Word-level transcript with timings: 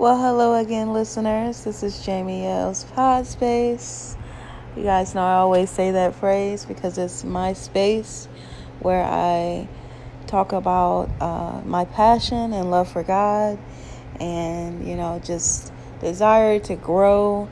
Well, 0.00 0.16
hello 0.16 0.54
again, 0.54 0.94
listeners. 0.94 1.62
This 1.62 1.82
is 1.82 2.02
Jamie 2.02 2.46
L's 2.46 2.84
Pod 2.84 3.26
Space. 3.26 4.16
You 4.74 4.82
guys 4.82 5.14
know 5.14 5.20
I 5.20 5.34
always 5.34 5.68
say 5.68 5.90
that 5.90 6.14
phrase 6.14 6.64
because 6.64 6.96
it's 6.96 7.22
my 7.22 7.52
space 7.52 8.26
where 8.78 9.04
I 9.04 9.68
talk 10.26 10.52
about 10.52 11.10
uh, 11.20 11.60
my 11.66 11.84
passion 11.84 12.54
and 12.54 12.70
love 12.70 12.90
for 12.90 13.02
God 13.02 13.58
and, 14.18 14.88
you 14.88 14.96
know, 14.96 15.20
just 15.22 15.70
desire 16.00 16.58
to 16.60 16.76
grow 16.76 17.50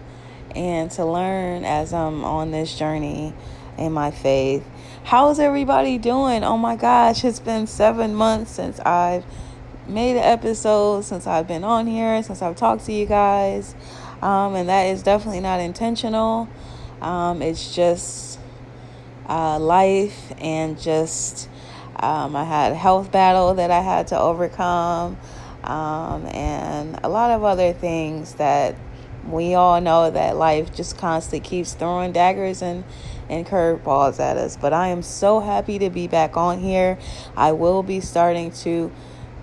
and 0.57 0.91
to 0.93 1.05
learn 1.05 1.67
as 1.67 1.93
I'm 1.93 2.25
on 2.25 2.51
this 2.51 2.79
journey 2.79 3.35
in 3.77 3.93
my 3.93 4.11
faith. 4.11 4.67
How's 5.05 5.39
everybody 5.39 5.99
doing? 5.99 6.43
Oh 6.45 6.57
my 6.57 6.77
gosh, 6.77 7.25
it's 7.25 7.41
been 7.41 7.67
seven 7.67 8.15
months 8.15 8.53
since 8.53 8.81
I've 8.81 9.27
made 9.89 10.13
an 10.17 10.25
episode, 10.25 11.05
since 11.05 11.27
I've 11.27 11.49
been 11.49 11.65
on 11.65 11.87
here, 11.87 12.23
since 12.23 12.43
I've 12.43 12.57
talked 12.57 12.87
to 12.87 12.93
you 12.93 13.07
guys. 13.07 13.75
Um, 14.21 14.55
and 14.55 14.69
that 14.69 14.85
is 14.85 15.03
definitely 15.03 15.41
not 15.41 15.61
intentional. 15.61 16.49
Um, 17.01 17.43
it's 17.43 17.75
just 17.75 18.39
uh, 19.29 19.59
life 19.59 20.33
and 20.39 20.81
just 20.81 21.49
um, 21.97 22.37
I 22.37 22.45
had 22.45 22.73
a 22.73 22.75
health 22.75 23.11
battle 23.13 23.55
that 23.55 23.71
I 23.71 23.81
had 23.81 24.09
to 24.09 24.19
overcome, 24.19 25.17
um, 25.65 26.27
and 26.27 26.99
a 27.03 27.09
lot 27.09 27.33
of 27.33 27.43
other 27.43 27.73
things 27.73 28.35
that 28.35 28.77
we 29.29 29.55
all 29.55 29.81
know 29.81 30.11
that 30.11 30.37
life 30.37 30.75
just 30.75 30.97
constantly 30.97 31.41
keeps 31.41 31.75
throwing 31.75 32.13
daggers 32.13 32.63
and 32.63 32.85
and 33.29 33.47
curveballs 33.47 34.21
at 34.21 34.37
us. 34.37 34.57
But 34.57 34.73
I 34.73 34.89
am 34.89 35.03
so 35.03 35.41
happy 35.41 35.79
to 35.81 35.91
be 35.91 36.07
back 36.07 36.37
on 36.37 36.61
here. 36.61 36.99
I 37.37 37.53
will 37.53 37.83
be 37.83 38.01
starting 38.01 38.53
to 38.53 38.91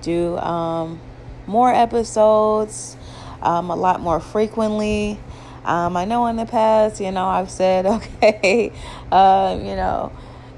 do 0.05 0.37
um, 0.37 1.01
more 1.47 1.73
episodes 1.73 2.95
um, 3.41 3.69
a 3.69 3.75
lot 3.75 3.99
more 3.99 4.19
frequently. 4.19 5.19
Um, 5.65 5.97
I 5.97 6.05
know 6.05 6.27
in 6.27 6.35
the 6.35 6.45
past, 6.45 7.01
you 7.01 7.11
know, 7.11 7.25
I've 7.25 7.49
said, 7.49 7.85
okay, 8.21 8.71
uh, 9.11 9.57
you 9.59 9.75
know, 9.75 10.11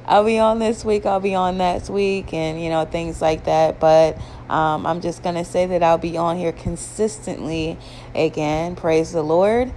I'll 0.06 0.24
be 0.24 0.40
on 0.40 0.60
this 0.60 0.86
week, 0.86 1.06
I'll 1.06 1.20
be 1.20 1.36
on 1.36 1.58
next 1.58 1.90
week, 1.90 2.34
and, 2.34 2.62
you 2.62 2.70
know, 2.70 2.86
things 2.86 3.22
like 3.22 3.46
that. 3.46 3.80
But 3.80 4.18
um, 4.50 4.86
I'm 4.86 5.02
just 5.02 5.24
going 5.24 5.36
to 5.36 5.46
say 5.46 5.66
that 5.66 5.84
I'll 5.84 5.98
be 5.98 6.18
on 6.18 6.38
here 6.38 6.52
consistently 6.52 7.78
again. 8.16 8.76
Praise 8.76 9.12
the 9.12 9.24
Lord. 9.24 9.72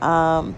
Um, 0.00 0.56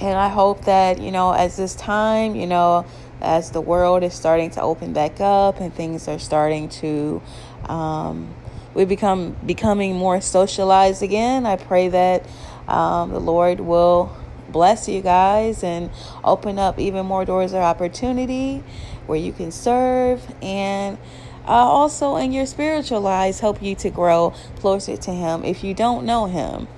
and 0.00 0.16
I 0.16 0.28
hope 0.28 0.64
that, 0.66 1.00
you 1.00 1.10
know, 1.10 1.32
as 1.32 1.56
this 1.56 1.74
time, 1.74 2.36
you 2.36 2.46
know, 2.46 2.86
as 3.20 3.50
the 3.50 3.60
world 3.60 4.04
is 4.04 4.14
starting 4.14 4.50
to 4.50 4.62
open 4.62 4.92
back 4.92 5.20
up 5.20 5.60
and 5.60 5.74
things 5.74 6.06
are 6.06 6.20
starting 6.20 6.68
to 6.68 7.20
um, 7.64 8.34
we 8.74 8.84
become 8.84 9.36
becoming 9.44 9.96
more 9.96 10.20
socialized 10.20 11.02
again. 11.02 11.46
I 11.46 11.56
pray 11.56 11.88
that 11.88 12.26
um, 12.66 13.10
the 13.10 13.20
Lord 13.20 13.60
will 13.60 14.14
bless 14.50 14.88
you 14.88 15.02
guys 15.02 15.62
and 15.62 15.90
open 16.24 16.58
up 16.58 16.78
even 16.78 17.06
more 17.06 17.24
doors 17.24 17.52
of 17.52 17.60
opportunity 17.60 18.62
where 19.06 19.18
you 19.18 19.32
can 19.32 19.50
serve 19.50 20.34
and 20.42 20.98
uh, 21.46 21.50
also 21.50 22.16
in 22.16 22.32
your 22.32 22.46
spiritual 22.46 23.00
lives 23.00 23.40
help 23.40 23.62
you 23.62 23.74
to 23.74 23.90
grow 23.90 24.34
closer 24.56 24.96
to 24.96 25.10
Him 25.10 25.44
if 25.44 25.64
you 25.64 25.74
don't 25.74 26.04
know 26.04 26.26
Him. 26.26 26.68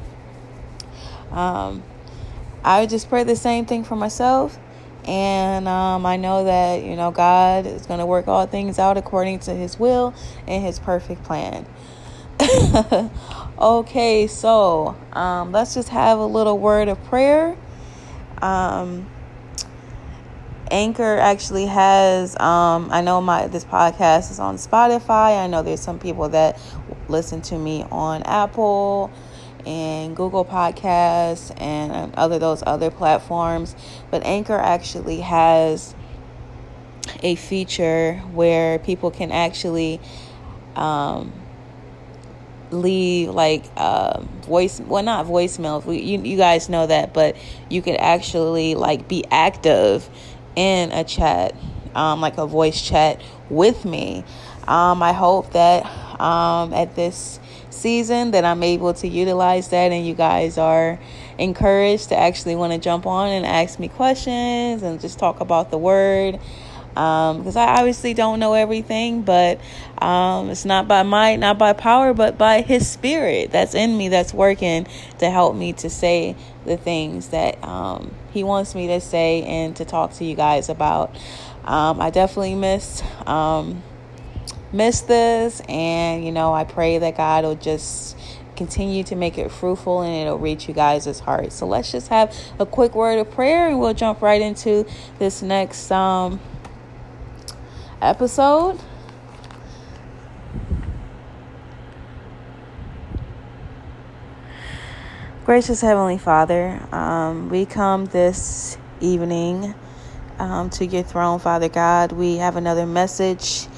Um, 1.32 1.82
I 2.64 2.86
just 2.86 3.08
pray 3.08 3.24
the 3.24 3.36
same 3.36 3.66
thing 3.66 3.84
for 3.84 3.96
myself. 3.96 4.58
And 5.10 5.66
um, 5.66 6.06
I 6.06 6.16
know 6.16 6.44
that, 6.44 6.84
you 6.84 6.94
know, 6.94 7.10
God 7.10 7.66
is 7.66 7.84
going 7.84 7.98
to 7.98 8.06
work 8.06 8.28
all 8.28 8.46
things 8.46 8.78
out 8.78 8.96
according 8.96 9.40
to 9.40 9.52
His 9.52 9.76
will 9.76 10.14
and 10.46 10.64
His 10.64 10.78
perfect 10.78 11.24
plan. 11.24 11.66
okay, 13.58 14.28
so 14.28 14.96
um, 15.12 15.50
let's 15.50 15.74
just 15.74 15.88
have 15.88 16.20
a 16.20 16.24
little 16.24 16.56
word 16.56 16.86
of 16.86 17.02
prayer. 17.06 17.56
Um, 18.40 19.08
Anchor 20.70 21.18
actually 21.18 21.66
has. 21.66 22.38
Um, 22.38 22.88
I 22.92 23.00
know 23.00 23.20
my 23.20 23.48
this 23.48 23.64
podcast 23.64 24.30
is 24.30 24.38
on 24.38 24.58
Spotify. 24.58 25.42
I 25.42 25.48
know 25.48 25.64
there's 25.64 25.80
some 25.80 25.98
people 25.98 26.28
that 26.28 26.56
listen 27.08 27.42
to 27.42 27.58
me 27.58 27.84
on 27.90 28.22
Apple 28.22 29.10
and 29.66 30.16
Google 30.16 30.44
Podcasts 30.44 31.52
and 31.60 32.14
other 32.14 32.38
those 32.38 32.62
other 32.66 32.90
platforms. 32.90 33.74
But 34.10 34.24
Anchor 34.24 34.58
actually 34.58 35.20
has 35.20 35.94
a 37.22 37.34
feature 37.34 38.16
where 38.32 38.78
people 38.78 39.10
can 39.10 39.32
actually 39.32 40.00
um, 40.76 41.32
leave 42.70 43.30
like 43.30 43.64
uh, 43.76 44.20
voice 44.42 44.80
well 44.80 45.02
not 45.02 45.26
voicemail 45.26 45.84
we, 45.84 46.00
you, 46.00 46.22
you 46.22 46.36
guys 46.36 46.68
know 46.68 46.86
that 46.86 47.12
but 47.12 47.36
you 47.68 47.82
could 47.82 47.96
actually 47.96 48.74
like 48.74 49.08
be 49.08 49.24
active 49.30 50.08
in 50.56 50.92
a 50.92 51.04
chat 51.04 51.54
um, 51.94 52.20
like 52.20 52.38
a 52.38 52.46
voice 52.46 52.80
chat 52.80 53.20
with 53.48 53.84
me 53.84 54.24
um, 54.68 55.02
i 55.02 55.12
hope 55.12 55.52
that 55.52 55.84
um, 56.20 56.72
at 56.72 56.94
this 56.94 57.39
season 57.70 58.32
that 58.32 58.44
i'm 58.44 58.62
able 58.62 58.92
to 58.92 59.08
utilize 59.08 59.68
that 59.68 59.92
and 59.92 60.06
you 60.06 60.14
guys 60.14 60.58
are 60.58 60.98
encouraged 61.38 62.08
to 62.08 62.16
actually 62.16 62.54
want 62.54 62.72
to 62.72 62.78
jump 62.78 63.06
on 63.06 63.28
and 63.28 63.46
ask 63.46 63.78
me 63.78 63.88
questions 63.88 64.82
and 64.82 65.00
just 65.00 65.18
talk 65.18 65.40
about 65.40 65.70
the 65.70 65.78
word 65.78 66.38
because 66.90 67.56
um, 67.56 67.68
I 67.68 67.78
obviously 67.78 68.14
don't 68.14 68.40
know 68.40 68.52
everything, 68.54 69.22
but 69.22 69.60
um, 69.98 70.50
it's 70.50 70.64
not 70.64 70.88
by 70.88 71.04
might, 71.04 71.36
not 71.36 71.56
by 71.56 71.72
power, 71.72 72.12
but 72.12 72.36
by 72.36 72.62
His 72.62 72.88
Spirit 72.88 73.52
that's 73.52 73.74
in 73.74 73.96
me, 73.96 74.08
that's 74.08 74.34
working 74.34 74.86
to 75.18 75.30
help 75.30 75.54
me 75.54 75.72
to 75.74 75.88
say 75.88 76.34
the 76.66 76.76
things 76.76 77.28
that 77.28 77.62
um, 77.62 78.12
He 78.32 78.42
wants 78.42 78.74
me 78.74 78.88
to 78.88 79.00
say 79.00 79.42
and 79.44 79.76
to 79.76 79.84
talk 79.84 80.14
to 80.14 80.24
you 80.24 80.34
guys 80.34 80.68
about. 80.68 81.14
Um, 81.64 82.00
I 82.00 82.10
definitely 82.10 82.56
missed 82.56 83.04
missed 84.72 85.08
this, 85.08 85.60
and 85.68 86.24
you 86.24 86.32
know, 86.32 86.52
I 86.52 86.64
pray 86.64 86.98
that 86.98 87.16
God 87.16 87.44
will 87.44 87.54
just 87.54 88.16
continue 88.60 89.02
to 89.02 89.16
make 89.16 89.38
it 89.38 89.50
fruitful 89.50 90.02
and 90.02 90.14
it'll 90.14 90.38
reach 90.38 90.68
you 90.68 90.74
guys' 90.74 91.18
heart. 91.20 91.50
So 91.50 91.66
let's 91.66 91.90
just 91.90 92.08
have 92.08 92.36
a 92.58 92.66
quick 92.66 92.94
word 92.94 93.18
of 93.18 93.30
prayer 93.30 93.66
and 93.66 93.80
we'll 93.80 93.94
jump 93.94 94.20
right 94.20 94.42
into 94.42 94.86
this 95.18 95.40
next 95.40 95.90
um, 95.90 96.38
episode. 98.02 98.78
Gracious 105.46 105.80
Heavenly 105.80 106.18
Father, 106.18 106.86
um, 106.92 107.48
we 107.48 107.64
come 107.64 108.04
this 108.04 108.76
evening 109.00 109.74
um, 110.38 110.68
to 110.68 110.84
your 110.84 111.02
throne, 111.02 111.38
Father 111.38 111.70
God. 111.70 112.12
We 112.12 112.36
have 112.36 112.56
another 112.56 112.84
message 112.84 113.68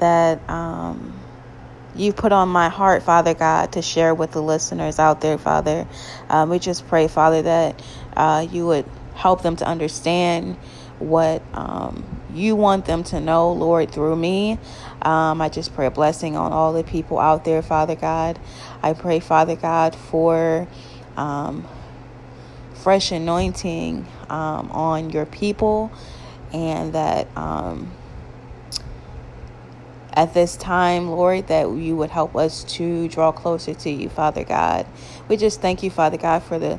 that 0.00 0.48
um, 0.48 1.18
you 1.94 2.12
put 2.12 2.32
on 2.32 2.48
my 2.48 2.68
heart, 2.68 3.02
Father 3.02 3.34
God, 3.34 3.72
to 3.72 3.82
share 3.82 4.14
with 4.14 4.32
the 4.32 4.42
listeners 4.42 4.98
out 4.98 5.20
there, 5.20 5.38
Father. 5.38 5.86
Um, 6.28 6.50
we 6.50 6.58
just 6.58 6.86
pray, 6.88 7.08
Father, 7.08 7.42
that 7.42 7.82
uh, 8.16 8.46
you 8.50 8.66
would 8.66 8.86
help 9.14 9.42
them 9.42 9.56
to 9.56 9.66
understand 9.66 10.56
what 10.98 11.42
um, 11.54 12.20
you 12.34 12.56
want 12.56 12.84
them 12.84 13.02
to 13.04 13.20
know, 13.20 13.52
Lord, 13.52 13.90
through 13.90 14.16
me. 14.16 14.58
Um, 15.02 15.40
I 15.40 15.48
just 15.48 15.74
pray 15.74 15.86
a 15.86 15.90
blessing 15.90 16.36
on 16.36 16.52
all 16.52 16.72
the 16.72 16.84
people 16.84 17.18
out 17.18 17.44
there, 17.44 17.62
Father 17.62 17.96
God. 17.96 18.38
I 18.82 18.92
pray, 18.92 19.20
Father 19.20 19.56
God, 19.56 19.94
for 19.94 20.68
um, 21.16 21.66
fresh 22.74 23.12
anointing 23.12 24.06
um, 24.28 24.70
on 24.70 25.10
your 25.10 25.26
people 25.26 25.90
and 26.52 26.92
that 26.94 27.28
um, 27.36 27.92
at 30.14 30.34
this 30.34 30.56
time, 30.56 31.08
Lord, 31.10 31.48
that 31.48 31.70
you 31.70 31.96
would 31.96 32.10
help 32.10 32.36
us 32.36 32.64
to 32.76 33.08
draw 33.08 33.32
closer 33.32 33.74
to 33.74 33.90
you, 33.90 34.08
Father 34.08 34.44
God. 34.44 34.86
We 35.28 35.36
just 35.36 35.60
thank 35.60 35.82
you, 35.82 35.90
Father 35.90 36.16
God, 36.16 36.42
for 36.42 36.58
the 36.58 36.78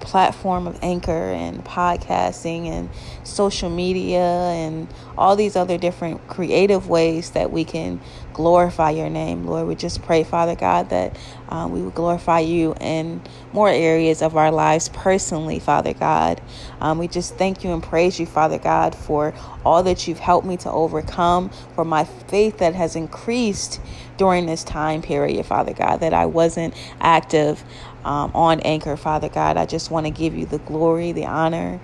platform 0.00 0.66
of 0.66 0.78
Anchor 0.82 1.32
and 1.32 1.64
podcasting 1.64 2.66
and 2.66 2.90
social 3.24 3.70
media 3.70 4.20
and 4.20 4.88
all 5.16 5.36
these 5.36 5.56
other 5.56 5.78
different 5.78 6.26
creative 6.28 6.88
ways 6.88 7.30
that 7.30 7.50
we 7.52 7.64
can 7.64 8.00
glorify 8.34 8.90
your 8.90 9.08
name, 9.08 9.46
Lord. 9.46 9.66
We 9.66 9.76
just 9.76 10.02
pray, 10.02 10.24
Father 10.24 10.56
God, 10.56 10.90
that 10.90 11.16
um, 11.48 11.72
we 11.72 11.80
would 11.80 11.94
glorify 11.94 12.40
you 12.40 12.74
in 12.80 13.22
more 13.52 13.68
areas 13.70 14.20
of 14.20 14.36
our 14.36 14.50
lives 14.50 14.90
personally, 14.90 15.60
Father 15.60 15.94
God. 15.94 16.42
Um, 16.80 16.98
we 16.98 17.08
just 17.08 17.36
thank 17.36 17.64
you 17.64 17.72
and 17.72 17.82
praise 17.82 18.20
you, 18.20 18.26
Father 18.26 18.58
God, 18.58 18.94
for 18.94 19.32
all 19.64 19.82
that 19.84 20.06
you've 20.06 20.18
helped 20.18 20.46
me 20.46 20.58
to 20.58 20.70
overcome, 20.70 21.50
for 21.74 21.84
my 21.84 22.04
faith 22.04 22.58
that 22.58 22.74
has 22.74 22.96
increased 22.96 23.80
during 24.18 24.46
this 24.46 24.64
time 24.64 25.00
period, 25.00 25.46
Father 25.46 25.72
God, 25.72 26.00
that 26.00 26.12
I 26.12 26.26
wasn't 26.26 26.74
active 27.00 27.64
um, 28.04 28.30
on 28.34 28.60
Anchor, 28.60 28.96
Father 28.96 29.28
God. 29.28 29.56
I 29.56 29.66
just 29.66 29.90
want 29.90 30.06
to 30.06 30.10
give 30.10 30.36
you 30.36 30.46
the 30.46 30.58
glory, 30.58 31.12
the 31.12 31.26
honor 31.26 31.80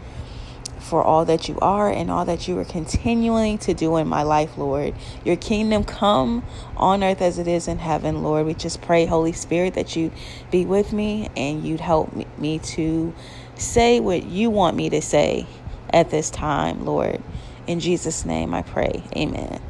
for 0.91 1.05
all 1.05 1.25
that 1.25 1.49
you 1.49 1.57
are 1.63 1.89
and 1.89 2.11
all 2.11 2.25
that 2.25 2.49
you 2.49 2.59
are 2.59 2.65
continuing 2.65 3.57
to 3.59 3.73
do 3.73 3.97
in 3.97 4.09
my 4.09 4.25
life, 4.25 4.59
Lord. 4.59 4.93
Your 5.25 5.37
kingdom 5.37 5.85
come 5.85 6.45
on 6.77 7.05
earth 7.05 7.23
as 7.23 7.39
it 7.39 7.47
is 7.47 7.69
in 7.69 7.79
heaven, 7.79 8.25
Lord. 8.25 8.45
We 8.45 8.55
just 8.55 8.83
pray, 8.83 9.07
Holy 9.07 9.33
Spirit, 9.33 9.75
that 9.75 9.95
you 9.95 10.11
be 10.51 10.67
with 10.67 10.93
me 10.93 11.31
and 11.37 11.65
you'd 11.65 11.81
help 11.81 12.13
me 12.37 12.59
to 12.59 13.15
say 13.55 14.01
what 14.01 14.25
you 14.25 14.51
want 14.51 14.77
me 14.77 14.91
to 14.91 15.01
say 15.01 15.47
at 15.93 16.11
this 16.11 16.29
time, 16.29 16.85
Lord. 16.85 17.23
In 17.69 17.79
Jesus' 17.79 18.25
name 18.25 18.53
I 18.53 18.63
pray. 18.63 19.05
Amen. 19.17 19.63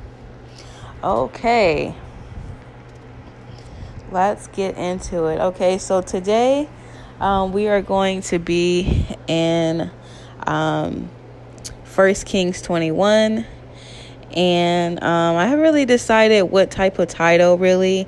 Okay. 1.05 1.94
Let's 4.11 4.46
get 4.49 4.78
into 4.78 5.26
it. 5.26 5.38
Okay, 5.38 5.76
so 5.76 6.00
today 6.00 6.69
um, 7.20 7.52
we 7.52 7.69
are 7.69 7.82
going 7.82 8.23
to 8.23 8.38
be 8.38 9.06
in 9.28 9.90
um, 10.46 11.10
First 11.84 12.26
Kings 12.26 12.62
21. 12.62 13.46
And 14.32 15.02
um, 15.02 15.37
I 15.37 15.46
haven't 15.46 15.60
really 15.60 15.84
decided 15.84 16.42
what 16.42 16.70
type 16.70 16.98
of 17.00 17.08
title, 17.08 17.58
really, 17.58 18.06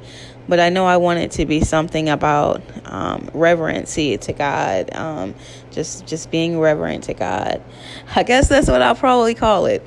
but 0.48 0.60
I 0.60 0.68
know 0.68 0.84
I 0.84 0.96
want 0.96 1.18
it 1.18 1.32
to 1.32 1.46
be 1.46 1.60
something 1.62 2.08
about 2.08 2.62
um, 2.84 3.28
reverency 3.34 4.18
to 4.18 4.32
God, 4.32 4.94
um, 4.94 5.34
just 5.70 6.06
just 6.06 6.30
being 6.30 6.60
reverent 6.60 7.04
to 7.04 7.14
God. 7.14 7.62
I 8.14 8.22
guess 8.22 8.48
that's 8.48 8.68
what 8.68 8.82
I'll 8.82 8.94
probably 8.94 9.34
call 9.34 9.66
it. 9.66 9.86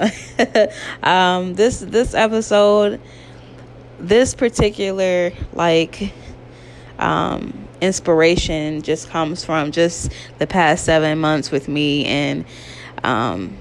um, 1.04 1.54
this 1.54 1.80
this 1.80 2.14
episode, 2.14 3.00
this 4.00 4.36
particular 4.36 5.32
like 5.54 6.14
um, 7.00 7.65
inspiration 7.82 8.82
just 8.82 9.10
comes 9.10 9.44
from 9.44 9.72
just 9.72 10.12
the 10.40 10.48
past 10.48 10.86
seven 10.86 11.20
months 11.20 11.52
with 11.52 11.68
me 11.68 12.06
and 12.06 12.46
um, 13.04 13.58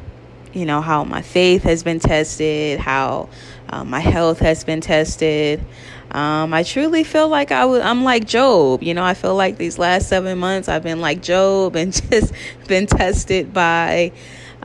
you 0.53 0.65
know 0.65 0.81
how 0.81 1.05
my 1.05 1.23
faith 1.23 1.63
has 1.65 1.83
been 1.83 1.99
tested 1.99 2.79
how 2.79 3.29
uh, 3.69 3.83
my 3.85 4.01
health 4.01 4.39
has 4.39 4.63
been 4.63 4.81
tested. 4.81 5.65
Um, 6.11 6.55
i 6.55 6.63
truly 6.63 7.03
feel 7.03 7.29
like 7.29 7.51
I 7.51 7.65
was 7.65 7.83
i'm 7.83 8.05
like 8.05 8.25
Job 8.25 8.85
you 8.85 8.95
know 8.95 9.03
i 9.03 9.15
feel 9.15 9.35
like 9.35 9.57
these 9.59 9.81
last 9.81 10.09
seven 10.09 10.39
months 10.39 10.69
i've 10.69 10.85
been 10.85 11.01
like 11.01 11.23
Job 11.23 11.75
and 11.75 11.93
just 12.11 12.33
been 12.69 12.87
tested 12.87 13.53
by 13.53 14.13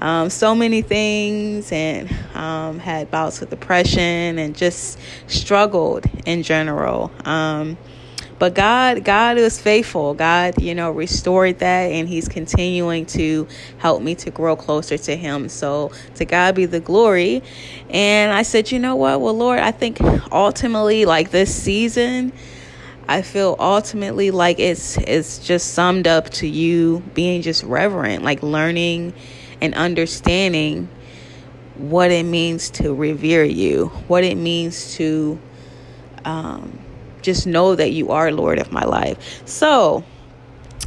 um, 0.02 0.30
so 0.30 0.56
many 0.56 0.82
things 0.82 1.72
and 1.72 2.10
um, 2.34 2.80
had 2.80 3.12
bouts 3.12 3.40
with 3.40 3.50
depression 3.50 4.40
and 4.40 4.56
just 4.56 4.98
struggled 5.28 6.06
in 6.26 6.44
general. 6.44 7.12
Um, 7.26 7.78
but 8.40 8.56
God, 8.56 9.04
God 9.04 9.38
is 9.38 9.60
faithful. 9.60 10.14
God, 10.14 10.62
you 10.62 10.74
know, 10.74 10.92
restored 10.92 11.60
that 11.60 11.92
and 11.92 12.08
He's 12.08 12.30
continuing 12.30 13.06
to 13.08 13.48
help 13.78 14.02
me 14.02 14.16
to 14.16 14.32
grow 14.32 14.56
closer 14.56 14.98
to 14.98 15.16
Him. 15.16 15.50
So 15.50 15.92
to 16.16 16.26
God 16.26 16.56
be 16.56 16.66
the 16.66 16.80
glory. 16.80 17.44
And 17.90 18.32
I 18.32 18.44
said, 18.44 18.72
you 18.72 18.80
know 18.80 18.96
what? 18.96 19.20
Well, 19.20 19.34
Lord, 19.34 19.60
I 19.60 19.72
think 19.72 20.00
ultimately, 20.32 21.04
like 21.06 21.32
this 21.32 21.54
season, 21.54 22.32
I 23.10 23.24
feel 23.24 23.56
ultimately 23.60 24.32
like 24.32 24.60
it's 24.60 24.98
it's 24.98 25.40
just 25.40 25.74
summed 25.74 26.08
up 26.08 26.30
to 26.30 26.48
you 26.48 27.04
being 27.14 27.42
just 27.42 27.64
reverent, 27.64 28.24
like 28.24 28.42
learning 28.42 29.14
and 29.62 29.74
understanding 29.76 30.88
what 31.76 32.12
it 32.12 32.24
means 32.24 32.70
to 32.70 32.94
revere 32.94 33.44
you, 33.44 33.88
what 34.08 34.24
it 34.24 34.36
means 34.36 34.96
to 34.96 35.40
um, 36.24 36.80
just 37.22 37.48
know 37.48 37.76
that 37.76 37.92
you 37.92 38.12
are 38.12 38.32
Lord 38.32 38.60
of 38.60 38.72
my 38.72 38.84
life. 38.84 39.42
So, 39.48 40.04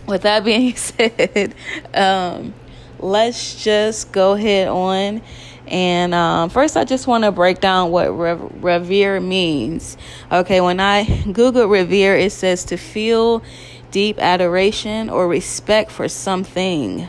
with 0.06 0.22
that 0.22 0.44
being 0.44 0.74
said, 0.76 1.54
um, 1.94 2.54
let's 2.98 3.62
just 3.62 4.12
go 4.12 4.32
ahead 4.32 4.68
on. 4.68 5.22
And 5.66 6.12
um, 6.12 6.50
first, 6.50 6.76
I 6.76 6.84
just 6.84 7.06
want 7.06 7.24
to 7.24 7.32
break 7.32 7.60
down 7.60 7.90
what 7.90 8.10
rev- 8.10 8.62
revere 8.62 9.20
means. 9.20 9.96
Okay, 10.30 10.60
when 10.60 10.80
I 10.80 11.04
Google 11.32 11.66
revere, 11.66 12.16
it 12.16 12.32
says 12.32 12.64
to 12.66 12.76
feel 12.76 13.42
deep 13.90 14.18
adoration 14.18 15.08
or 15.08 15.28
respect 15.28 15.90
for 15.90 16.08
something. 16.08 17.08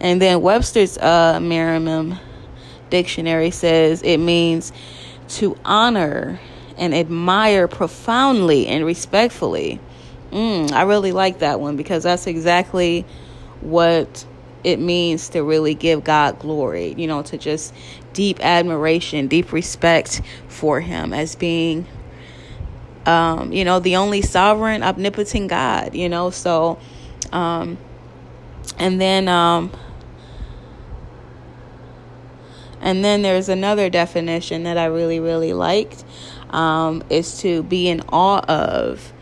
And 0.00 0.20
then 0.20 0.42
Webster's 0.42 0.98
uh, 0.98 1.38
Merriam 1.40 2.18
dictionary 2.90 3.50
says 3.50 4.02
it 4.02 4.18
means 4.18 4.72
to 5.28 5.56
honor 5.64 6.38
and 6.76 6.94
admire 6.94 7.68
profoundly 7.68 8.66
and 8.66 8.84
respectfully. 8.84 9.80
Mm, 10.30 10.72
I 10.72 10.82
really 10.82 11.12
like 11.12 11.38
that 11.40 11.60
one 11.60 11.76
because 11.76 12.02
that's 12.02 12.26
exactly 12.26 13.04
what 13.60 14.26
it 14.64 14.80
means 14.80 15.28
to 15.30 15.42
really 15.42 15.74
give 15.74 16.02
God 16.02 16.38
glory, 16.38 16.94
you 16.96 17.06
know, 17.06 17.22
to 17.22 17.38
just 17.38 17.74
deep 18.12 18.40
admiration, 18.40 19.28
deep 19.28 19.52
respect 19.52 20.22
for 20.48 20.80
Him 20.80 21.12
as 21.12 21.36
being, 21.36 21.86
um, 23.06 23.52
you 23.52 23.64
know, 23.64 23.78
the 23.78 23.96
only 23.96 24.22
sovereign, 24.22 24.82
omnipotent 24.82 25.48
God, 25.48 25.94
you 25.94 26.08
know. 26.08 26.30
So, 26.30 26.78
um, 27.30 27.78
and 28.78 29.00
then, 29.00 29.28
um, 29.28 29.70
and 32.80 33.04
then 33.04 33.22
there's 33.22 33.48
another 33.48 33.88
definition 33.88 34.64
that 34.64 34.78
I 34.78 34.86
really, 34.86 35.20
really 35.20 35.52
liked 35.52 36.04
um, 36.54 37.02
is 37.10 37.40
to 37.40 37.64
be 37.64 37.88
in 37.88 38.00
awe 38.12 38.40
of, 38.46 39.12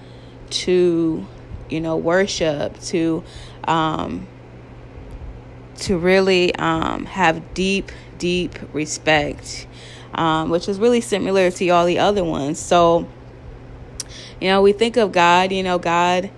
to, 0.50 1.26
you 1.70 1.80
know, 1.80 1.96
worship, 1.96 2.78
to, 2.80 3.24
um, 3.64 4.28
to 5.78 5.96
really 5.96 6.54
um, 6.56 7.06
have 7.06 7.54
deep, 7.54 7.90
deep 8.18 8.58
respect, 8.74 9.66
um, 10.14 10.50
which 10.50 10.68
is 10.68 10.78
really 10.78 11.00
similar 11.00 11.50
to 11.50 11.68
all 11.70 11.86
the 11.86 11.98
other 11.98 12.22
ones. 12.22 12.58
So, 12.58 13.08
you 14.38 14.48
know, 14.48 14.60
we 14.60 14.72
think 14.72 14.98
of 14.98 15.10
God, 15.10 15.52
you 15.52 15.62
know, 15.62 15.78
God 15.78 16.30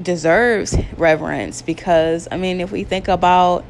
deserves 0.00 0.76
reverence 0.98 1.62
because, 1.62 2.28
I 2.30 2.36
mean, 2.36 2.60
if 2.60 2.70
we 2.70 2.84
think 2.84 3.08
about 3.08 3.64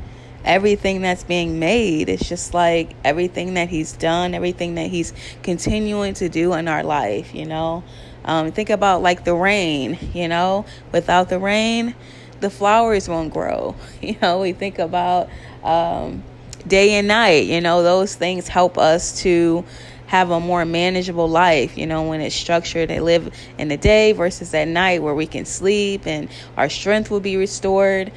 everything 0.45 1.01
that's 1.03 1.25
being 1.25 1.59
made. 1.59 2.09
It's 2.09 2.29
just 2.29 2.55
like 2.55 2.95
everything 3.05 3.55
that 3.55 3.69
he's 3.69 3.93
done, 3.93 4.35
everything 4.35 4.75
that 4.75 4.89
he's 4.89 5.13
continuing 5.43 6.15
to 6.15 6.29
do 6.29 6.53
in 6.55 6.69
our 6.69 6.83
life, 6.83 7.35
you 7.35 7.47
know. 7.47 7.83
Um, 8.25 8.53
think 8.53 8.71
about 8.71 9.03
like 9.03 9.25
the 9.25 9.35
rain, 9.35 9.99
you 10.15 10.29
know, 10.29 10.65
without 10.93 11.29
the 11.29 11.39
rain, 11.39 11.95
the 12.41 12.51
flowers 12.51 13.09
won't 13.09 13.33
grow. 13.33 13.75
You 14.01 14.17
know, 14.21 14.41
we 14.41 14.53
think 14.53 14.79
about 14.79 15.31
um, 15.63 16.23
day 16.67 16.93
and 16.93 17.09
night, 17.09 17.47
you 17.47 17.61
know, 17.61 17.83
those 17.83 18.15
things 18.15 18.49
help 18.49 18.77
us 18.77 19.23
to 19.23 19.65
have 20.07 20.31
a 20.31 20.39
more 20.39 20.65
manageable 20.65 21.29
life, 21.29 21.77
you 21.79 21.87
know, 21.87 22.03
when 22.09 22.21
it's 22.21 22.35
structured 22.35 22.91
and 22.91 23.05
live 23.05 23.35
in 23.59 23.69
the 23.69 23.77
day 23.77 24.13
versus 24.13 24.53
at 24.53 24.69
night 24.69 25.03
where 25.03 25.15
we 25.15 25.27
can 25.27 25.45
sleep 25.45 26.07
and 26.07 26.29
our 26.57 26.69
strength 26.69 27.11
will 27.11 27.21
be 27.21 27.37
restored 27.37 28.13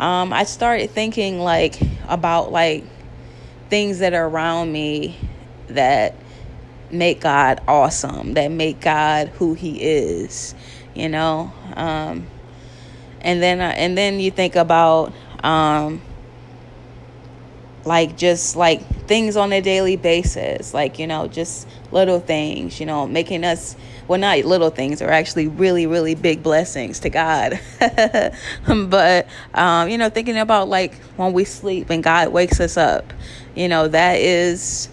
um, 0.00 0.32
I 0.32 0.44
started 0.44 0.90
thinking 0.90 1.40
like 1.40 1.78
about 2.08 2.50
like 2.50 2.84
things 3.68 3.98
that 3.98 4.14
are 4.14 4.26
around 4.26 4.72
me 4.72 5.18
that 5.68 6.14
make 6.90 7.20
God 7.20 7.60
awesome, 7.68 8.32
that 8.32 8.48
make 8.50 8.80
God 8.80 9.28
who 9.28 9.52
He 9.52 9.78
is, 9.82 10.54
you 10.94 11.10
know. 11.10 11.52
Um, 11.76 12.26
and 13.20 13.42
then 13.42 13.60
uh, 13.60 13.74
and 13.76 13.96
then 13.96 14.20
you 14.20 14.30
think 14.30 14.56
about 14.56 15.12
um, 15.44 16.00
like 17.84 18.16
just 18.16 18.56
like 18.56 18.84
things 19.06 19.36
on 19.36 19.52
a 19.52 19.60
daily 19.60 19.96
basis, 19.96 20.74
like 20.74 20.98
you 20.98 21.06
know, 21.06 21.26
just 21.26 21.66
little 21.92 22.20
things, 22.20 22.80
you 22.80 22.86
know, 22.86 23.06
making 23.06 23.44
us 23.44 23.76
well, 24.10 24.18
not 24.18 24.44
little 24.44 24.70
things, 24.70 25.00
are 25.02 25.10
actually 25.10 25.46
really, 25.46 25.86
really 25.86 26.16
big 26.16 26.42
blessings 26.42 26.98
to 26.98 27.10
God. 27.10 27.60
but, 28.66 29.28
um, 29.54 29.88
you 29.88 29.96
know, 29.98 30.10
thinking 30.10 30.36
about 30.36 30.68
like 30.68 30.96
when 31.16 31.32
we 31.32 31.44
sleep 31.44 31.90
and 31.90 32.02
God 32.02 32.32
wakes 32.32 32.58
us 32.58 32.76
up, 32.76 33.12
you 33.54 33.68
know, 33.68 33.86
that 33.86 34.18
is 34.18 34.88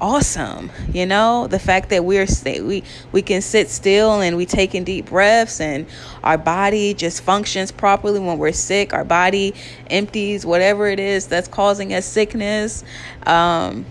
awesome 0.00 0.70
you 0.92 1.06
know? 1.06 1.46
The 1.46 1.58
fact 1.58 1.90
that 1.90 2.04
we're 2.04 2.26
we 2.44 2.82
we 3.12 3.22
can 3.22 3.42
sit 3.42 3.68
still 3.68 4.20
and 4.20 4.36
we 4.36 4.46
taking 4.46 4.84
deep 4.84 5.06
breaths 5.06 5.60
and 5.60 5.86
our 6.22 6.38
body 6.38 6.94
just 6.94 7.22
functions 7.22 7.72
properly 7.72 8.20
when 8.20 8.38
we're 8.38 8.52
sick 8.52 8.92
our 8.92 9.04
body 9.04 9.54
empties 9.88 10.44
whatever 10.46 10.86
it 10.86 11.00
is 11.00 11.26
that's 11.26 11.48
causing 11.48 11.92
us 11.92 12.06
sickness 12.06 12.84
um 13.26 13.84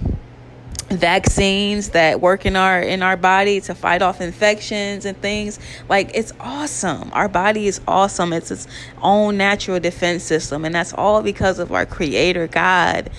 vaccines 0.89 1.89
that 1.89 2.21
work 2.21 2.45
in 2.45 2.55
our 2.55 2.79
in 2.79 3.01
our 3.01 3.17
body 3.17 3.59
to 3.59 3.73
fight 3.73 4.01
off 4.01 4.21
infections 4.21 5.05
and 5.05 5.19
things. 5.19 5.59
Like 5.89 6.11
it's 6.13 6.31
awesome. 6.39 7.11
Our 7.13 7.27
body 7.27 7.67
is 7.67 7.81
awesome. 7.87 8.33
It's 8.33 8.51
its 8.51 8.67
own 9.01 9.37
natural 9.37 9.79
defense 9.79 10.23
system 10.23 10.63
and 10.63 10.75
that's 10.75 10.93
all 10.93 11.23
because 11.23 11.59
of 11.59 11.71
our 11.71 11.85
creator 11.85 12.47
god 12.47 13.09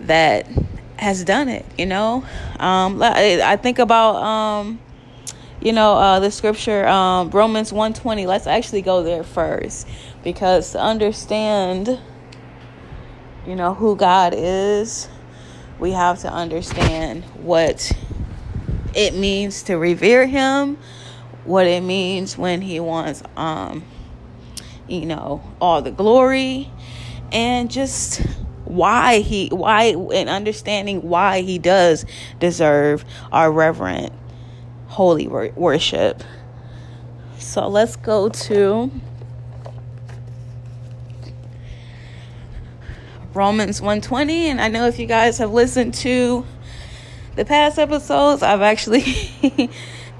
that 0.00 0.46
has 1.04 1.24
done 1.24 1.48
it 1.48 1.64
you 1.78 1.86
know? 1.86 2.24
Um 2.58 3.00
i 3.02 3.56
think 3.56 3.78
about 3.78 4.16
um 4.16 4.80
you 5.60 5.72
know 5.72 5.94
uh 5.94 6.20
the 6.20 6.30
scripture 6.30 6.86
um 6.88 7.30
romans 7.30 7.72
120 7.72 8.26
let's 8.26 8.46
actually 8.46 8.82
go 8.82 9.02
there 9.02 9.22
first. 9.22 9.86
Because 10.22 10.72
to 10.72 10.80
understand 10.80 12.00
you 13.46 13.54
know, 13.54 13.74
who 13.74 13.96
God 13.96 14.32
is, 14.34 15.08
we 15.78 15.90
have 15.92 16.20
to 16.20 16.32
understand 16.32 17.24
what 17.34 17.92
it 18.94 19.14
means 19.14 19.64
to 19.64 19.76
revere 19.76 20.26
him, 20.26 20.78
what 21.44 21.66
it 21.66 21.82
means 21.82 22.38
when 22.38 22.62
he 22.62 22.80
wants 22.80 23.22
um 23.36 23.84
you 24.86 25.06
know, 25.06 25.42
all 25.60 25.80
the 25.80 25.90
glory 25.90 26.70
and 27.32 27.70
just 27.70 28.22
why 28.74 29.20
he 29.20 29.48
why 29.48 29.94
and 30.12 30.28
understanding 30.28 31.08
why 31.08 31.42
he 31.42 31.58
does 31.58 32.04
deserve 32.40 33.04
our 33.30 33.50
reverent 33.50 34.12
holy 34.88 35.28
worship. 35.28 36.22
So 37.38 37.68
let's 37.68 37.96
go 37.96 38.28
to 38.28 38.90
Romans 43.32 43.80
120 43.80 44.48
and 44.48 44.60
I 44.60 44.68
know 44.68 44.86
if 44.86 44.98
you 44.98 45.06
guys 45.06 45.38
have 45.38 45.52
listened 45.52 45.94
to 45.94 46.44
the 47.36 47.44
past 47.44 47.78
episodes, 47.78 48.42
I've 48.42 48.62
actually 48.62 49.04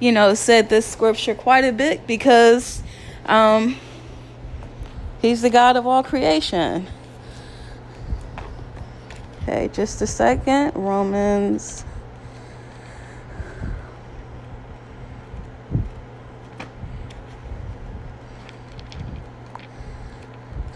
you 0.01 0.13
know 0.13 0.35
said 0.35 0.69
this 0.69 0.87
scripture 0.87 1.35
quite 1.35 1.65
a 1.65 1.73
bit 1.73 2.07
because 2.07 2.83
um 3.27 3.77
he's 5.21 5.43
the 5.43 5.51
God 5.51 5.77
of 5.77 5.87
all 5.87 6.03
creation. 6.03 6.87
Okay, 9.47 9.69
just 9.75 10.01
a 10.01 10.07
second. 10.07 10.73
Romans 10.75 11.85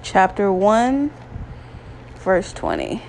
chapter 0.02 0.52
1 0.52 1.10
verse 2.16 2.52
20. 2.52 3.02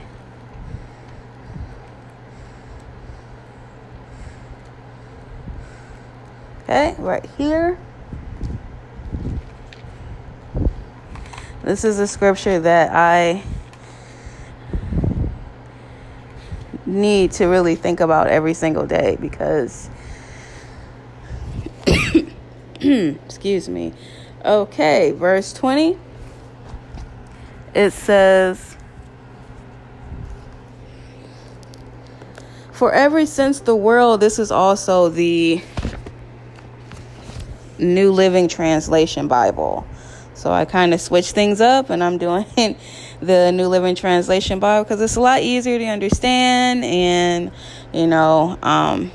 Okay, 6.63 6.95
right 6.99 7.25
here. 7.37 7.77
This 11.63 11.83
is 11.83 11.99
a 11.99 12.07
scripture 12.07 12.61
that 12.61 12.91
I 12.93 13.43
need 16.89 17.31
to 17.33 17.45
really 17.45 17.75
think 17.75 17.99
about 17.99 18.27
every 18.27 18.53
single 18.53 18.85
day 18.85 19.17
because 19.19 19.89
excuse 22.81 23.69
me. 23.69 23.93
Okay, 24.43 25.11
verse 25.11 25.53
20 25.53 25.97
it 27.73 27.91
says 27.91 28.75
For 32.71 32.93
ever 32.93 33.25
since 33.25 33.59
the 33.59 33.75
world 33.75 34.21
this 34.21 34.39
is 34.39 34.51
also 34.51 35.09
the 35.09 35.61
New 37.77 38.11
Living 38.11 38.47
Translation 38.47 39.27
Bible. 39.27 39.85
So 40.33 40.51
I 40.51 40.65
kind 40.65 40.93
of 40.93 41.01
switch 41.01 41.31
things 41.31 41.59
up 41.59 41.89
and 41.89 42.03
I'm 42.03 42.17
doing 42.17 42.45
the 43.21 43.51
New 43.51 43.67
Living 43.67 43.95
Translation 43.95 44.59
Bible 44.59 44.83
because 44.83 45.01
it's 45.01 45.15
a 45.15 45.21
lot 45.21 45.41
easier 45.41 45.77
to 45.77 45.85
understand 45.85 46.83
and, 46.85 47.51
you 47.93 48.07
know, 48.07 48.57
um, 48.63 49.11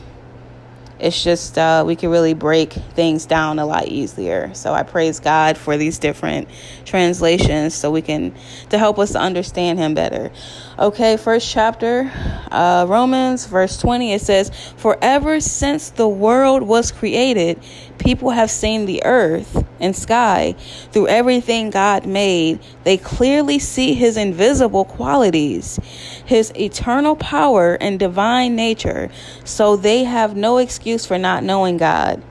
it's 0.99 1.23
just 1.23 1.59
uh, 1.59 1.83
we 1.87 1.97
can 1.97 2.11
really 2.11 2.35
break 2.35 2.73
things 2.73 3.27
down 3.27 3.59
a 3.59 3.67
lot 3.67 3.89
easier. 3.89 4.55
So 4.55 4.73
i 4.73 4.83
praise 4.83 5.21
god 5.21 5.59
for 5.59 5.77
these 5.77 5.99
different 5.99 6.49
translations 6.85 7.75
so 7.75 7.91
we 7.91 8.01
can 8.01 8.35
to 8.71 8.79
help 8.79 8.99
us 8.99 9.13
to 9.13 9.21
understand 9.21 9.79
him 9.79 9.95
better. 9.95 10.31
Okay 10.79 11.17
first 11.17 11.51
chapter 11.51 12.11
uh, 12.51 12.87
romans 12.89 13.47
verse 13.47 13.77
20 13.79 14.13
it 14.13 14.21
says 14.21 14.51
for 14.77 14.97
ever 15.03 15.41
since 15.41 15.91
the 15.91 16.09
world 16.09 16.63
was 16.63 16.93
created 16.93 17.61
people 17.99 18.31
have 18.31 18.51
seen 18.51 18.87
the 18.87 19.03
earth 19.05 19.65
and 19.81 19.95
sky 19.95 20.55
through 20.93 21.09
everything 21.09 21.71
god 21.71 22.07
made 22.07 22.59
they 22.85 22.97
clearly 22.97 23.59
see 23.59 23.95
his 23.95 24.17
invisible 24.17 24.85
qualities 24.85 25.79
his 26.25 26.53
eternal 26.57 27.17
power 27.17 27.75
and 27.81 27.99
divine 27.99 28.55
nature 28.57 29.11
so 29.45 29.77
they 29.77 30.05
have 30.05 30.37
no 30.37 30.59
excuse 30.59 31.07
for 31.07 31.19
not 31.19 31.43
knowing 31.43 31.77
God. 31.77 32.23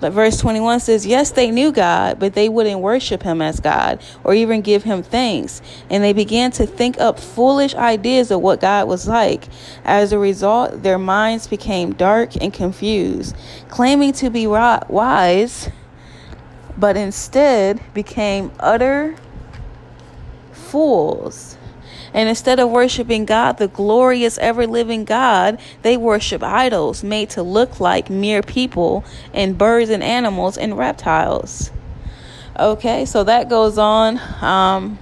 But 0.00 0.12
verse 0.12 0.38
21 0.38 0.80
says, 0.80 1.06
Yes, 1.06 1.30
they 1.30 1.50
knew 1.50 1.72
God, 1.72 2.18
but 2.18 2.34
they 2.34 2.48
wouldn't 2.48 2.80
worship 2.80 3.22
him 3.22 3.40
as 3.40 3.60
God 3.60 4.00
or 4.24 4.34
even 4.34 4.60
give 4.60 4.82
him 4.82 5.02
thanks. 5.02 5.62
And 5.90 6.04
they 6.04 6.12
began 6.12 6.50
to 6.52 6.66
think 6.66 7.00
up 7.00 7.18
foolish 7.18 7.74
ideas 7.74 8.30
of 8.30 8.40
what 8.40 8.60
God 8.60 8.88
was 8.88 9.08
like. 9.08 9.48
As 9.84 10.12
a 10.12 10.18
result, 10.18 10.82
their 10.82 10.98
minds 10.98 11.46
became 11.46 11.94
dark 11.94 12.36
and 12.40 12.52
confused, 12.52 13.36
claiming 13.68 14.12
to 14.14 14.30
be 14.30 14.46
wise, 14.46 15.70
but 16.76 16.96
instead 16.96 17.80
became 17.94 18.52
utter 18.60 19.16
fools. 20.52 21.55
And 22.16 22.30
instead 22.30 22.58
of 22.58 22.70
worshiping 22.70 23.26
God, 23.26 23.58
the 23.58 23.68
glorious, 23.68 24.38
ever 24.38 24.66
living 24.66 25.04
God, 25.04 25.60
they 25.82 25.98
worship 25.98 26.42
idols 26.42 27.04
made 27.04 27.28
to 27.30 27.42
look 27.42 27.78
like 27.78 28.08
mere 28.08 28.40
people 28.40 29.04
and 29.34 29.58
birds 29.58 29.90
and 29.90 30.02
animals 30.02 30.56
and 30.56 30.78
reptiles. 30.78 31.70
Okay, 32.58 33.04
so 33.04 33.22
that 33.24 33.50
goes 33.50 33.76
on, 33.76 34.18
um, 34.42 34.98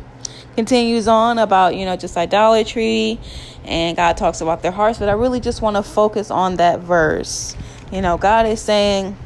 continues 0.56 1.06
on 1.06 1.38
about, 1.38 1.76
you 1.76 1.84
know, 1.84 1.94
just 1.94 2.16
idolatry, 2.16 3.20
and 3.64 3.96
God 3.96 4.16
talks 4.16 4.40
about 4.40 4.62
their 4.62 4.72
hearts. 4.72 4.98
But 4.98 5.08
I 5.08 5.12
really 5.12 5.38
just 5.38 5.62
want 5.62 5.76
to 5.76 5.84
focus 5.84 6.32
on 6.32 6.56
that 6.56 6.80
verse. 6.80 7.56
You 7.92 8.00
know, 8.02 8.18
God 8.18 8.46
is 8.46 8.60
saying, 8.60 9.16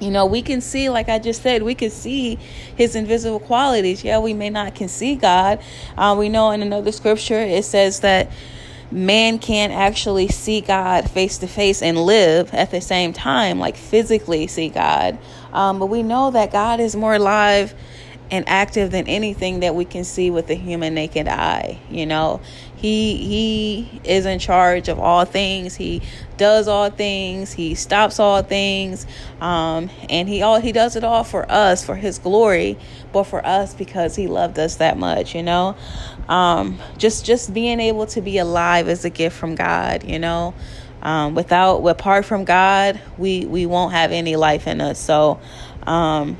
you 0.00 0.10
know 0.10 0.26
we 0.26 0.42
can 0.42 0.60
see 0.60 0.88
like 0.88 1.08
i 1.08 1.18
just 1.18 1.42
said 1.42 1.62
we 1.62 1.74
can 1.74 1.90
see 1.90 2.36
his 2.76 2.94
invisible 2.94 3.40
qualities. 3.40 4.04
Yeah 4.04 4.18
we 4.18 4.34
may 4.34 4.50
not 4.50 4.74
can 4.74 4.88
see 4.88 5.14
god. 5.16 5.60
Uh, 5.96 6.14
we 6.18 6.28
know 6.28 6.50
in 6.50 6.62
another 6.62 6.92
scripture 6.92 7.40
it 7.40 7.64
says 7.64 8.00
that 8.00 8.30
man 8.90 9.38
can't 9.38 9.72
actually 9.72 10.28
see 10.28 10.60
god 10.60 11.10
face 11.10 11.38
to 11.38 11.46
face 11.46 11.82
and 11.82 11.98
live 11.98 12.52
at 12.54 12.70
the 12.70 12.80
same 12.80 13.12
time 13.12 13.58
like 13.58 13.76
physically 13.76 14.46
see 14.46 14.68
god. 14.68 15.18
Um, 15.52 15.78
but 15.78 15.86
we 15.86 16.02
know 16.02 16.30
that 16.30 16.52
god 16.52 16.80
is 16.80 16.94
more 16.94 17.14
alive 17.14 17.74
and 18.30 18.46
active 18.48 18.90
than 18.90 19.06
anything 19.06 19.60
that 19.60 19.74
we 19.74 19.84
can 19.84 20.02
see 20.02 20.30
with 20.30 20.48
the 20.48 20.54
human 20.54 20.94
naked 20.94 21.28
eye 21.28 21.78
you 21.88 22.04
know 22.04 22.40
he 22.76 23.16
he 23.16 24.00
is 24.04 24.26
in 24.26 24.38
charge 24.38 24.88
of 24.88 24.98
all 24.98 25.24
things. 25.24 25.74
He 25.74 26.02
does 26.36 26.68
all 26.68 26.90
things. 26.90 27.52
He 27.52 27.74
stops 27.74 28.20
all 28.20 28.42
things. 28.42 29.06
Um, 29.40 29.90
and 30.10 30.28
he 30.28 30.42
all 30.42 30.60
he 30.60 30.72
does 30.72 30.94
it 30.96 31.04
all 31.04 31.24
for 31.24 31.50
us 31.50 31.84
for 31.84 31.94
his 31.94 32.18
glory 32.18 32.78
but 33.12 33.24
for 33.24 33.44
us 33.46 33.74
because 33.74 34.16
he 34.16 34.26
loved 34.26 34.58
us 34.58 34.76
that 34.76 34.98
much 34.98 35.34
you 35.34 35.42
know? 35.42 35.76
Um, 36.28 36.78
just 36.98 37.24
just 37.24 37.54
being 37.54 37.80
able 37.80 38.06
to 38.08 38.20
be 38.20 38.38
alive 38.38 38.88
is 38.88 39.04
a 39.04 39.10
gift 39.10 39.36
from 39.36 39.54
god 39.54 40.04
you 40.04 40.18
know? 40.18 40.54
Um, 41.02 41.34
without 41.34 41.78
apart 41.86 42.24
from 42.24 42.44
god 42.44 43.00
we 43.16 43.46
we 43.46 43.64
won't 43.64 43.92
have 43.92 44.12
any 44.12 44.36
life 44.36 44.66
in 44.66 44.80
us. 44.80 44.98
So 44.98 45.40
um, 45.86 46.36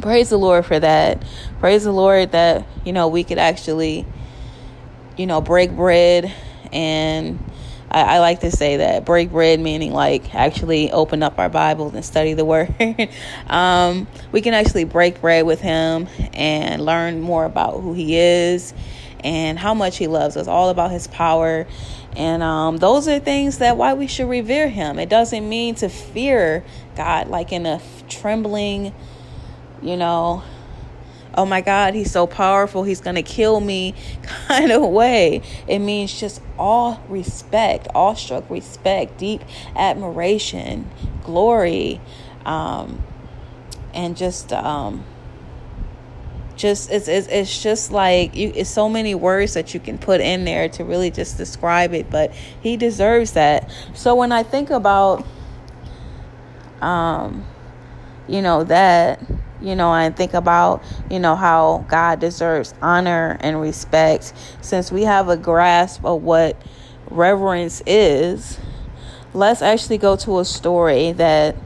praise 0.00 0.28
the 0.28 0.38
Lord 0.38 0.66
for 0.66 0.78
that. 0.78 1.22
Praise 1.60 1.84
the 1.84 1.92
Lord 1.92 2.32
that, 2.32 2.66
you 2.84 2.92
know, 2.92 3.08
we 3.08 3.24
could 3.24 3.38
actually, 3.38 4.06
you 5.16 5.26
know, 5.26 5.40
break 5.40 5.72
bread. 5.72 6.32
And 6.72 7.38
I, 7.90 8.16
I 8.16 8.18
like 8.18 8.40
to 8.40 8.50
say 8.50 8.78
that 8.78 9.04
break 9.04 9.30
bread, 9.30 9.60
meaning 9.60 9.92
like 9.92 10.34
actually 10.34 10.90
open 10.92 11.22
up 11.22 11.38
our 11.38 11.48
Bibles 11.48 11.94
and 11.94 12.04
study 12.04 12.34
the 12.34 12.44
Word. 12.44 12.74
um, 13.46 14.06
we 14.32 14.40
can 14.40 14.54
actually 14.54 14.84
break 14.84 15.20
bread 15.20 15.46
with 15.46 15.60
Him 15.60 16.08
and 16.32 16.84
learn 16.84 17.20
more 17.20 17.44
about 17.44 17.80
who 17.80 17.92
He 17.92 18.16
is 18.16 18.74
and 19.20 19.58
how 19.58 19.74
much 19.74 19.96
He 19.96 20.06
loves 20.06 20.36
us, 20.36 20.46
all 20.46 20.68
about 20.68 20.90
His 20.90 21.06
power. 21.06 21.66
And 22.16 22.42
um, 22.42 22.78
those 22.78 23.08
are 23.08 23.18
things 23.18 23.58
that 23.58 23.76
why 23.76 23.94
we 23.94 24.06
should 24.06 24.28
revere 24.28 24.68
Him. 24.68 24.98
It 24.98 25.08
doesn't 25.08 25.48
mean 25.48 25.74
to 25.76 25.88
fear 25.88 26.64
God 26.96 27.28
like 27.28 27.52
in 27.52 27.66
a 27.66 27.80
trembling, 28.08 28.94
you 29.82 29.96
know, 29.96 30.42
oh 31.36 31.46
my 31.46 31.60
God, 31.60 31.94
he's 31.94 32.10
so 32.10 32.26
powerful, 32.26 32.82
he's 32.84 33.00
going 33.00 33.16
to 33.16 33.22
kill 33.22 33.60
me 33.60 33.94
kind 34.48 34.72
of 34.72 34.82
way. 34.82 35.42
It 35.68 35.80
means 35.80 36.18
just 36.18 36.40
all 36.58 37.02
respect, 37.08 37.88
awestruck 37.94 38.48
respect, 38.50 39.18
deep 39.18 39.42
admiration, 39.74 40.90
glory, 41.22 42.00
um, 42.44 43.02
and 43.94 44.16
just. 44.16 44.52
Um, 44.52 45.04
just 46.56 46.90
it's, 46.90 47.06
it's 47.06 47.26
it's 47.28 47.62
just 47.62 47.92
like 47.92 48.34
you 48.34 48.50
it's 48.54 48.70
so 48.70 48.88
many 48.88 49.14
words 49.14 49.52
that 49.54 49.74
you 49.74 49.80
can 49.80 49.98
put 49.98 50.22
in 50.22 50.44
there 50.46 50.68
to 50.70 50.84
really 50.84 51.10
just 51.10 51.36
describe 51.36 51.92
it 51.92 52.08
but 52.10 52.32
he 52.62 52.78
deserves 52.78 53.32
that 53.32 53.70
so 53.92 54.14
when 54.14 54.32
i 54.32 54.42
think 54.42 54.70
about 54.70 55.24
um 56.80 57.44
you 58.28 58.42
know 58.42 58.64
that 58.64 59.20
you 59.60 59.74
know, 59.74 59.92
and 59.94 60.16
think 60.16 60.34
about, 60.34 60.82
you 61.10 61.18
know, 61.18 61.34
how 61.34 61.84
God 61.88 62.20
deserves 62.20 62.74
honor 62.82 63.36
and 63.40 63.60
respect. 63.60 64.32
Since 64.60 64.92
we 64.92 65.02
have 65.02 65.28
a 65.28 65.36
grasp 65.36 66.04
of 66.04 66.22
what 66.22 66.60
reverence 67.10 67.82
is, 67.86 68.58
let's 69.32 69.62
actually 69.62 69.98
go 69.98 70.16
to 70.16 70.40
a 70.40 70.44
story 70.44 71.12
that 71.12 71.56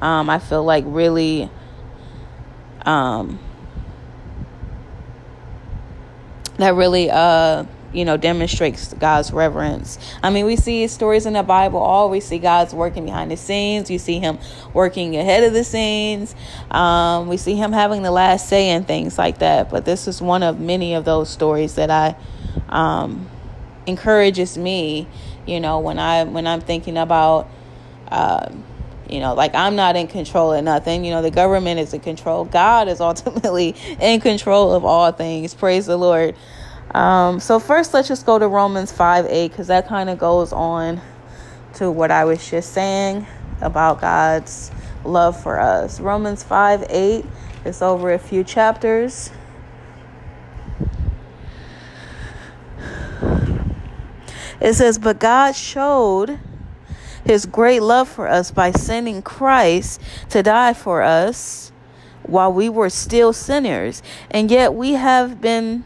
um, 0.00 0.28
I 0.28 0.38
feel 0.38 0.64
like 0.64 0.84
really 0.86 1.50
um, 2.82 3.38
that 6.56 6.74
really 6.74 7.08
uh 7.10 7.64
you 7.92 8.04
know 8.04 8.16
demonstrates 8.16 8.92
God's 8.94 9.32
reverence. 9.32 9.98
I 10.22 10.30
mean, 10.30 10.46
we 10.46 10.56
see 10.56 10.86
stories 10.88 11.26
in 11.26 11.32
the 11.32 11.42
Bible. 11.42 11.78
All 11.78 12.10
we 12.10 12.20
see 12.20 12.38
God's 12.38 12.74
working 12.74 13.04
behind 13.04 13.30
the 13.30 13.36
scenes. 13.36 13.90
You 13.90 13.98
see 13.98 14.18
Him 14.18 14.38
working 14.74 15.16
ahead 15.16 15.44
of 15.44 15.52
the 15.52 15.64
scenes. 15.64 16.34
Um, 16.70 17.28
we 17.28 17.36
see 17.36 17.54
Him 17.54 17.72
having 17.72 18.02
the 18.02 18.10
last 18.10 18.48
say 18.48 18.68
and 18.68 18.86
things 18.86 19.18
like 19.18 19.38
that. 19.38 19.70
But 19.70 19.84
this 19.84 20.08
is 20.08 20.20
one 20.20 20.42
of 20.42 20.60
many 20.60 20.94
of 20.94 21.04
those 21.04 21.30
stories 21.30 21.76
that 21.76 21.90
I 21.90 22.16
um, 22.68 23.28
encourages 23.86 24.58
me. 24.58 25.06
You 25.46 25.60
know, 25.60 25.78
when 25.78 25.98
I 25.98 26.24
when 26.24 26.46
I'm 26.46 26.60
thinking 26.60 26.96
about. 26.96 27.48
Uh, 28.08 28.50
you 29.08 29.20
know, 29.20 29.34
like 29.34 29.54
I'm 29.54 29.74
not 29.74 29.96
in 29.96 30.06
control 30.06 30.52
of 30.52 30.62
nothing. 30.62 31.04
You 31.04 31.12
know, 31.12 31.22
the 31.22 31.30
government 31.30 31.80
is 31.80 31.94
in 31.94 32.00
control. 32.00 32.44
God 32.44 32.88
is 32.88 33.00
ultimately 33.02 33.74
in 34.00 34.20
control 34.20 34.74
of 34.74 34.84
all 34.84 35.12
things. 35.12 35.54
Praise 35.54 35.86
the 35.86 35.96
Lord. 35.96 36.34
Um, 36.94 37.38
so 37.38 37.58
first, 37.58 37.92
let's 37.92 38.08
just 38.08 38.24
go 38.24 38.38
to 38.38 38.48
Romans 38.48 38.90
5 38.92 39.26
8 39.26 39.50
because 39.50 39.66
that 39.66 39.86
kind 39.88 40.08
of 40.08 40.18
goes 40.18 40.52
on 40.52 41.00
to 41.74 41.90
what 41.90 42.10
I 42.10 42.24
was 42.24 42.48
just 42.48 42.72
saying 42.72 43.26
about 43.60 44.00
God's 44.00 44.70
love 45.04 45.40
for 45.40 45.60
us. 45.60 46.00
Romans 46.00 46.42
5 46.42 46.86
8 46.88 47.24
is 47.64 47.82
over 47.82 48.12
a 48.12 48.18
few 48.18 48.42
chapters. 48.42 49.30
It 54.60 54.74
says, 54.74 54.98
But 54.98 55.18
God 55.18 55.54
showed 55.54 56.38
his 57.24 57.46
great 57.46 57.82
love 57.82 58.08
for 58.08 58.26
us 58.26 58.50
by 58.50 58.72
sending 58.72 59.22
Christ 59.22 60.00
to 60.30 60.42
die 60.42 60.74
for 60.74 61.02
us 61.02 61.70
while 62.22 62.52
we 62.52 62.68
were 62.68 62.90
still 62.90 63.32
sinners. 63.32 64.02
And 64.30 64.50
yet 64.50 64.74
we 64.74 64.92
have 64.92 65.40
been 65.40 65.84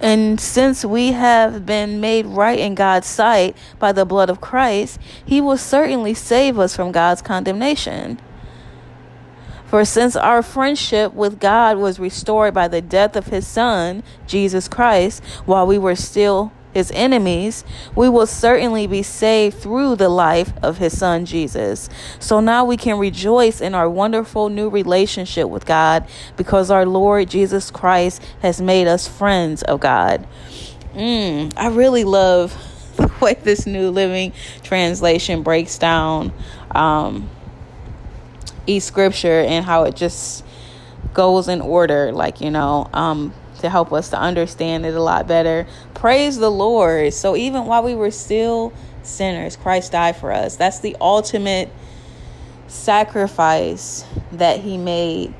and 0.00 0.40
since 0.40 0.84
we 0.84 1.12
have 1.12 1.66
been 1.66 2.00
made 2.00 2.26
right 2.26 2.58
in 2.58 2.74
God's 2.74 3.06
sight 3.06 3.56
by 3.78 3.92
the 3.92 4.06
blood 4.06 4.30
of 4.30 4.40
Christ, 4.40 4.98
he 5.24 5.40
will 5.40 5.58
certainly 5.58 6.14
save 6.14 6.58
us 6.58 6.74
from 6.74 6.90
God's 6.90 7.20
condemnation. 7.20 8.18
For 9.66 9.84
since 9.84 10.16
our 10.16 10.42
friendship 10.42 11.12
with 11.12 11.38
God 11.38 11.76
was 11.78 12.00
restored 12.00 12.54
by 12.54 12.66
the 12.66 12.80
death 12.80 13.14
of 13.14 13.26
his 13.26 13.46
Son, 13.46 14.02
Jesus 14.26 14.66
Christ, 14.66 15.22
while 15.44 15.66
we 15.66 15.78
were 15.78 15.94
still 15.94 16.50
his 16.72 16.90
enemies, 16.92 17.64
we 17.94 18.08
will 18.08 18.26
certainly 18.26 18.86
be 18.86 19.02
saved 19.02 19.58
through 19.58 19.96
the 19.96 20.08
life 20.08 20.52
of 20.62 20.78
his 20.78 20.96
son 20.96 21.26
Jesus. 21.26 21.88
So 22.18 22.40
now 22.40 22.64
we 22.64 22.76
can 22.76 22.98
rejoice 22.98 23.60
in 23.60 23.74
our 23.74 23.88
wonderful 23.88 24.48
new 24.48 24.68
relationship 24.68 25.48
with 25.48 25.66
God 25.66 26.06
because 26.36 26.70
our 26.70 26.86
Lord 26.86 27.28
Jesus 27.28 27.70
Christ 27.70 28.22
has 28.42 28.60
made 28.60 28.86
us 28.86 29.08
friends 29.08 29.62
of 29.62 29.80
God. 29.80 30.26
Mm, 30.94 31.52
I 31.56 31.68
really 31.68 32.04
love 32.04 32.56
the 32.96 33.10
way 33.20 33.34
this 33.34 33.66
new 33.66 33.90
living 33.90 34.32
translation 34.62 35.42
breaks 35.42 35.78
down 35.78 36.32
um, 36.72 37.28
each 38.66 38.84
scripture 38.84 39.40
and 39.40 39.64
how 39.64 39.84
it 39.84 39.96
just 39.96 40.44
goes 41.14 41.48
in 41.48 41.60
order, 41.60 42.12
like, 42.12 42.40
you 42.40 42.50
know. 42.50 42.88
Um, 42.92 43.34
to 43.60 43.70
help 43.70 43.92
us 43.92 44.10
to 44.10 44.18
understand 44.18 44.84
it 44.84 44.94
a 44.94 45.02
lot 45.02 45.26
better. 45.26 45.66
Praise 45.94 46.36
the 46.36 46.50
Lord. 46.50 47.14
So 47.14 47.36
even 47.36 47.66
while 47.66 47.82
we 47.82 47.94
were 47.94 48.10
still 48.10 48.72
sinners, 49.02 49.56
Christ 49.56 49.92
died 49.92 50.16
for 50.16 50.32
us. 50.32 50.56
That's 50.56 50.80
the 50.80 50.96
ultimate 51.00 51.70
sacrifice 52.68 54.04
that 54.32 54.60
he 54.60 54.78
made 54.78 55.34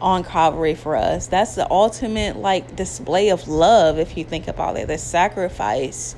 on 0.00 0.22
Calvary 0.22 0.74
for 0.74 0.96
us. 0.96 1.26
That's 1.26 1.54
the 1.54 1.70
ultimate 1.70 2.36
like 2.36 2.76
display 2.76 3.30
of 3.30 3.48
love 3.48 3.98
if 3.98 4.16
you 4.16 4.24
think 4.24 4.48
about 4.48 4.76
it. 4.76 4.88
The 4.88 4.98
sacrifice 4.98 6.14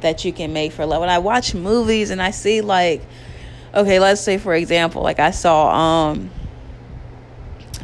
that 0.00 0.24
you 0.24 0.32
can 0.32 0.52
make 0.52 0.72
for 0.72 0.84
love. 0.86 1.00
When 1.00 1.10
I 1.10 1.18
watch 1.18 1.54
movies 1.54 2.10
and 2.10 2.20
I 2.20 2.32
see 2.32 2.60
like 2.60 3.02
okay, 3.74 3.98
let's 4.00 4.20
say 4.20 4.38
for 4.38 4.54
example, 4.54 5.02
like 5.02 5.20
I 5.20 5.30
saw 5.30 5.70
um 6.10 6.30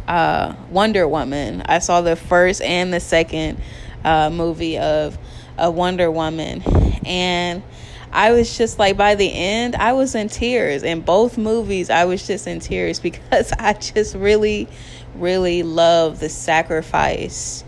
uh, 0.08 0.54
Wonder 0.70 1.06
Woman. 1.06 1.62
I 1.66 1.78
saw 1.78 2.00
the 2.00 2.16
first 2.16 2.62
and 2.62 2.92
the 2.92 3.00
second 3.00 3.60
uh, 4.04 4.30
movie 4.30 4.78
of 4.78 5.18
a 5.58 5.70
Wonder 5.70 6.10
Woman, 6.10 6.62
and 7.04 7.62
I 8.10 8.32
was 8.32 8.56
just 8.56 8.78
like, 8.78 8.96
by 8.96 9.14
the 9.14 9.30
end, 9.30 9.76
I 9.76 9.92
was 9.92 10.14
in 10.14 10.28
tears. 10.28 10.82
In 10.82 11.02
both 11.02 11.36
movies, 11.36 11.90
I 11.90 12.06
was 12.06 12.26
just 12.26 12.46
in 12.46 12.60
tears 12.60 12.98
because 13.08 13.52
I 13.52 13.74
just 13.74 14.14
really, 14.14 14.66
really 15.14 15.62
love 15.62 16.20
the 16.20 16.28
sacrifice 16.28 17.64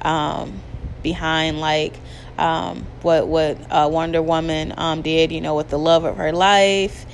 um, 0.00 0.60
behind 1.02 1.60
like 1.60 1.94
um, 2.38 2.86
what 3.02 3.28
what 3.28 3.58
uh, 3.70 3.88
Wonder 3.92 4.22
Woman 4.22 4.72
um, 4.78 5.02
did. 5.02 5.30
You 5.30 5.42
know, 5.42 5.54
with 5.54 5.68
the 5.68 5.78
love 5.78 6.04
of 6.04 6.16
her 6.16 6.32
life 6.32 7.06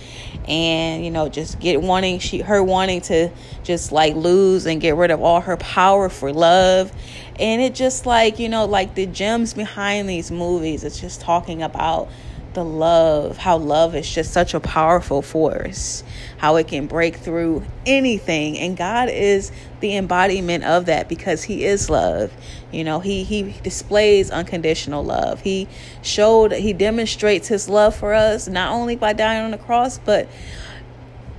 and 0.48 1.04
you 1.04 1.10
know 1.10 1.28
just 1.28 1.60
get 1.60 1.80
wanting 1.82 2.18
she 2.18 2.40
her 2.40 2.62
wanting 2.62 3.00
to 3.02 3.30
just 3.62 3.92
like 3.92 4.14
lose 4.16 4.66
and 4.66 4.80
get 4.80 4.96
rid 4.96 5.10
of 5.10 5.22
all 5.22 5.40
her 5.40 5.56
power 5.58 6.08
for 6.08 6.32
love. 6.32 6.90
And 7.38 7.62
it 7.62 7.74
just 7.74 8.06
like 8.06 8.38
you 8.38 8.48
know 8.48 8.64
like 8.64 8.94
the 8.94 9.06
gems 9.06 9.54
behind 9.54 10.08
these 10.08 10.30
movies 10.30 10.82
it's 10.82 11.00
just 11.00 11.20
talking 11.20 11.62
about 11.62 12.08
the 12.54 12.64
love 12.64 13.36
how 13.36 13.56
love 13.56 13.94
is 13.94 14.10
just 14.10 14.32
such 14.32 14.54
a 14.54 14.60
powerful 14.60 15.22
force 15.22 16.02
how 16.38 16.56
it 16.56 16.68
can 16.68 16.86
break 16.86 17.16
through 17.16 17.64
anything. 17.84 18.58
And 18.58 18.76
god 18.76 19.08
is 19.10 19.52
the 19.80 19.96
embodiment 19.96 20.64
of 20.64 20.86
that 20.86 21.08
because 21.08 21.44
he 21.44 21.64
is 21.64 21.90
love. 21.90 22.32
You 22.72 22.84
know 22.84 23.00
he 23.00 23.24
he 23.24 23.54
displays 23.62 24.30
unconditional 24.30 25.04
love. 25.04 25.42
He 25.42 25.68
showed 26.02 26.52
he 26.52 26.72
demonstrates 26.72 27.48
his 27.48 27.68
love 27.68 27.94
for 27.94 28.14
us 28.14 28.48
not 28.48 28.72
only 28.72 28.96
by 28.96 29.12
dying 29.12 29.44
on 29.44 29.50
the 29.50 29.58
cross 29.58 29.98
but 29.98 30.28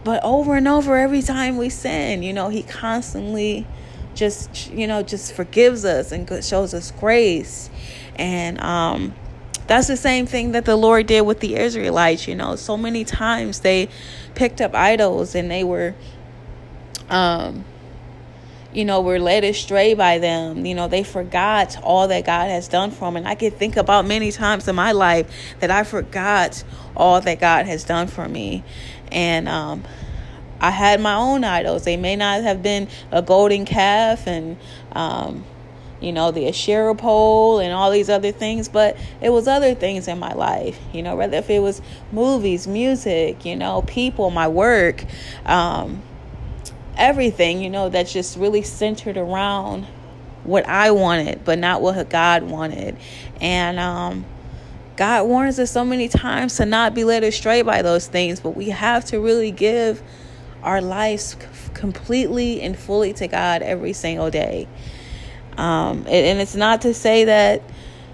but 0.03 0.23
over 0.23 0.55
and 0.55 0.67
over 0.67 0.97
every 0.97 1.21
time 1.21 1.57
we 1.57 1.69
sin. 1.69 2.21
You 2.21 2.33
know 2.33 2.49
he 2.49 2.61
constantly 2.63 3.65
just 4.15 4.69
you 4.71 4.85
know 4.85 5.01
just 5.01 5.33
forgives 5.33 5.85
us 5.85 6.11
and 6.11 6.27
shows 6.43 6.73
us 6.73 6.91
grace. 6.91 7.69
And 8.17 8.59
um 8.59 9.15
that's 9.69 9.87
the 9.87 9.97
same 9.97 10.25
thing 10.25 10.53
that 10.53 10.65
the 10.65 10.75
Lord 10.75 11.05
did 11.05 11.21
with 11.21 11.41
the 11.41 11.55
Israelites, 11.55 12.27
you 12.27 12.35
know. 12.35 12.55
So 12.55 12.75
many 12.75 13.05
times 13.05 13.59
they 13.59 13.87
picked 14.33 14.61
up 14.61 14.73
idols 14.73 15.35
and 15.35 15.49
they 15.49 15.63
were 15.63 15.93
um 17.09 17.63
you 18.73 18.85
know, 18.85 19.01
were 19.01 19.19
led 19.19 19.43
astray 19.43 19.93
by 19.93 20.19
them. 20.19 20.65
You 20.65 20.75
know, 20.75 20.87
they 20.87 21.03
forgot 21.03 21.77
all 21.83 22.07
that 22.07 22.25
God 22.25 22.49
has 22.49 22.67
done 22.67 22.91
for 22.91 23.05
them. 23.05 23.17
And 23.17 23.27
I 23.27 23.35
can 23.35 23.51
think 23.51 23.77
about 23.77 24.05
many 24.05 24.31
times 24.31 24.67
in 24.67 24.75
my 24.75 24.91
life 24.91 25.31
that 25.59 25.71
I 25.71 25.83
forgot 25.83 26.63
all 26.95 27.21
that 27.21 27.39
God 27.39 27.65
has 27.65 27.83
done 27.83 28.07
for 28.07 28.27
me. 28.27 28.63
And 29.11 29.47
um, 29.47 29.83
I 30.59 30.69
had 30.69 31.01
my 31.01 31.15
own 31.15 31.43
idols. 31.43 31.83
They 31.83 31.97
may 31.97 32.15
not 32.15 32.43
have 32.43 32.61
been 32.61 32.87
a 33.11 33.23
golden 33.23 33.65
calf 33.65 34.27
and, 34.27 34.57
um, 34.91 35.45
you 36.01 36.11
know, 36.11 36.31
the 36.31 36.47
Asherah 36.47 36.95
pole 36.95 37.59
and 37.59 37.73
all 37.73 37.91
these 37.91 38.09
other 38.09 38.31
things, 38.31 38.69
but 38.69 38.97
it 39.21 39.29
was 39.29 39.47
other 39.47 39.75
things 39.75 40.07
in 40.07 40.19
my 40.19 40.33
life, 40.33 40.79
you 40.93 41.03
know, 41.03 41.15
whether 41.15 41.37
if 41.37 41.49
it 41.49 41.59
was 41.59 41.81
movies, 42.11 42.67
music, 42.67 43.45
you 43.45 43.55
know, 43.55 43.81
people, 43.81 44.29
my 44.29 44.47
work, 44.47 45.03
um, 45.45 46.01
everything, 46.95 47.61
you 47.61 47.69
know, 47.69 47.89
that's 47.89 48.13
just 48.13 48.37
really 48.37 48.61
centered 48.61 49.17
around 49.17 49.85
what 50.43 50.67
I 50.67 50.91
wanted, 50.91 51.43
but 51.43 51.59
not 51.59 51.81
what 51.81 52.09
God 52.09 52.43
wanted. 52.43 52.97
And 53.41 53.79
um, 53.79 54.25
God 54.95 55.27
warns 55.27 55.59
us 55.59 55.71
so 55.71 55.83
many 55.83 56.07
times 56.07 56.57
to 56.57 56.65
not 56.65 56.93
be 56.93 57.03
led 57.03 57.23
astray 57.23 57.61
by 57.61 57.81
those 57.81 58.07
things, 58.07 58.39
but 58.39 58.51
we 58.51 58.69
have 58.69 59.05
to 59.05 59.19
really 59.19 59.51
give 59.51 60.01
our 60.63 60.81
lives 60.81 61.35
completely 61.73 62.61
and 62.61 62.77
fully 62.77 63.13
to 63.13 63.27
God 63.27 63.61
every 63.61 63.93
single 63.93 64.29
day. 64.29 64.67
Um, 65.59 65.99
and, 65.99 66.07
and 66.07 66.39
it's 66.39 66.55
not 66.55 66.81
to 66.83 66.93
say 66.93 67.25
that, 67.25 67.61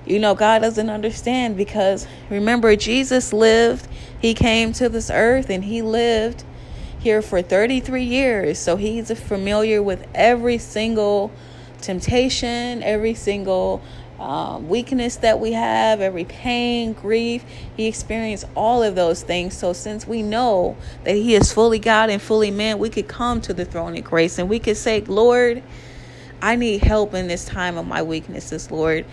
you 0.06 0.20
know, 0.20 0.34
God 0.34 0.64
doesn't 0.64 0.90
understand 0.90 1.56
because 1.56 2.08
remember, 2.32 2.76
Jesus 2.76 3.32
lived, 3.32 3.88
He 4.20 4.34
came 4.34 4.74
to 4.74 4.90
this 4.90 5.12
earth 5.12 5.52
and 5.52 5.64
He 5.64 5.84
lived 5.84 6.44
here 6.98 7.22
for 7.22 7.44
33 7.44 8.04
years. 8.04 8.58
So 8.58 8.78
He's 8.78 9.12
familiar 9.20 9.84
with 9.84 10.08
every 10.16 10.58
single 10.58 11.32
temptation, 11.82 12.82
every 12.82 13.14
single 13.14 13.84
um, 14.20 14.68
weakness 14.68 15.18
that 15.18 15.40
we 15.40 15.52
have, 15.52 16.02
every 16.02 16.26
pain, 16.26 16.94
grief. 16.94 17.46
He 17.78 17.86
experienced 17.86 18.46
all 18.56 18.82
of 18.82 18.96
those 18.96 19.22
things. 19.22 19.56
So, 19.56 19.74
since 19.74 20.08
we 20.08 20.24
know 20.24 20.78
that 21.04 21.16
He 21.16 21.36
is 21.36 21.52
fully 21.54 21.80
God 21.80 22.10
and 22.10 22.20
fully 22.20 22.50
man, 22.50 22.80
we 22.80 22.90
could 22.90 23.08
come 23.08 23.40
to 23.42 23.54
the 23.54 23.66
throne 23.66 23.96
of 23.96 24.04
grace 24.04 24.40
and 24.40 24.50
we 24.50 24.58
could 24.58 24.78
say, 24.78 25.02
Lord, 25.02 25.62
I 26.46 26.56
need 26.56 26.84
help 26.84 27.16
in 27.16 27.28
this 27.28 27.44
time 27.44 27.76
of 27.76 27.88
my 27.88 28.04
weaknesses, 28.04 28.70
Lord. 28.70 29.04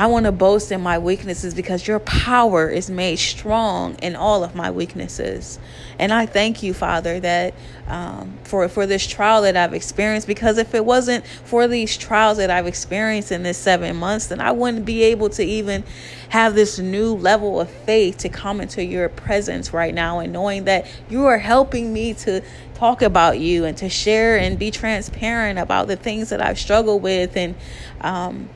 I 0.00 0.06
want 0.06 0.24
to 0.24 0.32
boast 0.32 0.72
in 0.72 0.80
my 0.80 0.96
weaknesses 0.96 1.52
because 1.52 1.86
your 1.86 1.98
power 1.98 2.70
is 2.70 2.88
made 2.88 3.16
strong 3.16 3.96
in 3.96 4.16
all 4.16 4.42
of 4.42 4.54
my 4.54 4.70
weaknesses. 4.70 5.58
And 5.98 6.10
I 6.10 6.24
thank 6.24 6.62
you, 6.62 6.72
Father, 6.72 7.20
that 7.20 7.52
um, 7.86 8.38
for 8.44 8.66
for 8.70 8.86
this 8.86 9.06
trial 9.06 9.42
that 9.42 9.58
I've 9.58 9.74
experienced. 9.74 10.26
Because 10.26 10.56
if 10.56 10.74
it 10.74 10.86
wasn't 10.86 11.26
for 11.26 11.68
these 11.68 11.98
trials 11.98 12.38
that 12.38 12.48
I've 12.48 12.66
experienced 12.66 13.30
in 13.30 13.42
this 13.42 13.58
seven 13.58 13.94
months, 13.96 14.28
then 14.28 14.40
I 14.40 14.52
wouldn't 14.52 14.86
be 14.86 15.02
able 15.02 15.28
to 15.28 15.44
even 15.44 15.84
have 16.30 16.54
this 16.54 16.78
new 16.78 17.12
level 17.12 17.60
of 17.60 17.68
faith 17.68 18.16
to 18.18 18.30
come 18.30 18.62
into 18.62 18.82
your 18.82 19.10
presence 19.10 19.74
right 19.74 19.92
now, 19.92 20.20
and 20.20 20.32
knowing 20.32 20.64
that 20.64 20.86
you 21.10 21.26
are 21.26 21.36
helping 21.36 21.92
me 21.92 22.14
to 22.14 22.42
talk 22.72 23.02
about 23.02 23.38
you 23.38 23.66
and 23.66 23.76
to 23.76 23.90
share 23.90 24.38
and 24.38 24.58
be 24.58 24.70
transparent 24.70 25.58
about 25.58 25.88
the 25.88 25.96
things 25.96 26.30
that 26.30 26.40
I've 26.40 26.58
struggled 26.58 27.02
with 27.02 27.36
and. 27.36 27.54
Um, 28.00 28.48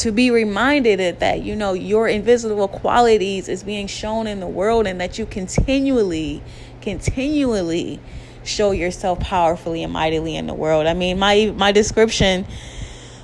to 0.00 0.10
be 0.10 0.30
reminded 0.30 1.20
that 1.20 1.42
you 1.42 1.54
know 1.54 1.74
your 1.74 2.08
invisible 2.08 2.68
qualities 2.68 3.50
is 3.50 3.62
being 3.62 3.86
shown 3.86 4.26
in 4.26 4.40
the 4.40 4.46
world 4.46 4.86
and 4.86 4.98
that 4.98 5.18
you 5.18 5.26
continually 5.26 6.42
continually 6.80 8.00
show 8.42 8.70
yourself 8.70 9.20
powerfully 9.20 9.82
and 9.82 9.92
mightily 9.92 10.36
in 10.36 10.46
the 10.46 10.54
world. 10.54 10.86
I 10.86 10.94
mean 10.94 11.18
my 11.18 11.52
my 11.54 11.70
description 11.70 12.46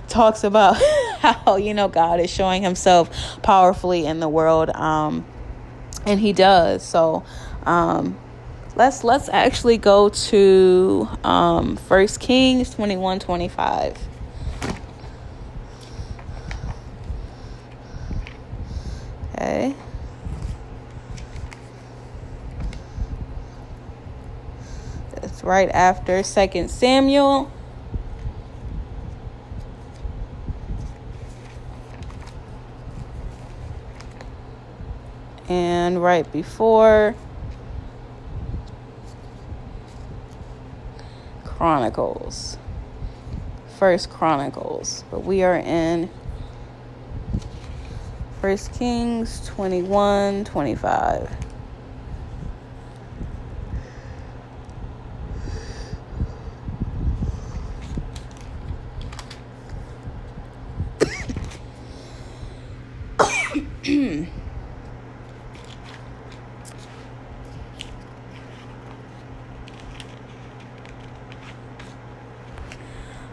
talks 0.07 0.45
about 0.45 0.77
how 1.21 1.57
you 1.57 1.73
know 1.73 1.89
god 1.89 2.21
is 2.21 2.29
showing 2.29 2.62
himself 2.62 3.11
powerfully 3.43 4.05
in 4.05 4.21
the 4.21 4.29
world 4.29 4.69
um 4.69 5.25
and 6.05 6.21
he 6.21 6.35
does. 6.35 6.83
So 6.83 7.25
um 7.65 8.19
let's 8.75 9.03
let's 9.03 9.31
actually 9.31 9.79
go 9.79 10.11
to 10.11 11.09
um 11.25 11.77
first 11.77 12.21
kings 12.21 12.69
21 12.75 13.21
25 13.21 13.97
Okay. 19.37 19.75
It's 25.22 25.44
right 25.44 25.68
after 25.68 26.22
Second 26.22 26.70
Samuel. 26.70 27.51
And 35.49 36.03
right 36.03 36.31
before 36.33 37.14
Chronicles. 41.44 42.57
First 43.79 44.09
Chronicles. 44.09 45.05
But 45.11 45.25
we 45.25 45.42
are 45.42 45.57
in 45.57 46.09
First 48.46 48.72
Kings 48.74 49.44
21 49.46 50.44
25. 50.44 51.28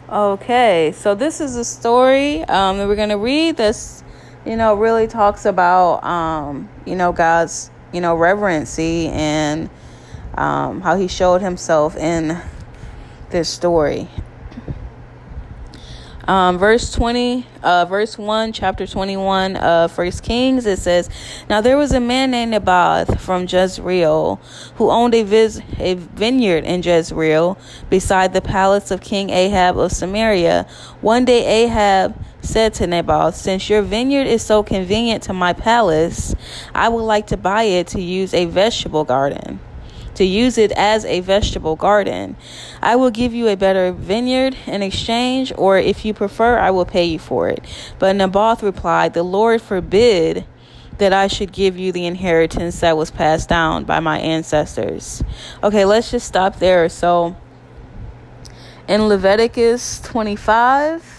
okay, 0.09 0.91
so 0.95 1.13
this 1.13 1.39
is 1.39 1.55
a 1.55 1.63
story 1.63 2.41
um, 2.45 2.79
that 2.79 2.87
we're 2.87 2.95
going 2.95 3.09
to 3.09 3.17
read. 3.19 3.57
This 3.57 4.02
you 4.45 4.57
know, 4.57 4.75
really 4.75 5.07
talks 5.07 5.45
about, 5.45 6.03
um, 6.03 6.69
you 6.85 6.95
know, 6.95 7.11
God's, 7.11 7.71
you 7.91 8.01
know, 8.01 8.15
reverency 8.15 9.07
and 9.07 9.69
um, 10.35 10.81
how 10.81 10.97
he 10.97 11.07
showed 11.07 11.41
himself 11.41 11.95
in 11.95 12.41
this 13.29 13.49
story. 13.49 14.09
Um, 16.25 16.57
verse 16.57 16.89
20, 16.93 17.45
uh, 17.63 17.83
verse 17.83 18.17
1, 18.17 18.53
chapter 18.53 18.87
21 18.87 19.57
of 19.57 19.91
First 19.91 20.23
Kings, 20.23 20.65
it 20.65 20.79
says, 20.79 21.09
Now 21.49 21.59
there 21.59 21.75
was 21.75 21.91
a 21.91 21.99
man 21.99 22.31
named 22.31 22.51
Naboth 22.51 23.19
from 23.19 23.45
Jezreel 23.45 24.39
who 24.75 24.89
owned 24.89 25.13
a, 25.15 25.23
vis- 25.23 25.59
a 25.79 25.95
vineyard 25.95 26.63
in 26.63 26.81
Jezreel 26.81 27.57
beside 27.89 28.31
the 28.31 28.39
palace 28.39 28.89
of 28.89 29.01
King 29.01 29.31
Ahab 29.31 29.77
of 29.77 29.91
Samaria. 29.91 30.65
One 31.01 31.25
day 31.25 31.65
Ahab 31.65 32.15
said 32.43 32.73
to 32.75 32.87
Naboth, 32.87 33.35
Since 33.35 33.69
your 33.69 33.81
vineyard 33.81 34.27
is 34.27 34.43
so 34.43 34.61
convenient 34.61 35.23
to 35.23 35.33
my 35.33 35.53
palace, 35.53 36.35
I 36.75 36.89
would 36.89 37.03
like 37.03 37.27
to 37.27 37.37
buy 37.37 37.63
it 37.63 37.87
to 37.87 38.01
use 38.01 38.33
a 38.33 38.45
vegetable 38.45 39.03
garden 39.03 39.59
to 40.15 40.23
use 40.23 40.57
it 40.57 40.71
as 40.73 41.05
a 41.05 41.19
vegetable 41.21 41.75
garden. 41.75 42.35
I 42.81 42.95
will 42.95 43.09
give 43.09 43.33
you 43.33 43.47
a 43.47 43.55
better 43.55 43.91
vineyard 43.91 44.55
in 44.67 44.81
exchange, 44.81 45.51
or 45.57 45.77
if 45.77 46.05
you 46.05 46.13
prefer, 46.13 46.57
I 46.57 46.71
will 46.71 46.85
pay 46.85 47.05
you 47.05 47.19
for 47.19 47.49
it. 47.49 47.63
But 47.99 48.15
Naboth 48.15 48.63
replied, 48.63 49.13
The 49.13 49.23
Lord 49.23 49.61
forbid 49.61 50.45
that 50.97 51.13
I 51.13 51.27
should 51.27 51.51
give 51.51 51.77
you 51.77 51.91
the 51.91 52.05
inheritance 52.05 52.79
that 52.81 52.95
was 52.95 53.09
passed 53.09 53.49
down 53.49 53.83
by 53.83 53.99
my 53.99 54.19
ancestors. 54.19 55.23
Okay, 55.63 55.85
let's 55.85 56.11
just 56.11 56.27
stop 56.27 56.59
there. 56.59 56.87
So 56.89 57.35
in 58.87 59.07
Leviticus 59.07 59.99
25, 60.01 61.12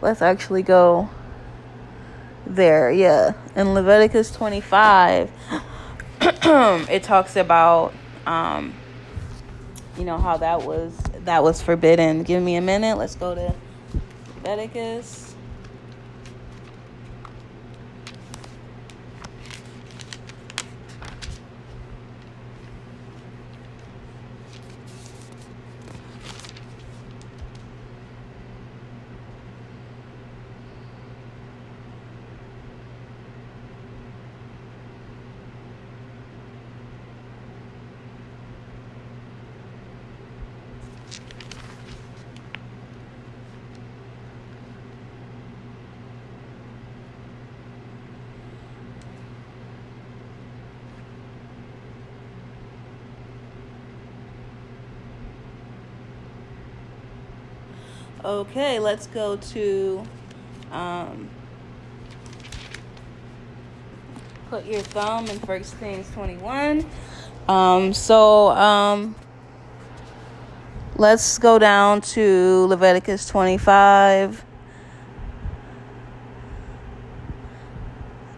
let's 0.00 0.22
actually 0.22 0.62
go 0.62 1.08
there. 2.46 2.90
Yeah, 2.90 3.32
in 3.54 3.74
Leviticus 3.74 4.30
25. 4.30 5.30
it 6.20 7.02
talks 7.02 7.36
about 7.36 7.92
um, 8.26 8.74
you 9.96 10.04
know 10.04 10.18
how 10.18 10.36
that 10.38 10.62
was 10.62 10.96
that 11.24 11.42
was 11.42 11.62
forbidden. 11.62 12.22
Give 12.22 12.42
me 12.42 12.56
a 12.56 12.60
minute. 12.60 12.96
Let's 12.98 13.14
go 13.14 13.34
to 13.34 13.54
Leviticus. 14.36 15.27
Okay, 58.24 58.80
let's 58.80 59.06
go 59.06 59.36
to 59.36 60.02
um, 60.72 61.30
put 64.50 64.64
your 64.64 64.80
thumb 64.80 65.28
in 65.28 65.38
First 65.38 65.78
Kings 65.78 66.10
21. 66.10 66.84
Um, 67.46 67.94
so 67.94 68.48
um, 68.48 69.14
let's 70.96 71.38
go 71.38 71.60
down 71.60 72.00
to 72.00 72.66
Leviticus 72.66 73.28
25, 73.28 74.44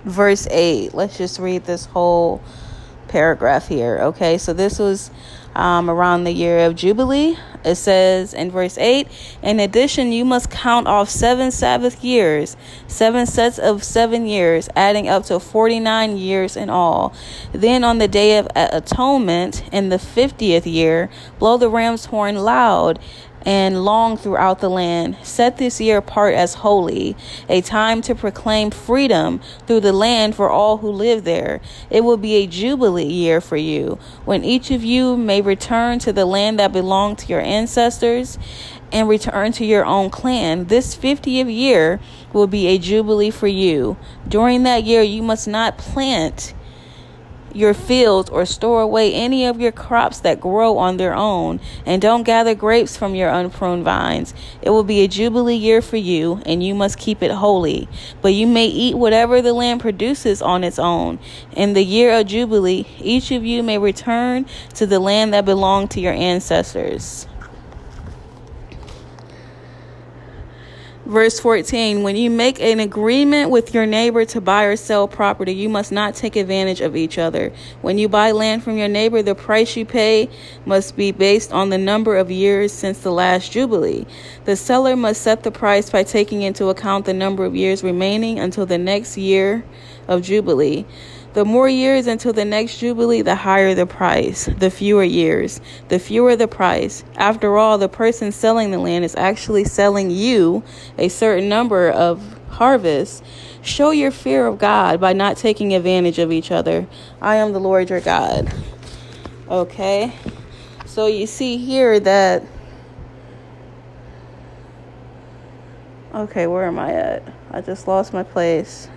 verse 0.05 0.47
8. 0.51 0.93
Let's 0.93 1.17
just 1.17 1.39
read 1.39 1.65
this 1.65 1.87
whole 1.87 2.43
paragraph 3.09 3.67
here. 3.67 3.99
Okay, 4.01 4.37
so 4.37 4.53
this 4.53 4.79
was 4.79 5.11
um, 5.55 5.91
around 5.91 6.25
the 6.25 6.33
year 6.33 6.61
of 6.67 6.77
Jubilee. 6.77 7.37
It 7.63 7.75
says 7.75 8.33
in 8.33 8.51
verse 8.51 8.79
8, 8.79 9.07
in 9.43 9.61
addition, 9.61 10.13
you 10.13 10.25
must 10.25 10.51
count 10.51 10.87
off 10.87 11.11
seven 11.11 11.51
Sabbath 11.51 12.03
years, 12.03 12.57
seven 12.87 13.27
sets 13.27 13.59
of 13.59 13.85
seven 13.85 14.27
years, 14.27 14.69
adding 14.75 15.09
up 15.09 15.25
to 15.25 15.39
49 15.39 16.17
years 16.17 16.57
in 16.57 16.71
all. 16.71 17.13
Then 17.53 17.85
on 17.85 17.99
the 17.99 18.09
day 18.09 18.39
of 18.39 18.49
atonement, 18.55 19.63
in 19.73 19.91
the 19.91 19.97
50th 19.97 20.73
year, 20.73 21.11
blow 21.39 21.59
the 21.59 21.69
ram's 21.69 22.07
horn 22.07 22.37
loud 22.37 22.99
and 23.43 23.85
long 23.85 24.17
throughout 24.17 24.61
the 24.61 24.69
land. 24.69 25.17
Set 25.23 25.57
this 25.57 25.81
year 25.81 25.99
apart 25.99 26.35
as 26.35 26.55
holy, 26.55 27.17
a 27.49 27.61
time 27.61 28.03
to 28.03 28.15
proclaim 28.15 28.71
freedom 28.71 29.41
through 29.67 29.81
the 29.81 29.93
land 29.93 30.35
for 30.35 30.51
all 30.51 30.79
who 30.79 30.91
live 30.91 31.25
there. 31.25 31.61
It 31.89 32.03
will 32.03 32.17
be 32.17 32.35
a 32.35 32.47
jubilee 32.47 33.05
year 33.05 33.41
for 33.41 33.57
you, 33.57 33.99
when 34.25 34.45
each 34.45 34.71
of 34.71 34.85
you 34.85 35.17
may 35.17 35.41
return 35.41 35.99
to 36.01 36.13
the 36.13 36.27
land 36.27 36.59
that 36.59 36.73
belonged 36.73 37.19
to 37.19 37.27
your 37.29 37.41
ancestors 37.41 38.39
and 38.93 39.09
return 39.09 39.53
to 39.53 39.65
your 39.65 39.85
own 39.85 40.11
clan. 40.11 40.67
This 40.67 40.97
50th 40.97 41.55
year 41.55 42.01
will 42.33 42.47
be 42.47 42.67
a 42.67 42.79
jubilee 42.79 43.31
for 43.31 43.47
you. 43.47 43.97
During 44.27 44.65
that 44.65 44.85
year, 44.85 45.03
you 45.03 45.23
must 45.23 45.47
not 45.47 45.79
plant 45.79 46.55
your 47.55 47.75
fields 47.75 48.31
or 48.31 48.45
store 48.45 48.81
away 48.83 49.13
any 49.13 49.47
of 49.47 49.61
your 49.61 49.73
crops 49.73 50.21
that 50.21 50.41
grow 50.41 50.79
on 50.79 50.97
their 50.97 51.15
own, 51.15 51.61
and 51.85 52.01
don't 52.01 52.23
gather 52.23 52.55
grapes 52.55 52.97
from 52.97 53.15
your 53.15 53.31
unpruned 53.31 53.85
vines. 53.85 54.35
It 54.63 54.71
will 54.71 54.85
be 54.85 55.03
a 55.03 55.09
jubilee 55.09 55.57
year 55.57 55.83
for 55.83 55.97
you, 55.97 56.43
and 56.47 56.63
you 56.63 56.75
must 56.75 56.99
keep 56.99 57.23
it 57.23 57.31
holy. 57.31 57.89
But 58.23 58.35
you 58.35 58.47
may 58.47 58.67
eat 58.67 58.97
whatever 58.97 59.43
the 59.43 59.53
land 59.53 59.81
produces 59.81 60.43
on 60.43 60.65
its 60.65 60.79
own. 60.79 61.19
In 61.53 61.73
the 61.73 61.85
year 61.85 62.19
of 62.19 62.27
jubilee, 62.27 62.87
each 63.01 63.31
of 63.31 63.45
you 63.45 63.63
may 63.63 63.79
return 63.79 64.47
to 64.75 64.87
the 64.87 65.01
land 65.01 65.35
that 65.35 65.45
belonged 65.45 65.91
to 65.93 66.01
your 66.01 66.13
ancestors. 66.13 67.27
Verse 71.11 71.41
14 71.41 72.05
When 72.05 72.15
you 72.15 72.31
make 72.31 72.61
an 72.61 72.79
agreement 72.79 73.51
with 73.51 73.75
your 73.75 73.85
neighbor 73.85 74.25
to 74.27 74.41
buy 74.41 74.63
or 74.63 74.77
sell 74.77 75.09
property, 75.09 75.53
you 75.53 75.69
must 75.69 75.91
not 75.91 76.15
take 76.15 76.37
advantage 76.37 76.81
of 76.81 76.95
each 76.95 77.19
other. 77.19 77.53
When 77.83 77.99
you 77.99 78.09
buy 78.09 78.31
land 78.31 78.63
from 78.63 78.79
your 78.79 78.87
neighbor, 78.87 79.21
the 79.21 79.35
price 79.35 79.77
you 79.77 79.85
pay 79.85 80.31
must 80.65 80.97
be 80.97 81.11
based 81.11 81.53
on 81.53 81.71
the 81.71 81.79
number 81.79 82.17
of 82.17 82.31
years 82.31 82.73
since 82.73 83.01
the 83.01 83.11
last 83.11 83.51
Jubilee. 83.51 84.07
The 84.45 84.55
seller 84.55 84.95
must 84.95 85.23
set 85.23 85.43
the 85.43 85.51
price 85.51 85.91
by 85.91 86.05
taking 86.05 86.43
into 86.43 86.69
account 86.69 87.07
the 87.07 87.13
number 87.13 87.45
of 87.45 87.57
years 87.57 87.83
remaining 87.83 88.39
until 88.39 88.65
the 88.65 88.79
next 88.79 89.19
year 89.19 89.65
of 90.07 90.23
Jubilee. 90.23 90.87
The 91.33 91.45
more 91.45 91.69
years 91.69 92.09
until 92.09 92.33
the 92.33 92.45
next 92.45 92.79
Jubilee, 92.79 93.23
the 93.23 93.37
higher 93.37 93.73
the 93.75 93.87
price. 93.87 94.47
The 94.47 94.71
fewer 94.71 95.05
years, 95.05 95.61
the 95.89 96.01
fewer 96.01 96.35
the 96.35 96.49
price. 96.49 97.05
After 97.17 97.57
all, 97.57 97.79
the 97.79 97.89
person 97.89 98.33
selling 98.33 98.73
the 98.73 98.79
land 98.79 99.05
is 99.05 99.15
actually 99.15 99.65
selling 99.65 100.11
you 100.11 100.65
a 100.99 101.09
certain 101.09 101.49
number 101.49 101.89
of 101.89 102.37
harvests. 102.49 103.23
Show 103.63 103.91
your 103.91 104.11
fear 104.11 104.47
of 104.47 104.59
God 104.59 105.01
by 105.01 105.13
not 105.13 105.37
taking 105.37 105.73
advantage 105.73 106.19
of 106.19 106.33
each 106.33 106.51
other. 106.51 106.89
I 107.23 107.37
am 107.37 107.53
the 107.53 107.61
Lord 107.61 107.91
your 107.91 108.01
God. 108.01 108.53
Okay? 109.49 110.13
So 110.85 111.07
you 111.07 111.27
see 111.27 111.59
here 111.59 112.01
that. 112.01 112.43
Okay, 116.13 116.49
where 116.49 116.65
am 116.65 116.81
I 116.81 116.93
at? 116.93 117.23
I 117.53 117.61
just 117.61 117.87
lost 117.87 118.13
my 118.13 118.25
place. 118.25 118.89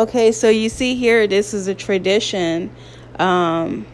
Okay, 0.00 0.32
so 0.32 0.48
you 0.48 0.70
see 0.70 0.94
here, 0.94 1.26
this 1.26 1.52
is 1.52 1.66
a 1.66 1.74
tradition 1.74 2.70
um, 3.18 3.86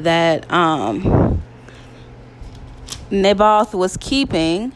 that 0.00 0.50
um, 0.50 1.42
Naboth 3.10 3.74
was 3.74 3.98
keeping, 3.98 4.72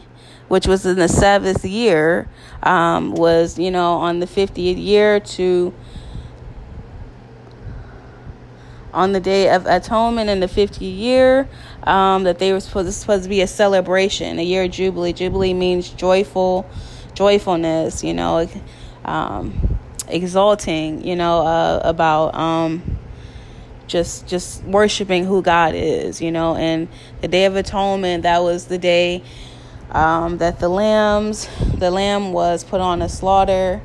which 0.49 0.67
was 0.67 0.85
in 0.85 0.97
the 0.97 1.07
seventh 1.07 1.65
year, 1.65 2.29
um, 2.61 3.11
was, 3.13 3.57
you 3.57 3.71
know, 3.71 3.93
on 3.93 4.19
the 4.19 4.27
50th 4.27 4.77
year 4.77 5.19
to 5.19 5.73
on 8.93 9.13
the 9.13 9.19
day 9.19 9.49
of 9.49 9.65
atonement 9.65 10.29
in 10.29 10.41
the 10.41 10.47
50th 10.47 10.77
year 10.79 11.49
um, 11.85 12.23
that 12.23 12.37
they 12.37 12.53
were 12.53 12.59
supposed, 12.59 12.93
supposed 12.93 13.23
to 13.23 13.29
be 13.29 13.41
a 13.41 13.47
celebration 13.47 14.37
a 14.37 14.43
year 14.43 14.65
of 14.65 14.71
jubilee. 14.71 15.11
Jubilee 15.11 15.55
means 15.55 15.89
joyful 15.89 16.69
joyfulness 17.15 18.03
you 18.03 18.13
know 18.13 18.47
um, 19.09 19.79
exalting, 20.07 21.05
you 21.05 21.15
know, 21.15 21.39
uh, 21.45 21.81
about 21.83 22.35
um, 22.35 22.97
just 23.87 24.27
just 24.27 24.63
worshiping 24.63 25.25
who 25.25 25.41
God 25.41 25.73
is, 25.75 26.21
you 26.21 26.31
know. 26.31 26.55
And 26.55 26.87
the 27.21 27.27
Day 27.27 27.45
of 27.45 27.55
Atonement, 27.55 28.23
that 28.23 28.43
was 28.43 28.65
the 28.65 28.77
day 28.77 29.23
um, 29.89 30.37
that 30.37 30.59
the 30.59 30.69
lambs, 30.69 31.49
the 31.75 31.89
lamb 31.91 32.31
was 32.31 32.63
put 32.63 32.81
on 32.81 33.01
a 33.01 33.09
slaughter 33.09 33.81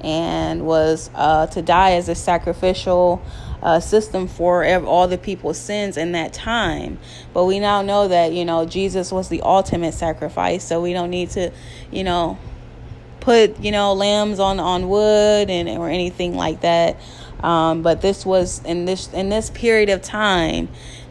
and 0.00 0.64
was 0.64 1.10
uh, 1.14 1.48
to 1.48 1.60
die 1.60 1.92
as 1.92 2.08
a 2.08 2.14
sacrificial 2.14 3.20
uh, 3.60 3.80
system 3.80 4.28
for 4.28 4.64
all 4.84 5.08
the 5.08 5.18
people's 5.18 5.58
sins 5.58 5.96
in 5.96 6.12
that 6.12 6.32
time. 6.32 6.98
But 7.34 7.46
we 7.46 7.58
now 7.58 7.82
know 7.82 8.06
that, 8.06 8.32
you 8.32 8.44
know, 8.44 8.64
Jesus 8.64 9.10
was 9.10 9.28
the 9.28 9.42
ultimate 9.42 9.94
sacrifice. 9.94 10.62
So 10.62 10.80
we 10.80 10.92
don't 10.92 11.10
need 11.10 11.30
to, 11.30 11.50
you 11.90 12.04
know, 12.04 12.38
put 13.28 13.60
you 13.60 13.70
know 13.70 13.92
lambs 13.92 14.40
on 14.40 14.58
on 14.58 14.88
wood 14.88 15.50
and 15.50 15.68
or 15.68 15.90
anything 15.90 16.34
like 16.34 16.62
that. 16.62 16.96
Um, 17.40 17.82
but 17.82 18.00
this 18.00 18.24
was 18.24 18.64
in 18.64 18.86
this 18.86 19.12
in 19.12 19.28
this 19.28 19.50
period 19.50 19.90
of 19.90 20.02
time 20.02 20.68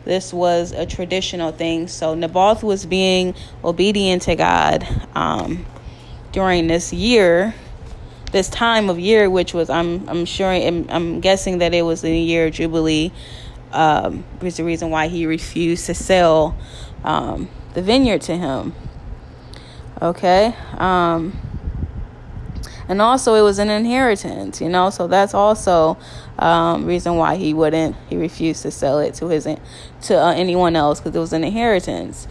this 0.08 0.34
was 0.34 0.71
a 0.71 0.86
traditional 0.86 1.51
thing. 1.51 1.89
So 1.89 2.15
Naboth 2.15 2.63
was 2.63 2.86
being 2.86 3.36
obedient 3.62 4.21
to 4.23 4.36
God 4.36 4.88
um, 5.13 5.65
during 6.32 6.67
this 6.67 6.93
year, 6.93 7.53
this 8.32 8.47
time 8.49 8.89
of 8.89 8.97
year, 8.97 9.30
which 9.30 9.53
was 9.53 9.69
I'm 9.69 10.08
I'm 10.08 10.23
sure 10.23 10.47
I'm, 10.47 10.89
I'm 10.89 11.19
guessing 11.19 11.58
that 11.58 11.73
it 11.73 11.82
was 11.82 12.01
the 12.01 12.17
year 12.17 12.47
of 12.47 12.53
Jubilee. 12.53 13.12
Um, 13.73 14.23
was 14.41 14.56
the 14.56 14.63
reason 14.63 14.89
why 14.89 15.10
he 15.10 15.25
refused 15.25 15.88
to 15.88 15.93
sell 15.93 16.58
um, 17.03 17.49
the 17.73 17.82
vineyard 17.82 18.21
to 18.21 18.38
him. 18.38 18.73
Okay. 20.01 20.56
Um, 20.77 21.38
and 22.88 23.02
also 23.02 23.36
it 23.36 23.41
was 23.41 23.60
an 23.60 23.69
inheritance 23.69 24.62
you 24.62 24.69
know? 24.69 24.89
So 24.89 25.08
that's 25.08 25.34
also 25.34 25.97
um, 26.39 26.86
reason 26.86 27.15
why 27.15 27.36
he 27.36 27.54
wouldn't 27.54 27.95
he 28.10 28.17
refused 28.17 28.63
to 28.63 28.71
sell 28.71 29.00
it 29.00 29.13
to 29.15 29.28
his 29.28 29.43
to 29.43 30.15
uh, 30.15 30.34
anyone 30.34 30.76
else 30.76 31.00
because 31.00 31.15
it 31.15 31.19
was 31.19 31.34
an 31.34 31.43
inheritance. 31.43 32.28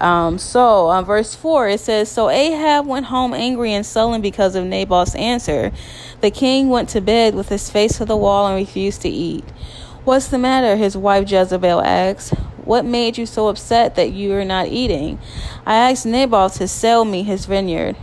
Um, 0.00 0.38
so 0.38 0.90
uh, 0.90 1.02
verse 1.02 1.36
4 1.36 1.68
it 1.68 1.80
says 1.80 2.10
so 2.10 2.28
ahab 2.28 2.86
went 2.86 3.06
home 3.06 3.32
angry 3.32 3.72
and 3.72 3.86
sullen 3.86 4.20
because 4.20 4.56
of 4.56 4.64
naboth's 4.64 5.14
answer. 5.14 5.72
The 6.20 6.30
king 6.30 6.68
went 6.68 6.88
to 6.90 7.00
bed 7.00 7.34
with 7.34 7.48
his 7.48 7.70
face 7.70 7.98
to 7.98 8.04
the 8.04 8.16
wall 8.16 8.46
and 8.46 8.56
refused 8.56 9.02
to 9.02 9.08
eat. 9.08 9.44
What's 10.04 10.28
the 10.28 10.38
matter? 10.38 10.76
his 10.76 10.96
wife 10.96 11.30
jezebel 11.30 11.80
asked. 11.80 12.34
What 12.64 12.84
made 12.84 13.18
you 13.18 13.26
so 13.26 13.48
upset 13.48 13.94
that 13.94 14.12
you 14.12 14.32
are 14.34 14.44
not 14.44 14.68
eating? 14.68 15.18
I 15.66 15.90
asked 15.90 16.06
naboth 16.06 16.56
to 16.58 16.68
sell 16.68 17.04
me 17.04 17.22
his 17.22 17.46
vineyard 17.46 17.96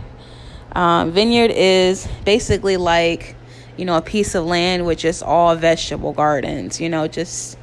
um, 0.74 1.12
vineyard 1.12 1.50
is 1.50 2.08
basically 2.24 2.76
like, 2.76 3.36
you 3.76 3.84
know, 3.84 3.96
a 3.96 4.02
piece 4.02 4.34
of 4.34 4.44
land 4.44 4.86
with 4.86 4.98
just 4.98 5.22
all 5.22 5.54
vegetable 5.54 6.12
gardens, 6.12 6.80
you 6.80 6.88
know, 6.88 7.06
just 7.08 7.58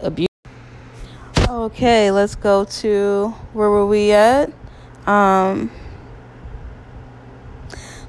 a 0.00 0.10
beautiful. 0.10 0.28
Okay, 1.48 2.10
let's 2.10 2.34
go 2.34 2.64
to 2.64 3.28
where 3.52 3.70
were 3.70 3.86
we 3.86 4.12
at? 4.12 4.52
Um, 5.06 5.70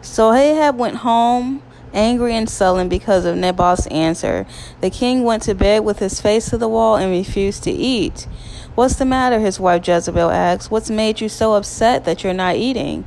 so 0.02 0.32
Ahab 0.32 0.78
went 0.78 0.97
home 0.97 1.63
angry 1.93 2.36
and 2.36 2.49
sullen 2.49 2.89
because 2.89 3.26
of 3.26 3.36
Naboth's 3.36 3.88
answer. 3.88 4.45
The 4.82 4.89
king 4.89 5.23
went 5.23 5.43
to 5.43 5.56
bed 5.56 5.84
with 5.84 5.99
his 5.99 6.19
face 6.19 6.49
to 6.49 6.58
the 6.58 6.67
wall 6.67 6.95
and 6.95 7.12
refused 7.12 7.63
to 7.63 7.71
eat. 7.71 8.28
What's 8.76 8.95
the 8.95 9.06
matter? 9.06 9.39
His 9.39 9.60
wife 9.60 9.88
Jezebel 9.88 10.32
asked. 10.32 10.71
What's 10.71 10.89
made 10.89 11.21
you 11.21 11.30
so 11.30 11.54
upset 11.54 12.06
that 12.06 12.23
you're 12.23 12.34
not 12.34 12.56
eating? 12.56 13.06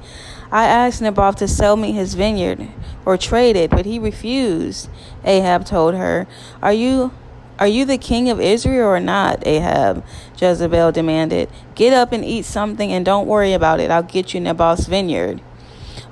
I 0.50 0.66
asked 0.66 1.02
Naboth 1.02 1.36
to 1.36 1.48
sell 1.48 1.76
me 1.76 1.92
his 1.92 2.14
vineyard 2.14 2.68
or 3.04 3.16
trade 3.16 3.56
it, 3.56 3.70
but 3.70 3.86
he 3.86 3.98
refused. 3.98 4.88
Ahab 5.24 5.64
told 5.64 5.94
her, 5.94 6.26
Are 6.62 6.72
you 6.72 7.12
are 7.58 7.66
you 7.66 7.86
the 7.86 7.96
king 7.96 8.28
of 8.28 8.38
Israel 8.38 8.88
or 8.88 9.00
not? 9.00 9.46
Ahab, 9.46 10.04
Jezebel 10.36 10.92
demanded. 10.92 11.48
Get 11.74 11.94
up 11.94 12.12
and 12.12 12.22
eat 12.22 12.44
something 12.44 12.92
and 12.92 13.04
don't 13.04 13.26
worry 13.26 13.54
about 13.54 13.80
it. 13.80 13.90
I'll 13.90 14.02
get 14.02 14.34
you 14.34 14.40
Naboth's 14.40 14.86
vineyard. 14.86 15.40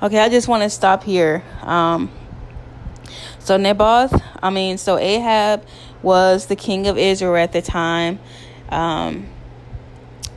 Okay, 0.01 0.19
I 0.19 0.27
just 0.27 0.47
want 0.47 0.63
to 0.63 0.69
stop 0.71 1.03
here. 1.03 1.43
Um, 1.61 2.11
so 3.37 3.57
Naboth, 3.57 4.19
I 4.41 4.49
mean, 4.49 4.79
so 4.79 4.97
Ahab 4.97 5.63
was 6.01 6.47
the 6.47 6.55
king 6.55 6.87
of 6.87 6.97
Israel 6.97 7.35
at 7.35 7.51
the 7.51 7.61
time. 7.61 8.19
Um, 8.69 9.27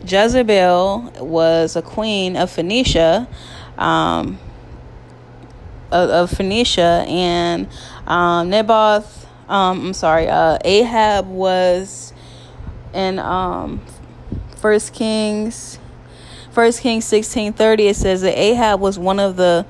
Jezebel 0.07 1.13
was 1.21 1.75
a 1.75 1.83
queen 1.83 2.37
of 2.37 2.51
Phoenicia 2.51 3.27
um, 3.79 4.39
of, 5.91 6.11
of, 6.11 6.31
Phoenicia, 6.31 7.05
and 7.09 7.69
um, 8.07 8.51
Naboth. 8.51 9.27
Um, 9.49 9.87
I'm 9.87 9.93
sorry, 9.95 10.29
uh, 10.29 10.59
Ahab 10.65 11.27
was 11.29 12.13
in 12.93 13.19
um, 13.19 13.81
First 14.57 14.93
Kings. 14.93 15.79
First 16.51 16.81
Kings 16.81 17.05
sixteen 17.05 17.53
thirty, 17.53 17.87
it 17.87 17.97
says 17.97 18.23
that 18.23 18.37
Ahab 18.37 18.81
was 18.81 18.99
one 18.99 19.21
of 19.21 19.37
the 19.37 19.65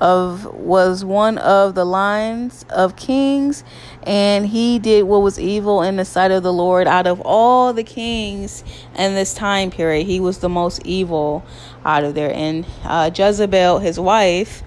of 0.00 0.44
was 0.54 1.04
one 1.04 1.38
of 1.38 1.74
the 1.74 1.84
lines 1.84 2.64
of 2.70 2.96
kings 2.96 3.64
and 4.04 4.46
he 4.46 4.78
did 4.78 5.04
what 5.04 5.22
was 5.22 5.38
evil 5.38 5.82
in 5.82 5.96
the 5.96 6.04
sight 6.04 6.30
of 6.30 6.42
the 6.42 6.52
Lord 6.52 6.86
out 6.86 7.06
of 7.06 7.20
all 7.24 7.72
the 7.72 7.84
kings 7.84 8.64
in 8.96 9.14
this 9.14 9.34
time 9.34 9.70
period. 9.70 10.06
He 10.06 10.20
was 10.20 10.38
the 10.38 10.48
most 10.48 10.84
evil 10.84 11.44
out 11.84 12.04
of 12.04 12.14
there. 12.14 12.32
And 12.34 12.66
uh, 12.84 13.10
Jezebel 13.14 13.80
his 13.80 13.98
wife 13.98 14.62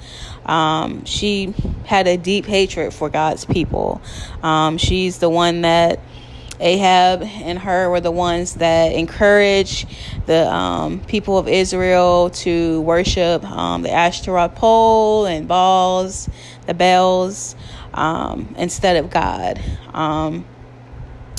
um, 0.46 1.06
she 1.06 1.54
had 1.86 2.08
a 2.08 2.18
deep 2.18 2.46
hatred 2.46 2.94
for 2.94 3.10
God's 3.10 3.46
people. 3.46 4.02
Um, 4.42 4.78
she's 4.78 5.20
the 5.20 5.30
one 5.30 5.62
that 5.62 6.00
Ahab 6.60 7.24
and 7.24 7.58
her 7.60 7.90
were 7.90 8.02
the 8.02 8.12
ones 8.12 8.56
that 8.56 8.94
encouraged 8.94 9.88
the 10.28 10.52
um, 10.52 11.00
people 11.02 11.38
of 11.38 11.48
Israel 11.48 12.30
to 12.30 12.82
worship 12.82 13.44
um, 13.44 13.82
the 13.82 13.92
Ashtaroth 13.92 14.56
pole 14.56 15.26
and 15.26 15.48
Baals, 15.48 16.30
the 16.68 16.74
bells, 16.74 17.56
um, 17.94 18.54
instead 18.58 18.98
of 18.98 19.10
God. 19.10 19.62
Um, 19.94 20.46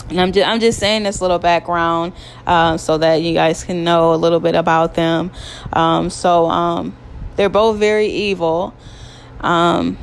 and 0.08 0.20
I'm 0.20 0.32
just, 0.32 0.46
I'm 0.46 0.60
just 0.60 0.78
saying 0.78 1.04
this 1.04 1.20
little 1.20 1.38
background 1.38 2.12
uh, 2.46 2.76
so 2.76 2.98
that 2.98 3.22
you 3.22 3.34
guys 3.34 3.64
can 3.64 3.84
know 3.84 4.14
a 4.14 4.16
little 4.16 4.40
bit 4.40 4.54
about 4.54 4.94
them. 4.94 5.30
Um, 5.72 6.10
so 6.10 6.46
um, 6.46 6.96
they're 7.36 7.48
both 7.48 7.78
very 7.78 8.08
evil. 8.08 8.74
Um, 9.40 9.96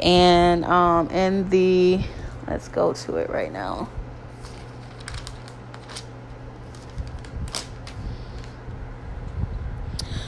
and 0.00 0.64
um, 0.64 1.08
in 1.10 1.48
the 1.48 2.00
Let's 2.48 2.68
go 2.68 2.94
to 2.94 3.16
it 3.16 3.28
right 3.28 3.52
now. 3.52 3.90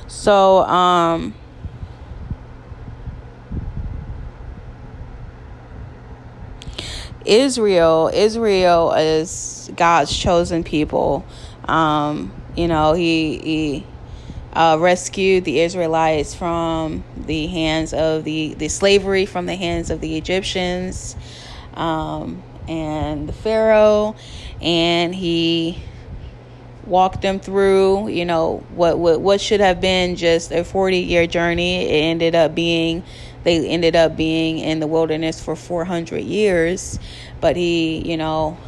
So, 0.07 0.59
um, 0.65 1.35
Israel, 7.27 8.11
Israel 8.13 8.93
is 8.93 9.71
God's 9.77 10.17
chosen 10.17 10.65
people. 10.65 11.25
Um, 11.65 12.33
you 12.57 12.69
know, 12.69 12.93
he 12.95 13.39
he 13.39 13.87
uh, 14.53 14.79
rescued 14.81 15.45
the 15.45 15.61
Israelites 15.61 16.35
from 16.35 17.05
the 17.17 17.47
hands 17.47 17.93
of 17.93 18.25
the 18.25 18.55
the 18.55 18.69
slavery 18.69 19.27
from 19.27 19.47
the 19.47 19.57
hands 19.57 19.91
of 19.91 20.01
the 20.01 20.17
Egyptians 20.17 21.17
um, 21.75 22.43
and 22.67 23.29
the 23.29 23.33
Pharaoh, 23.33 24.17
and 24.61 25.15
he 25.15 25.83
walked 26.87 27.23
them 27.23 27.39
through, 27.39 28.09
you 28.09 28.25
know, 28.25 28.65
what 28.75 28.99
what 28.99 29.21
what 29.21 29.41
should 29.41 29.61
have 29.61 29.81
been 29.81 30.17
just 30.17 30.51
a 30.53 30.65
40 30.65 30.99
year 30.99 31.27
journey. 31.27 31.85
It 31.85 32.03
ended 32.05 32.35
up 32.35 32.55
being 32.55 33.05
they 33.45 33.67
ended 33.69 33.97
up 33.97 34.17
being 34.17 34.59
in 34.59 34.81
the 34.81 34.87
wilderness 34.87 35.43
for 35.43 35.57
400 35.57 36.19
years, 36.19 36.99
but 37.41 37.57
he, 37.57 37.99
you 38.09 38.17
know, 38.17 38.59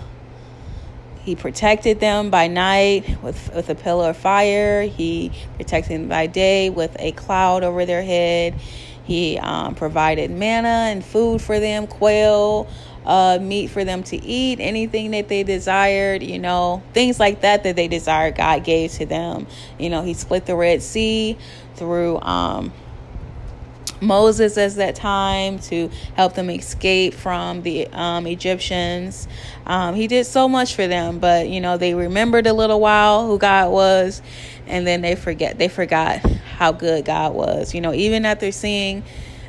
he 1.22 1.36
protected 1.36 2.00
them 2.00 2.30
by 2.30 2.48
night 2.48 3.22
with, 3.22 3.54
with 3.54 3.68
a 3.68 3.74
pillar 3.74 4.10
of 4.10 4.16
fire. 4.16 4.82
He 4.82 5.30
protected 5.56 6.00
them 6.00 6.08
by 6.08 6.26
day 6.26 6.68
with 6.70 6.96
a 6.98 7.12
cloud 7.12 7.62
over 7.62 7.86
their 7.86 8.02
head. 8.02 8.54
He 9.04 9.38
um, 9.38 9.74
provided 9.74 10.30
manna 10.30 10.90
and 10.90 11.04
food 11.04 11.40
for 11.40 11.60
them, 11.60 11.86
quail, 11.86 12.68
uh, 13.04 13.38
meat 13.40 13.68
for 13.68 13.84
them 13.84 14.02
to 14.04 14.16
eat, 14.16 14.60
anything 14.60 15.10
that 15.12 15.28
they 15.28 15.42
desired, 15.42 16.22
you 16.22 16.38
know, 16.38 16.82
things 16.92 17.18
like 17.18 17.40
that 17.40 17.64
that 17.64 17.76
they 17.76 17.88
desired, 17.88 18.36
God 18.36 18.64
gave 18.64 18.92
to 18.92 19.06
them. 19.06 19.46
You 19.78 19.90
know, 19.90 20.02
He 20.02 20.14
split 20.14 20.46
the 20.46 20.56
Red 20.56 20.82
Sea 20.82 21.36
through 21.74 22.20
um, 22.20 22.72
Moses 24.02 24.58
as 24.58 24.76
that 24.76 24.96
time 24.96 25.58
to 25.60 25.90
help 26.14 26.34
them 26.34 26.50
escape 26.50 27.14
from 27.14 27.62
the 27.62 27.86
um, 27.88 28.26
Egyptians. 28.26 29.28
Um, 29.64 29.94
he 29.94 30.08
did 30.08 30.26
so 30.26 30.48
much 30.48 30.74
for 30.74 30.86
them, 30.86 31.18
but 31.18 31.48
you 31.48 31.60
know 31.60 31.76
they 31.78 31.94
remembered 31.94 32.46
a 32.46 32.52
little 32.52 32.80
while 32.80 33.26
who 33.26 33.38
God 33.38 33.70
was, 33.70 34.20
and 34.66 34.86
then 34.86 35.00
they 35.00 35.14
forget 35.14 35.58
they 35.58 35.68
forgot 35.68 36.18
how 36.56 36.72
good 36.72 37.04
God 37.04 37.34
was. 37.34 37.74
You 37.74 37.80
know, 37.80 37.94
even 37.94 38.26
after 38.26 38.52
seeing 38.52 39.04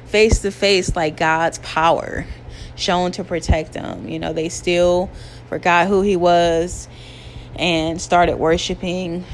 face 0.05 0.39
to 0.43 0.51
face 0.51 0.95
like 0.95 1.17
God's 1.17 1.57
power 1.59 2.25
shown 2.75 3.11
to 3.13 3.23
protect 3.23 3.73
them. 3.73 4.07
You 4.07 4.19
know, 4.19 4.33
they 4.33 4.49
still 4.49 5.09
forgot 5.49 5.87
who 5.87 6.01
he 6.01 6.15
was 6.15 6.87
and 7.55 8.01
started 8.01 8.37
worshiping 8.37 9.25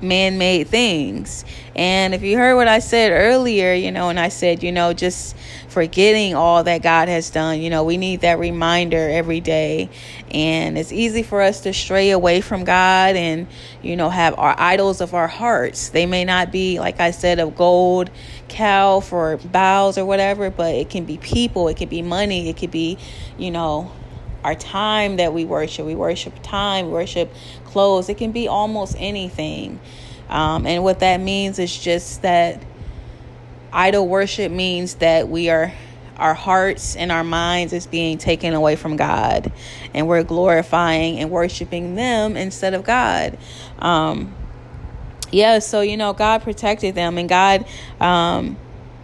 man 0.00 0.38
made 0.38 0.68
things. 0.68 1.44
And 1.76 2.14
if 2.14 2.22
you 2.22 2.36
heard 2.36 2.56
what 2.56 2.68
I 2.68 2.78
said 2.78 3.10
earlier, 3.10 3.72
you 3.72 3.90
know, 3.90 4.08
and 4.08 4.20
I 4.20 4.28
said, 4.28 4.62
you 4.62 4.70
know, 4.70 4.92
just 4.92 5.36
forgetting 5.68 6.34
all 6.34 6.62
that 6.64 6.82
God 6.82 7.08
has 7.08 7.30
done, 7.30 7.60
you 7.60 7.70
know, 7.70 7.84
we 7.84 7.96
need 7.96 8.20
that 8.20 8.38
reminder 8.38 9.08
every 9.08 9.40
day. 9.40 9.90
And 10.30 10.78
it's 10.78 10.92
easy 10.92 11.22
for 11.22 11.40
us 11.40 11.62
to 11.62 11.72
stray 11.72 12.10
away 12.10 12.40
from 12.40 12.64
God 12.64 13.16
and, 13.16 13.46
you 13.82 13.96
know, 13.96 14.10
have 14.10 14.38
our 14.38 14.54
idols 14.58 15.00
of 15.00 15.14
our 15.14 15.28
hearts. 15.28 15.88
They 15.88 16.06
may 16.06 16.24
not 16.24 16.52
be, 16.52 16.78
like 16.78 17.00
I 17.00 17.10
said, 17.10 17.38
of 17.40 17.56
gold, 17.56 18.10
cow 18.48 19.00
for 19.00 19.38
Baals 19.38 19.98
or 19.98 20.04
whatever, 20.04 20.50
but 20.50 20.74
it 20.74 20.90
can 20.90 21.04
be 21.04 21.18
people, 21.18 21.68
it 21.68 21.76
could 21.76 21.90
be 21.90 22.02
money, 22.02 22.48
it 22.48 22.56
could 22.56 22.70
be, 22.70 22.98
you 23.38 23.50
know, 23.50 23.90
our 24.44 24.54
time 24.54 25.16
that 25.16 25.32
we 25.32 25.44
worship. 25.44 25.86
We 25.86 25.94
worship 25.94 26.34
time, 26.42 26.86
we 26.86 26.92
worship 26.92 27.32
clothes. 27.74 28.08
It 28.08 28.18
can 28.18 28.30
be 28.30 28.46
almost 28.46 28.94
anything. 28.98 29.80
Um, 30.28 30.64
and 30.64 30.84
what 30.84 31.00
that 31.00 31.20
means 31.20 31.58
is 31.58 31.76
just 31.76 32.22
that 32.22 32.62
idol 33.72 34.06
worship 34.06 34.52
means 34.52 34.94
that 34.94 35.28
we 35.28 35.50
are 35.50 35.72
our 36.16 36.34
hearts 36.34 36.94
and 36.94 37.10
our 37.10 37.24
minds 37.24 37.72
is 37.72 37.88
being 37.88 38.16
taken 38.16 38.54
away 38.54 38.76
from 38.76 38.94
God 38.94 39.52
and 39.92 40.06
we're 40.06 40.22
glorifying 40.22 41.18
and 41.18 41.28
worshiping 41.32 41.96
them 41.96 42.36
instead 42.36 42.74
of 42.74 42.84
God. 42.84 43.36
Um, 43.80 44.32
yeah, 45.32 45.58
so 45.58 45.80
you 45.80 45.96
know, 45.96 46.12
God 46.12 46.42
protected 46.42 46.94
them 46.94 47.18
and 47.18 47.28
God 47.28 47.66
um, 48.00 48.56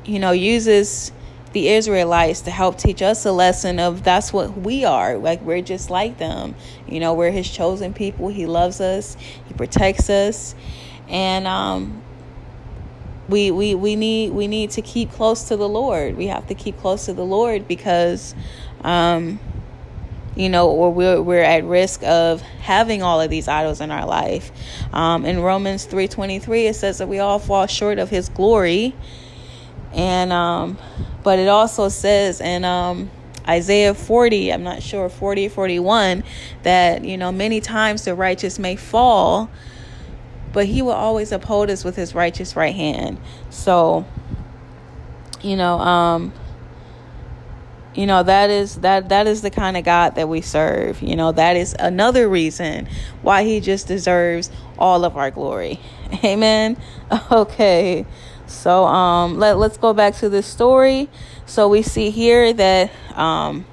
you 0.05 0.21
know, 0.21 0.31
uses 0.31 1.11
the 1.53 1.69
Israelites 1.69 2.43
to 2.43 2.51
help 2.51 2.79
teach 2.79 3.03
us 3.03 3.25
a 3.27 3.33
lesson 3.33 3.79
of 3.81 4.05
that's 4.05 4.33
what 4.33 4.57
we 4.57 4.85
are. 4.85 5.19
Like 5.19 5.43
we're 5.43 5.63
just 5.63 5.91
like 5.91 6.19
them. 6.19 6.55
You 6.87 7.01
know, 7.01 7.15
we're 7.15 7.31
his 7.31 7.51
chosen 7.51 7.93
people. 7.93 8.29
He 8.29 8.47
loves 8.47 8.81
us. 8.81 9.17
He 9.47 9.55
protects 9.55 10.09
us. 10.09 10.55
And 11.09 11.47
um 11.47 12.03
we 13.29 13.51
we 13.51 13.75
we 13.75 13.97
need 13.97 14.33
we 14.33 14.47
need 14.47 14.71
to 14.73 14.83
keep 14.83 15.11
close 15.13 15.45
to 15.45 15.57
the 15.57 15.69
Lord. 15.69 16.17
We 16.17 16.29
have 16.29 16.47
to 16.49 16.55
keep 16.55 16.79
close 16.79 17.07
to 17.07 17.15
the 17.15 17.25
Lord 17.25 17.67
because 17.67 18.35
um 18.83 19.41
you 20.37 20.49
know, 20.49 20.71
or 20.71 20.93
we're 20.93 21.21
we're 21.21 21.43
at 21.43 21.65
risk 21.65 22.03
of 22.05 22.41
having 22.41 23.03
all 23.03 23.21
of 23.21 23.31
these 23.31 23.49
idols 23.49 23.81
in 23.81 23.91
our 23.91 24.07
life. 24.07 24.53
Um, 24.93 25.25
in 25.25 25.41
Romans 25.41 25.85
three 25.85 26.09
twenty 26.09 26.39
three, 26.39 26.67
it 26.67 26.75
says 26.75 26.99
that 26.99 27.09
we 27.09 27.19
all 27.19 27.39
fall 27.39 27.67
short 27.67 27.99
of 27.99 28.11
His 28.11 28.29
glory, 28.29 28.95
and 29.93 30.33
um, 30.33 30.79
but 31.23 31.39
it 31.39 31.49
also 31.49 31.89
says 31.89 32.41
in 32.41 32.65
um, 32.65 33.11
Isaiah 33.49 33.95
40, 33.95 34.53
I'm 34.53 34.63
not 34.63 34.83
sure, 34.83 35.09
40 35.09 35.49
41, 35.49 36.25
that, 36.63 37.05
you 37.05 37.17
know, 37.17 37.33
many 37.33 37.61
times 37.61 38.05
the 38.05 38.15
righteous 38.15 38.59
may 38.59 38.77
fall, 38.77 39.51
but 40.53 40.67
he 40.67 40.83
will 40.83 40.93
always 40.93 41.33
uphold 41.33 41.71
us 41.71 41.85
with 41.85 41.97
his 41.97 42.15
righteous 42.15 42.55
right 42.55 42.75
hand. 42.75 43.19
So, 43.51 44.07
you 45.43 45.57
know, 45.57 45.79
um, 45.81 46.33
you 47.93 48.07
know 48.07 48.23
that 48.23 48.51
is 48.51 48.77
that 48.77 49.09
that 49.09 49.27
is 49.27 49.43
the 49.43 49.51
kind 49.51 49.77
of 49.77 49.83
god 49.83 50.15
that 50.15 50.29
we 50.29 50.43
serve. 50.43 51.03
You 51.03 51.17
know 51.17 51.33
that 51.33 51.57
is 51.57 51.75
another 51.77 52.29
reason 52.29 52.89
why 53.21 53.43
he 53.43 53.59
just 53.59 53.89
deserves 53.89 54.49
all 54.79 55.05
of 55.05 55.17
our 55.17 55.33
glory. 55.33 55.81
Amen? 56.25 56.77
Okay 57.33 58.07
so 58.51 58.85
um, 58.85 59.39
let, 59.39 59.59
let's 59.59 59.79
go 59.79 59.93
back 59.93 60.15
to 60.17 60.29
this 60.29 60.47
story. 60.47 61.09
So 61.47 61.69
we 61.69 61.83
see 61.83 62.11
here 62.11 62.53
that 62.53 62.91
um, 63.15 63.65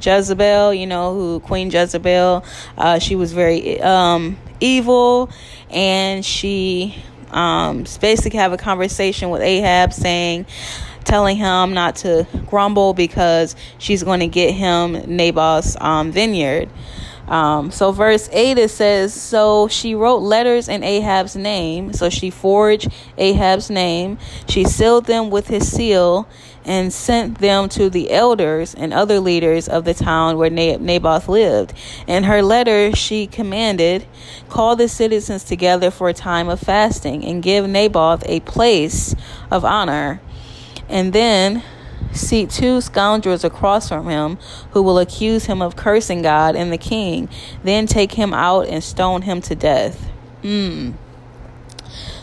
Jezebel, 0.00 0.74
you 0.74 0.86
know, 0.86 1.14
who 1.14 1.40
Queen 1.40 1.70
Jezebel, 1.70 2.44
uh, 2.76 2.98
she 2.98 3.16
was 3.16 3.32
very 3.32 3.80
um, 3.80 4.36
evil 4.60 5.30
and 5.70 6.24
she 6.24 6.96
um, 7.30 7.84
basically 8.00 8.38
have 8.38 8.52
a 8.52 8.56
conversation 8.56 9.30
with 9.30 9.42
Ahab 9.42 9.92
saying, 9.92 10.46
telling 11.04 11.36
him 11.36 11.74
not 11.74 11.96
to 11.96 12.26
grumble 12.46 12.94
because 12.94 13.56
she's 13.78 14.02
going 14.02 14.20
to 14.20 14.26
get 14.26 14.52
him 14.52 14.92
Naboth's 14.92 15.76
um, 15.80 16.12
vineyard. 16.12 16.68
Um, 17.28 17.70
so, 17.70 17.90
verse 17.90 18.28
8 18.32 18.58
it 18.58 18.70
says, 18.70 19.14
So 19.14 19.68
she 19.68 19.94
wrote 19.94 20.18
letters 20.18 20.68
in 20.68 20.82
Ahab's 20.82 21.36
name. 21.36 21.92
So 21.92 22.10
she 22.10 22.30
forged 22.30 22.90
Ahab's 23.16 23.70
name. 23.70 24.18
She 24.48 24.64
sealed 24.64 25.06
them 25.06 25.30
with 25.30 25.48
his 25.48 25.70
seal 25.70 26.28
and 26.64 26.92
sent 26.92 27.38
them 27.38 27.68
to 27.68 27.90
the 27.90 28.10
elders 28.10 28.74
and 28.74 28.92
other 28.92 29.20
leaders 29.20 29.68
of 29.68 29.84
the 29.84 29.94
town 29.94 30.38
where 30.38 30.50
Naboth 30.50 31.28
lived. 31.28 31.74
In 32.06 32.24
her 32.24 32.42
letter, 32.42 32.94
she 32.94 33.26
commanded, 33.26 34.06
Call 34.48 34.76
the 34.76 34.88
citizens 34.88 35.44
together 35.44 35.90
for 35.90 36.08
a 36.08 36.14
time 36.14 36.48
of 36.48 36.60
fasting 36.60 37.24
and 37.24 37.42
give 37.42 37.68
Naboth 37.68 38.22
a 38.26 38.40
place 38.40 39.14
of 39.50 39.64
honor. 39.64 40.20
And 40.88 41.12
then 41.12 41.62
seat 42.14 42.50
two 42.50 42.80
scoundrels 42.80 43.44
across 43.44 43.88
from 43.88 44.08
him 44.08 44.38
who 44.70 44.82
will 44.82 44.98
accuse 44.98 45.46
him 45.46 45.60
of 45.60 45.76
cursing 45.76 46.22
God 46.22 46.56
and 46.56 46.72
the 46.72 46.78
king, 46.78 47.28
then 47.62 47.86
take 47.86 48.12
him 48.12 48.32
out 48.32 48.66
and 48.68 48.82
stone 48.82 49.22
him 49.22 49.40
to 49.42 49.54
death. 49.54 50.08
Mm. 50.42 50.94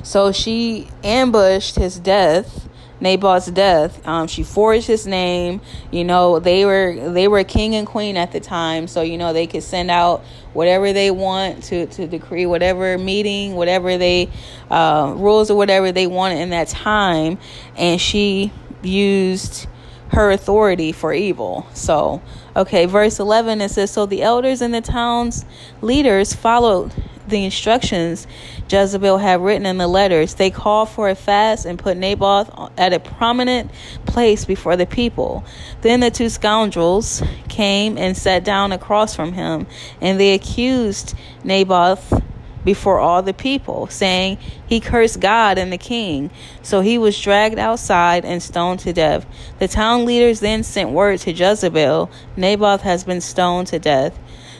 So 0.03 0.31
she 0.31 0.87
ambushed 1.03 1.75
his 1.75 1.99
death 1.99 2.67
Naboth's 3.01 3.47
death. 3.47 4.07
Um, 4.07 4.27
she 4.27 4.43
forged 4.43 4.85
his 4.85 5.07
name. 5.07 5.59
You 5.89 6.03
know, 6.03 6.39
they 6.39 6.65
were 6.65 7.11
they 7.11 7.27
were 7.27 7.43
king 7.43 7.75
and 7.75 7.85
queen 7.85 8.15
at 8.15 8.31
the 8.31 8.39
time, 8.39 8.87
so 8.87 9.01
you 9.01 9.17
know 9.17 9.33
they 9.33 9.47
could 9.47 9.63
send 9.63 9.89
out 9.89 10.23
whatever 10.53 10.93
they 10.93 11.09
want 11.09 11.63
to 11.63 11.87
to 11.87 12.07
decree 12.07 12.45
whatever 12.45 12.97
meeting, 12.97 13.55
whatever 13.55 13.97
they 13.97 14.29
uh, 14.69 15.13
rules 15.17 15.49
or 15.49 15.57
whatever 15.57 15.91
they 15.91 16.07
wanted 16.07 16.39
in 16.39 16.51
that 16.51 16.67
time, 16.67 17.39
and 17.75 17.99
she 17.99 18.53
used 18.83 19.67
her 20.11 20.31
authority 20.31 20.91
for 20.91 21.13
evil. 21.13 21.65
So, 21.73 22.21
okay, 22.55 22.85
verse 22.85 23.19
11 23.19 23.61
it 23.61 23.69
says 23.69 23.91
So 23.91 24.05
the 24.05 24.21
elders 24.21 24.61
and 24.61 24.73
the 24.73 24.81
town's 24.81 25.45
leaders 25.81 26.33
followed 26.33 26.93
the 27.27 27.45
instructions 27.45 28.27
Jezebel 28.69 29.17
had 29.17 29.41
written 29.41 29.65
in 29.65 29.77
the 29.77 29.87
letters. 29.87 30.35
They 30.35 30.49
called 30.49 30.89
for 30.89 31.09
a 31.09 31.15
fast 31.15 31.65
and 31.65 31.79
put 31.79 31.97
Naboth 31.97 32.49
at 32.77 32.93
a 32.93 32.99
prominent 32.99 33.71
place 34.05 34.43
before 34.43 34.75
the 34.75 34.85
people. 34.85 35.43
Then 35.81 36.01
the 36.01 36.11
two 36.11 36.29
scoundrels 36.29 37.23
came 37.47 37.97
and 37.97 38.17
sat 38.17 38.43
down 38.43 38.71
across 38.71 39.15
from 39.15 39.33
him, 39.33 39.67
and 40.01 40.19
they 40.19 40.33
accused 40.33 41.15
Naboth 41.43 42.21
before 42.63 42.99
all 42.99 43.21
the 43.21 43.33
people, 43.33 43.87
saying 43.87 44.37
he 44.67 44.79
cursed 44.79 45.19
God 45.19 45.57
and 45.57 45.71
the 45.71 45.77
king. 45.77 46.29
So 46.61 46.81
he 46.81 46.97
was 46.97 47.19
dragged 47.19 47.59
outside 47.59 48.25
and 48.25 48.41
stoned 48.41 48.79
to 48.81 48.93
death. 48.93 49.25
The 49.59 49.67
town 49.67 50.05
leaders 50.05 50.39
then 50.39 50.63
sent 50.63 50.91
word 50.91 51.19
to 51.21 51.31
Jezebel 51.31 52.11
Naboth 52.37 52.81
has 52.81 53.03
been 53.03 53.21
stoned 53.21 53.67
to 53.67 53.79
death. 53.79 54.17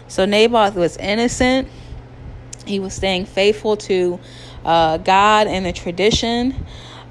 So 0.07 0.25
Naboth 0.25 0.75
was 0.75 0.97
innocent 0.97 1.69
he 2.65 2.79
was 2.79 2.93
staying 2.93 3.25
faithful 3.25 3.77
to 3.77 4.19
uh, 4.63 4.97
God 4.97 5.47
and 5.47 5.65
the 5.65 5.73
tradition 5.73 6.65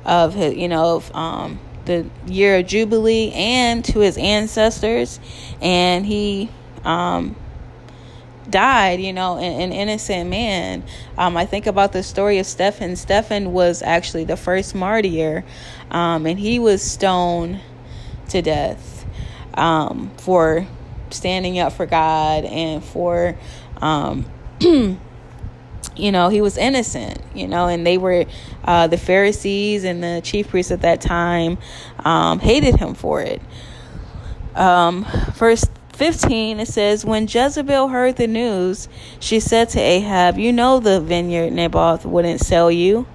of 0.05 0.37
you 0.37 0.69
know, 0.69 0.97
of, 0.97 1.15
um, 1.15 1.61
the 1.85 2.07
year 2.27 2.59
of 2.59 2.67
Jubilee 2.67 3.33
and 3.35 3.85
to 3.87 4.01
his 4.01 4.17
ancestors. 4.17 5.21
And 5.61 6.07
he 6.07 6.51
um, 6.85 7.37
died, 8.51 9.01
you 9.01 9.13
know, 9.13 9.39
an, 9.39 9.61
an 9.61 9.73
innocent 9.73 10.29
man. 10.29 10.85
Um, 11.17 11.37
I 11.37 11.47
think 11.47 11.67
about 11.67 11.93
the 11.93 12.03
story 12.03 12.39
of 12.39 12.47
Stephen. 12.47 12.97
Stephen 12.97 13.53
was 13.53 13.83
actually 13.83 14.25
the 14.25 14.37
first 14.37 14.75
martyr, 14.75 15.45
um, 15.91 16.27
and 16.27 16.39
he 16.39 16.59
was 16.59 16.83
stoned 16.83 17.61
to 18.29 18.43
death 18.43 19.05
um, 19.55 20.11
for 20.19 20.67
standing 21.11 21.59
up 21.59 21.73
for 21.73 21.87
God 21.87 22.45
and 22.45 22.83
for 22.83 23.37
um, 23.81 24.25
you 24.61 26.13
know 26.13 26.29
he 26.29 26.41
was 26.41 26.57
innocent 26.57 27.21
you 27.35 27.49
know 27.49 27.67
and 27.67 27.87
they 27.87 27.99
were 27.99 28.25
uh, 28.65 28.87
the 28.87 28.97
pharisees 28.99 29.85
and 29.85 30.03
the 30.03 30.21
chief 30.23 30.49
priests 30.49 30.71
at 30.71 30.83
that 30.83 31.01
time 31.01 31.59
um, 32.01 32.39
hated 32.39 32.77
him 32.77 32.95
for 32.95 33.21
it 33.21 33.41
um, 34.55 35.05
verse 35.35 35.65
15 36.01 36.61
it 36.61 36.67
says 36.67 37.05
when 37.05 37.29
jezebel 37.29 37.89
heard 37.89 38.17
the 38.17 38.27
news 38.27 38.89
she 39.19 39.39
said 39.39 39.69
to 39.69 39.79
ahab 39.79 40.39
you 40.39 40.51
know 40.51 40.81
the 40.81 40.99
vineyard 40.99 41.53
naboth 41.53 42.07
wouldn't 42.07 42.41
sell 42.41 42.71
you 42.71 43.07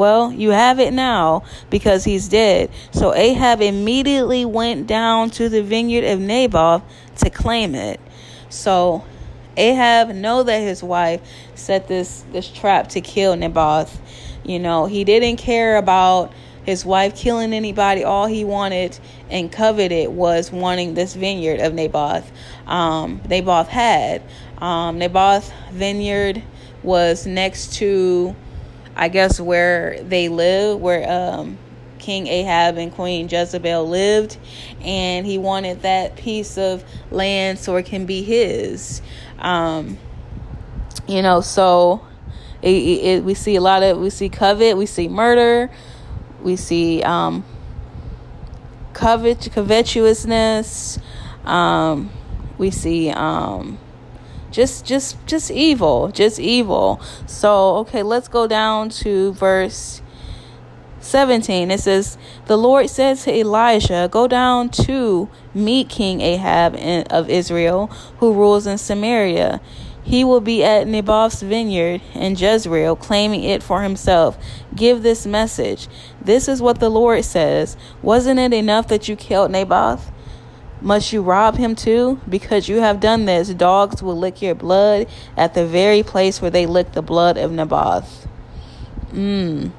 well, 0.00 0.32
you 0.32 0.52
have 0.52 0.80
it 0.80 0.94
now 0.94 1.42
because 1.68 2.04
he's 2.04 2.26
dead. 2.26 2.70
So 2.90 3.14
Ahab 3.14 3.60
immediately 3.60 4.46
went 4.46 4.86
down 4.86 5.28
to 5.32 5.50
the 5.50 5.62
vineyard 5.62 6.04
of 6.04 6.18
Naboth 6.18 6.82
to 7.16 7.28
claim 7.28 7.74
it. 7.74 8.00
So 8.48 9.04
Ahab 9.58 10.14
know 10.14 10.42
that 10.42 10.58
his 10.60 10.82
wife 10.82 11.20
set 11.54 11.86
this 11.86 12.24
this 12.32 12.48
trap 12.48 12.88
to 12.90 13.02
kill 13.02 13.36
Naboth. 13.36 14.00
You 14.42 14.58
know, 14.58 14.86
he 14.86 15.04
didn't 15.04 15.36
care 15.36 15.76
about 15.76 16.32
his 16.64 16.84
wife 16.84 17.16
killing 17.16 17.52
anybody. 17.52 18.04
All 18.04 18.26
he 18.26 18.44
wanted 18.44 18.98
and 19.30 19.50
coveted 19.50 20.08
was 20.08 20.52
wanting 20.52 20.94
this 20.94 21.14
vineyard 21.14 21.60
of 21.60 21.74
Naboth. 21.74 22.30
Um, 22.66 23.20
Naboth 23.28 23.68
had. 23.68 24.22
Um, 24.58 24.98
Naboth 24.98 25.52
vineyard 25.72 26.42
was 26.82 27.26
next 27.26 27.74
to, 27.74 28.34
I 28.96 29.08
guess, 29.08 29.40
where 29.40 30.02
they 30.02 30.28
live, 30.28 30.80
where 30.80 31.10
um, 31.10 31.58
King 31.98 32.26
Ahab 32.26 32.78
and 32.78 32.92
Queen 32.92 33.28
Jezebel 33.28 33.88
lived, 33.88 34.36
and 34.80 35.26
he 35.26 35.38
wanted 35.38 35.82
that 35.82 36.16
piece 36.16 36.58
of 36.58 36.84
land 37.10 37.58
so 37.58 37.76
it 37.76 37.86
can 37.86 38.06
be 38.06 38.22
his. 38.22 39.02
Um, 39.38 39.98
you 41.06 41.22
know, 41.22 41.40
so 41.40 42.04
it, 42.62 42.68
it, 42.68 43.24
we 43.24 43.34
see 43.34 43.56
a 43.56 43.60
lot 43.60 43.82
of 43.82 43.98
we 43.98 44.10
see 44.10 44.28
covet, 44.28 44.76
we 44.76 44.86
see 44.86 45.08
murder, 45.08 45.70
we 46.42 46.56
see 46.56 47.02
um, 47.02 47.44
covet 48.92 49.48
covetousness, 49.52 50.98
um, 51.44 52.10
we 52.58 52.70
see 52.70 53.10
um, 53.10 53.78
just 54.50 54.84
just 54.84 55.16
just 55.26 55.50
evil, 55.50 56.08
just 56.08 56.38
evil. 56.38 57.00
So 57.26 57.76
okay, 57.78 58.02
let's 58.02 58.28
go 58.28 58.46
down 58.46 58.90
to 58.90 59.32
verse 59.34 60.02
17 61.00 61.70
it 61.70 61.80
says 61.80 62.18
the 62.46 62.58
lord 62.58 62.88
said 62.90 63.16
to 63.16 63.34
elijah 63.34 64.06
go 64.12 64.28
down 64.28 64.68
to 64.68 65.28
meet 65.54 65.88
king 65.88 66.20
ahab 66.20 66.76
of 67.10 67.28
israel 67.30 67.86
who 68.18 68.34
rules 68.34 68.66
in 68.66 68.76
samaria 68.76 69.60
he 70.02 70.24
will 70.24 70.40
be 70.40 70.64
at 70.64 70.86
naboth's 70.86 71.42
vineyard 71.42 72.00
in 72.14 72.34
jezreel 72.34 72.96
claiming 72.96 73.44
it 73.44 73.62
for 73.62 73.82
himself 73.82 74.38
give 74.74 75.02
this 75.02 75.26
message 75.26 75.88
this 76.20 76.48
is 76.48 76.62
what 76.62 76.80
the 76.80 76.88
lord 76.88 77.24
says 77.24 77.76
wasn't 78.02 78.38
it 78.38 78.52
enough 78.52 78.88
that 78.88 79.08
you 79.08 79.16
killed 79.16 79.50
naboth 79.50 80.10
must 80.82 81.12
you 81.12 81.20
rob 81.22 81.56
him 81.56 81.74
too? 81.74 82.20
Because 82.28 82.68
you 82.68 82.78
have 82.80 83.00
done 83.00 83.26
this, 83.26 83.50
dogs 83.50 84.02
will 84.02 84.16
lick 84.16 84.40
your 84.40 84.54
blood 84.54 85.08
at 85.36 85.54
the 85.54 85.66
very 85.66 86.02
place 86.02 86.40
where 86.40 86.50
they 86.50 86.66
licked 86.66 86.94
the 86.94 87.02
blood 87.02 87.36
of 87.36 87.52
Naboth. 87.52 88.26
Mmm. 89.12 89.72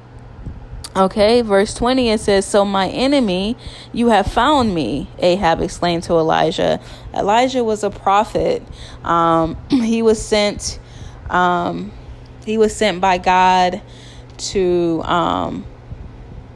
Okay, 0.94 1.40
verse 1.40 1.72
20 1.72 2.10
it 2.10 2.20
says, 2.20 2.44
So 2.44 2.66
my 2.66 2.88
enemy, 2.88 3.56
you 3.94 4.08
have 4.08 4.26
found 4.26 4.74
me, 4.74 5.08
Ahab 5.18 5.62
exclaimed 5.62 6.02
to 6.04 6.12
Elijah. 6.14 6.80
Elijah 7.14 7.64
was 7.64 7.82
a 7.82 7.88
prophet. 7.88 8.62
Um, 9.02 9.56
he 9.70 10.02
was 10.02 10.20
sent 10.20 10.78
um, 11.30 11.92
he 12.44 12.58
was 12.58 12.76
sent 12.76 13.00
by 13.00 13.18
God 13.18 13.80
to 14.36 15.02
um, 15.04 15.64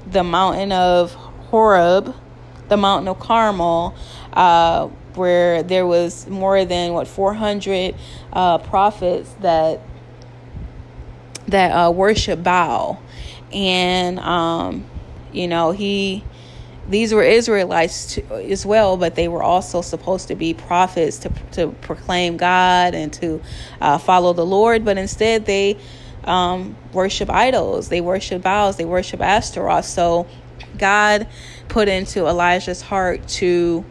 the 0.07 0.23
mountain 0.23 0.71
of 0.73 1.15
Horeb, 1.51 2.15
the 2.69 2.77
mountain 2.77 3.09
of 3.09 3.19
Carmel, 3.19 3.95
uh, 4.35 4.89
where 5.15 5.63
there 5.63 5.87
was 5.87 6.27
more 6.27 6.65
than 6.65 6.93
what 6.93 7.09
400 7.09 7.95
uh, 8.33 8.59
prophets 8.59 9.35
that 9.41 9.81
that 11.49 11.71
uh, 11.71 11.91
worship 11.91 12.43
Baal 12.43 13.01
and 13.53 14.19
um, 14.19 14.85
you 15.33 15.49
know 15.49 15.73
he 15.73 16.25
these 16.89 17.13
were 17.13 17.23
Israelites 17.23 18.15
too, 18.15 18.23
as 18.33 18.65
well, 18.65 18.97
but 18.97 19.17
they 19.17 19.29
were 19.29 19.43
also 19.43 19.81
supposed 19.81 20.29
to 20.29 20.35
be 20.35 20.55
prophets 20.55 21.19
to 21.19 21.31
to 21.53 21.69
proclaim 21.83 22.37
God 22.37 22.95
and 22.95 23.13
to 23.15 23.43
uh, 23.81 23.99
follow 23.99 24.33
the 24.33 24.47
Lord. 24.47 24.85
But 24.85 24.99
instead, 24.99 25.47
they 25.47 25.79
um, 26.25 26.77
worship 26.93 27.31
idols, 27.31 27.89
they 27.89 28.01
worship 28.01 28.43
Baals, 28.43 28.77
they 28.77 28.85
worship 28.85 29.21
Astaroth. 29.21 29.85
So 29.85 30.27
God 30.79 31.27
put 31.69 31.89
into 31.89 32.27
Elijah's 32.27 32.83
heart 32.83 33.27
to 33.29 33.85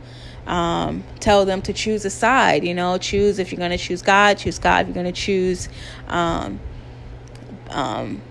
um, 0.45 1.03
tell 1.19 1.45
them 1.45 1.61
to 1.63 1.73
choose 1.73 2.05
a 2.05 2.09
side. 2.09 2.63
You 2.63 2.73
know, 2.73 2.97
choose 2.97 3.39
if 3.39 3.51
you're 3.51 3.59
going 3.59 3.71
to 3.71 3.77
choose 3.77 4.01
God, 4.01 4.37
choose 4.37 4.59
God. 4.59 4.81
If 4.81 4.87
you're 4.87 5.03
going 5.03 5.13
to 5.13 5.21
choose 5.21 5.69
um, 6.07 6.59
um, 7.69 8.21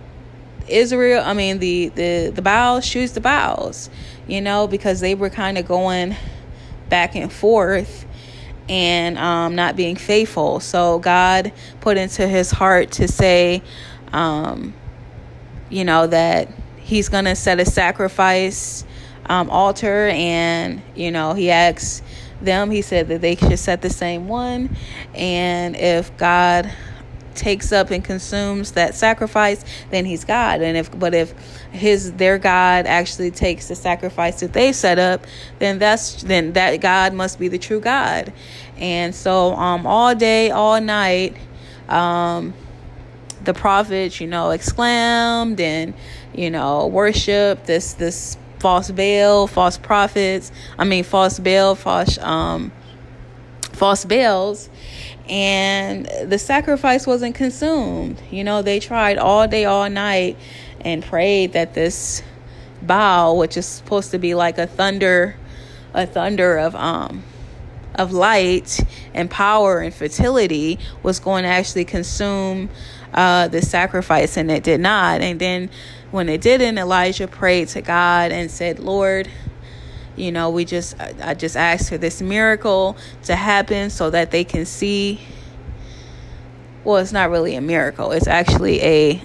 Israel, 0.69 1.23
I 1.25 1.35
mean 1.35 1.59
the 1.59 1.89
the 1.89 2.33
the 2.35 2.43
Baals 2.43 2.89
choose 2.89 3.13
the 3.13 3.21
Baals, 3.21 3.91
you 4.27 4.41
know, 4.41 4.67
because 4.67 5.01
they 5.01 5.15
were 5.15 5.31
kind 5.31 5.59
of 5.59 5.67
going 5.67 6.17
back 6.89 7.15
and 7.15 7.33
forth, 7.33 8.07
and 8.69 9.19
um, 9.19 9.55
not 9.55 9.77
being 9.77 9.97
faithful. 9.97 10.61
So 10.61 10.99
God 10.99 11.53
put 11.81 11.97
into 11.97 12.27
his 12.27 12.51
heart 12.51 12.93
to 12.93 13.09
say, 13.09 13.63
um, 14.13 14.75
you 15.71 15.85
know, 15.85 16.07
that 16.07 16.49
he's 16.79 17.09
to 17.25 17.37
set 17.37 17.61
a 17.61 17.65
sacrifice 17.65 18.85
um, 19.27 19.51
altar, 19.51 20.09
and 20.09 20.83
you 20.95 21.11
know, 21.11 21.35
he 21.35 21.51
asks 21.51 22.03
them. 22.41 22.71
He 22.71 22.83
said 22.83 23.09
that 23.09 23.21
they 23.21 23.37
should 23.37 23.59
set 23.59 23.83
the 23.83 23.91
same 23.91 24.29
one, 24.29 24.77
and 25.15 25.77
if 25.77 26.17
God 26.17 26.71
takes 27.35 27.73
up 27.73 27.91
and 27.91 28.05
consumes 28.05 28.73
that 28.73 28.95
sacrifice, 28.95 29.65
then 29.91 30.05
he's 30.05 30.25
God. 30.25 30.61
And 30.61 30.77
if 30.77 30.97
but 30.99 31.15
if 31.15 31.33
his 31.71 32.13
their 32.15 32.39
God 32.39 32.87
actually 32.87 33.31
takes 33.31 33.69
the 33.69 33.75
sacrifice 33.75 34.41
that 34.41 34.53
they 34.53 34.73
set 34.73 34.99
up, 34.99 35.27
then 35.59 35.79
that's 35.79 36.23
then 36.23 36.53
that 36.55 36.81
God 36.81 37.13
must 37.15 37.39
be 37.39 37.49
the 37.49 37.59
true 37.59 37.81
God. 37.81 38.33
And 38.77 39.15
so 39.15 39.55
um 39.55 39.87
all 39.87 40.15
day, 40.15 40.51
all 40.51 40.81
night, 40.81 41.37
um 41.89 42.55
the 43.43 43.55
prophets, 43.55 44.21
you 44.21 44.27
know, 44.27 44.51
exclaimed 44.51 45.61
and, 45.61 45.93
you 46.35 46.51
know, 46.51 46.87
worship 46.87 47.65
this 47.65 47.95
this 47.95 48.39
false 48.59 48.91
Baal, 48.91 49.47
false 49.47 49.77
prophets, 49.77 50.51
I 50.79 50.85
mean 50.85 51.05
false 51.05 51.39
Baal, 51.39 51.75
false 51.75 52.19
um 52.19 52.73
false 53.73 54.05
Baals 54.05 54.71
and 55.29 56.07
the 56.25 56.39
sacrifice 56.39 57.07
wasn't 57.07 57.35
consumed. 57.35 58.21
You 58.31 58.45
know, 58.45 58.63
they 58.63 58.81
tried 58.81 59.19
all 59.19 59.49
day, 59.49 59.65
all 59.65 59.89
night, 59.89 60.37
and 60.81 61.03
prayed 61.03 61.55
that 61.55 61.75
this 61.75 62.23
Baal, 62.83 63.39
which 63.39 63.57
is 63.57 63.65
supposed 63.67 64.11
to 64.11 64.19
be 64.19 64.35
like 64.35 64.59
a 64.59 64.67
thunder, 64.67 65.37
a 65.95 66.07
thunder 66.07 66.59
of 66.59 66.75
um 66.75 67.23
of 67.95 68.13
light 68.13 68.81
and 69.15 69.31
power 69.31 69.79
and 69.79 69.95
fertility, 69.95 70.79
was 71.03 71.21
going 71.21 71.45
to 71.45 71.49
actually 71.49 71.85
consume 71.85 72.69
uh, 73.15 73.47
the 73.47 73.63
sacrifice, 73.63 74.37
and 74.37 74.51
it 74.51 74.65
did 74.65 74.81
not. 74.81 75.21
And 75.21 75.41
then 75.41 75.71
when 76.11 76.29
it 76.29 76.41
didn't, 76.41 76.77
Elijah 76.77 77.29
prayed 77.29 77.69
to 77.69 77.81
God 77.81 78.33
and 78.33 78.51
said, 78.51 78.79
"Lord." 78.79 79.29
You 80.17 80.31
know 80.31 80.51
we 80.51 80.65
just 80.65 80.97
i 81.01 81.35
just 81.35 81.57
asked 81.57 81.89
for 81.89 81.99
this 81.99 82.23
miracle 82.23 82.97
to 83.25 83.37
happen 83.37 83.91
so 83.91 84.11
that 84.11 84.31
they 84.31 84.45
can 84.45 84.65
see. 84.65 85.21
Well 86.85 86.99
it's 86.99 87.13
not 87.13 87.31
really 87.31 87.55
a 87.55 87.61
miracle. 87.61 88.13
It's 88.13 88.27
actually 88.27 88.83
a 88.83 89.23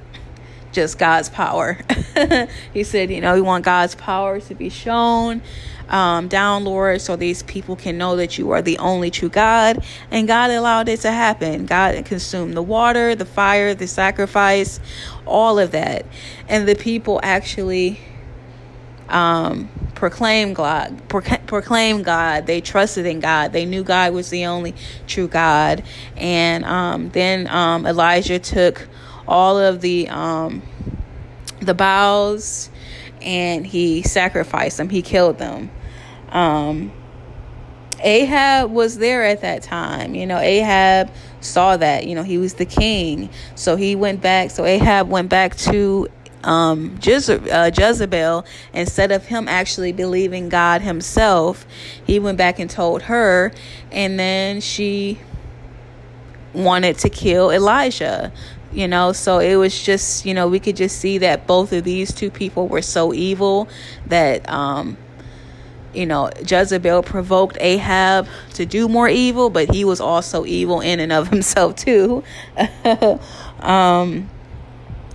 just 0.71 0.97
god's 0.97 1.29
power. 1.29 1.77
He 2.73 2.83
said 2.83 3.11
you 3.11 3.21
know 3.21 3.35
we 3.35 3.41
want 3.41 3.65
god's 3.65 3.95
power 3.95 4.39
to 4.39 4.55
be 4.55 4.69
shown 4.69 5.41
um, 5.89 6.27
down 6.27 6.65
lord 6.65 7.01
so 7.01 7.15
these 7.15 7.41
people 7.41 7.75
can 7.75 7.97
know 7.97 8.17
that 8.17 8.37
you 8.37 8.51
are 8.51 8.61
the 8.61 8.77
only 8.77 9.11
true 9.11 9.29
god. 9.29 9.83
And 10.11 10.27
god 10.27 10.51
allowed 10.51 10.89
it 10.89 11.01
to 11.01 11.11
happen. 11.11 11.65
God 11.65 12.03
consumed 12.05 12.55
the 12.55 12.61
water 12.61 13.15
the 13.15 13.25
fire 13.25 13.73
the 13.73 13.87
sacrifice 13.87 14.79
all 15.25 15.59
of 15.59 15.71
that. 15.71 16.05
And 16.47 16.67
the 16.67 16.75
people 16.75 17.19
actually 17.23 17.99
um, 19.09 19.69
proclaim 19.95 20.53
God, 20.53 21.01
proclaim 21.09 22.03
God. 22.03 22.45
They 22.47 22.61
trusted 22.61 23.05
in 23.05 23.19
God. 23.19 23.51
They 23.51 23.65
knew 23.65 23.83
God 23.83 24.13
was 24.13 24.29
the 24.29 24.45
only 24.45 24.75
true 25.07 25.27
God. 25.27 25.83
And 26.15 26.63
um, 26.65 27.09
then 27.09 27.47
um, 27.47 27.85
Elijah 27.85 28.39
took 28.39 28.87
all 29.27 29.57
of 29.59 29.81
the 29.81 30.07
um, 30.09 30.61
the 31.61 31.73
Baals 31.73 32.69
and 33.21 33.65
he 33.65 34.01
sacrificed 34.01 34.77
them. 34.77 34.89
He 34.89 35.01
killed 35.01 35.37
them. 35.37 35.69
Um, 36.29 36.91
Ahab 38.01 38.71
was 38.71 38.97
there 38.97 39.25
at 39.25 39.41
that 39.41 39.63
time. 39.63 40.15
You 40.15 40.25
know, 40.25 40.37
Ahab 40.37 41.11
saw 41.41 41.77
that. 41.77 42.07
You 42.07 42.15
know, 42.15 42.23
he 42.23 42.37
was 42.37 42.53
the 42.53 42.65
king. 42.65 43.29
So 43.55 43.75
he 43.75 43.95
went 43.95 44.21
back. 44.21 44.51
So 44.51 44.65
Ahab 44.65 45.09
went 45.09 45.29
back 45.29 45.55
to 45.57 46.07
um, 46.43 46.97
Jeze- 46.99 47.51
uh, 47.51 47.71
Jezebel, 47.75 48.45
instead 48.73 49.11
of 49.11 49.25
him 49.25 49.47
actually 49.47 49.91
believing 49.91 50.49
God 50.49 50.81
himself, 50.81 51.65
he 52.05 52.19
went 52.19 52.37
back 52.37 52.59
and 52.59 52.69
told 52.69 53.03
her, 53.03 53.51
and 53.91 54.19
then 54.19 54.61
she 54.61 55.19
wanted 56.53 56.97
to 56.99 57.09
kill 57.09 57.51
Elijah. 57.51 58.31
You 58.71 58.87
know, 58.87 59.13
so 59.13 59.39
it 59.39 59.55
was 59.55 59.81
just, 59.81 60.27
you 60.27 60.35
know, 60.35 60.47
we 60.47 60.59
could 60.59 60.75
just 60.75 60.99
see 60.99 61.17
that 61.19 61.47
both 61.47 61.73
of 61.73 61.83
these 61.83 62.13
two 62.13 62.29
people 62.29 62.67
were 62.67 62.83
so 62.83 63.13
evil 63.15 63.67
that, 64.05 64.47
um, 64.47 64.95
you 65.91 66.05
know, 66.05 66.29
Jezebel 66.45 67.01
provoked 67.01 67.57
Ahab 67.59 68.27
to 68.53 68.67
do 68.67 68.87
more 68.87 69.09
evil, 69.09 69.49
but 69.49 69.73
he 69.73 69.83
was 69.83 69.99
also 69.99 70.45
evil 70.45 70.81
in 70.81 70.99
and 70.99 71.11
of 71.11 71.29
himself, 71.29 71.77
too. 71.77 72.23
um, 73.59 74.29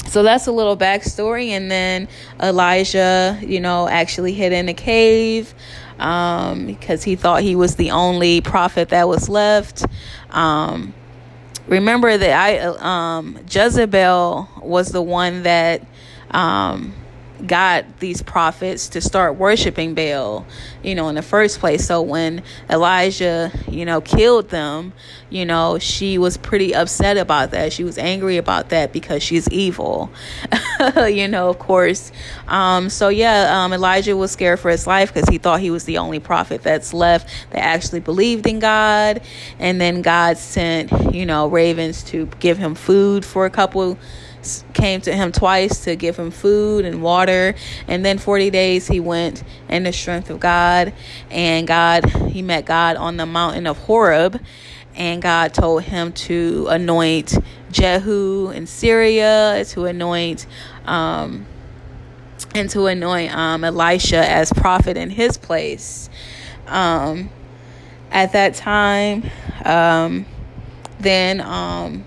so 0.06 0.22
that's 0.22 0.46
a 0.46 0.52
little 0.52 0.76
backstory 0.76 1.48
and 1.48 1.70
then 1.70 2.08
elijah 2.42 3.38
you 3.42 3.60
know 3.60 3.88
actually 3.88 4.32
hid 4.32 4.52
in 4.52 4.68
a 4.68 4.74
cave 4.74 5.54
um, 5.98 6.66
because 6.66 7.04
he 7.04 7.16
thought 7.16 7.42
he 7.42 7.54
was 7.54 7.76
the 7.76 7.92
only 7.92 8.40
prophet 8.40 8.88
that 8.88 9.08
was 9.08 9.28
left. 9.28 9.84
Um, 10.30 10.92
remember 11.66 12.18
that 12.18 12.30
i 12.30 12.58
um, 12.58 13.38
jezebel 13.50 14.48
was 14.60 14.90
the 14.90 15.00
one 15.00 15.44
that 15.44 15.80
um, 16.30 16.92
got 17.46 18.00
these 18.00 18.22
prophets 18.22 18.88
to 18.88 19.00
start 19.00 19.36
worshiping 19.36 19.94
Baal, 19.94 20.46
you 20.82 20.94
know, 20.94 21.08
in 21.08 21.14
the 21.14 21.22
first 21.22 21.60
place. 21.60 21.86
So 21.86 22.02
when 22.02 22.42
Elijah, 22.70 23.52
you 23.68 23.84
know, 23.84 24.00
killed 24.00 24.50
them, 24.50 24.92
you 25.30 25.44
know, 25.44 25.78
she 25.78 26.18
was 26.18 26.36
pretty 26.36 26.74
upset 26.74 27.16
about 27.16 27.50
that. 27.50 27.72
She 27.72 27.84
was 27.84 27.98
angry 27.98 28.36
about 28.36 28.70
that 28.70 28.92
because 28.92 29.22
she's 29.22 29.48
evil, 29.50 30.10
you 31.08 31.28
know, 31.28 31.48
of 31.48 31.58
course. 31.58 32.12
Um, 32.46 32.88
so 32.88 33.08
yeah, 33.08 33.64
um, 33.64 33.72
Elijah 33.72 34.16
was 34.16 34.30
scared 34.30 34.60
for 34.60 34.70
his 34.70 34.86
life 34.86 35.12
because 35.12 35.28
he 35.28 35.38
thought 35.38 35.60
he 35.60 35.70
was 35.70 35.84
the 35.84 35.98
only 35.98 36.20
prophet 36.20 36.62
that's 36.62 36.94
left 36.94 37.28
that 37.50 37.60
actually 37.60 38.00
believed 38.00 38.46
in 38.46 38.58
God. 38.58 39.22
And 39.58 39.80
then 39.80 40.02
God 40.02 40.38
sent, 40.38 40.92
you 41.14 41.26
know, 41.26 41.48
ravens 41.48 42.02
to 42.04 42.26
give 42.38 42.58
him 42.58 42.74
food 42.74 43.24
for 43.24 43.46
a 43.46 43.50
couple 43.50 43.98
came 44.72 45.00
to 45.02 45.12
him 45.14 45.32
twice 45.32 45.84
to 45.84 45.96
give 45.96 46.16
him 46.16 46.30
food 46.30 46.84
and 46.84 47.02
water. 47.02 47.54
And 47.88 48.04
then 48.04 48.18
40 48.18 48.50
days 48.50 48.86
he 48.86 49.00
went 49.00 49.42
in 49.68 49.84
the 49.84 49.92
strength 49.92 50.30
of 50.30 50.40
God. 50.40 50.92
And 51.30 51.66
God, 51.66 52.04
he 52.30 52.42
met 52.42 52.64
God 52.64 52.96
on 52.96 53.16
the 53.16 53.26
mountain 53.26 53.66
of 53.66 53.78
Horeb. 53.78 54.40
And 54.94 55.20
God 55.20 55.52
told 55.54 55.82
him 55.82 56.12
to 56.12 56.68
anoint 56.68 57.36
Jehu 57.72 58.50
in 58.50 58.66
Syria, 58.66 59.64
to 59.68 59.86
anoint, 59.86 60.46
um, 60.86 61.46
and 62.54 62.70
to 62.70 62.86
anoint 62.86 63.34
um, 63.34 63.64
Elisha 63.64 64.30
as 64.30 64.52
prophet 64.52 64.96
in 64.96 65.10
his 65.10 65.36
place. 65.36 66.08
Um, 66.68 67.30
at 68.12 68.32
that 68.32 68.54
time, 68.54 69.28
um, 69.64 70.26
then 71.00 71.40
um, 71.40 72.04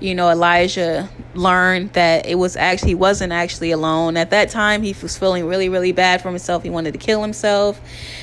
you 0.00 0.14
know, 0.14 0.30
Elijah 0.30 1.08
learned 1.38 1.92
that 1.92 2.26
it 2.26 2.34
was 2.34 2.56
actually 2.56 2.88
he 2.88 2.94
wasn't 2.94 3.32
actually 3.32 3.70
alone. 3.70 4.16
At 4.16 4.30
that 4.30 4.48
time, 4.48 4.82
he 4.82 4.96
was 5.02 5.18
feeling 5.18 5.46
really, 5.46 5.68
really 5.68 5.92
bad 5.92 6.22
for 6.22 6.30
himself. 6.30 6.62
He 6.62 6.70
wanted 6.70 6.92
to 6.92 6.98
kill 6.98 7.20
himself, 7.20 7.78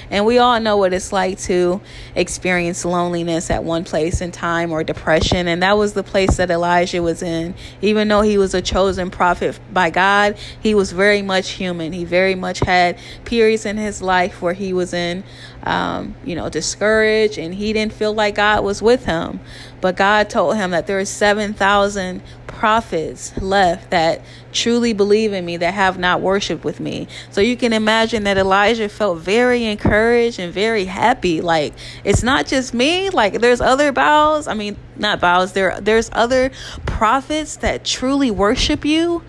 and 0.09 0.25
we 0.25 0.39
all 0.39 0.59
know 0.59 0.77
what 0.77 0.91
it's 0.91 1.13
like 1.13 1.37
to 1.41 1.81
experience 2.15 2.83
loneliness 2.83 3.51
at 3.51 3.63
one 3.63 3.83
place 3.83 4.21
in 4.21 4.31
time 4.31 4.71
or 4.71 4.83
depression. 4.83 5.47
And 5.47 5.61
that 5.61 5.77
was 5.77 5.93
the 5.93 6.01
place 6.01 6.37
that 6.37 6.49
Elijah 6.49 7.03
was 7.03 7.21
in. 7.21 7.53
Even 7.81 8.07
though 8.07 8.21
he 8.21 8.39
was 8.39 8.55
a 8.55 8.61
chosen 8.61 9.11
prophet 9.11 9.59
by 9.71 9.91
God, 9.91 10.37
he 10.59 10.73
was 10.73 10.91
very 10.91 11.21
much 11.21 11.51
human. 11.51 11.93
He 11.93 12.05
very 12.05 12.33
much 12.33 12.59
had 12.59 12.97
periods 13.23 13.65
in 13.65 13.77
his 13.77 14.01
life 14.01 14.41
where 14.41 14.53
he 14.53 14.73
was 14.73 14.93
in, 14.93 15.23
um, 15.63 16.15
you 16.25 16.35
know, 16.35 16.49
discouraged, 16.49 17.37
and 17.37 17.53
he 17.53 17.71
didn't 17.71 17.93
feel 17.93 18.13
like 18.13 18.35
God 18.35 18.63
was 18.63 18.81
with 18.81 19.05
him. 19.05 19.39
But 19.79 19.95
God 19.95 20.29
told 20.29 20.55
him 20.55 20.71
that 20.71 20.87
there 20.87 20.97
are 20.97 21.05
7,000 21.05 22.23
prophets 22.47 23.04
left 23.41 23.91
that 23.91 24.21
truly 24.51 24.93
believe 24.93 25.33
in 25.33 25.45
me, 25.45 25.57
that 25.57 25.73
have 25.73 25.97
not 25.99 26.21
worshiped 26.21 26.63
with 26.63 26.79
me. 26.79 27.07
So 27.31 27.41
you 27.41 27.57
can 27.57 27.73
imagine 27.73 28.23
that 28.23 28.37
Elijah 28.37 28.89
felt 28.89 29.19
very 29.19 29.65
encouraged 29.65 30.39
and 30.39 30.53
very 30.53 30.85
happy. 30.85 31.41
Like, 31.41 31.73
it's 32.03 32.23
not 32.23 32.47
just 32.47 32.73
me, 32.73 33.09
like, 33.09 33.41
there's 33.41 33.61
other 33.61 33.91
Baals. 33.91 34.47
I 34.47 34.53
mean, 34.53 34.77
not 34.95 35.19
Baals, 35.19 35.53
there, 35.53 35.79
there's 35.81 36.09
other 36.13 36.51
prophets 36.85 37.57
that 37.57 37.83
truly 37.83 38.31
worship 38.31 38.85
you. 38.85 39.23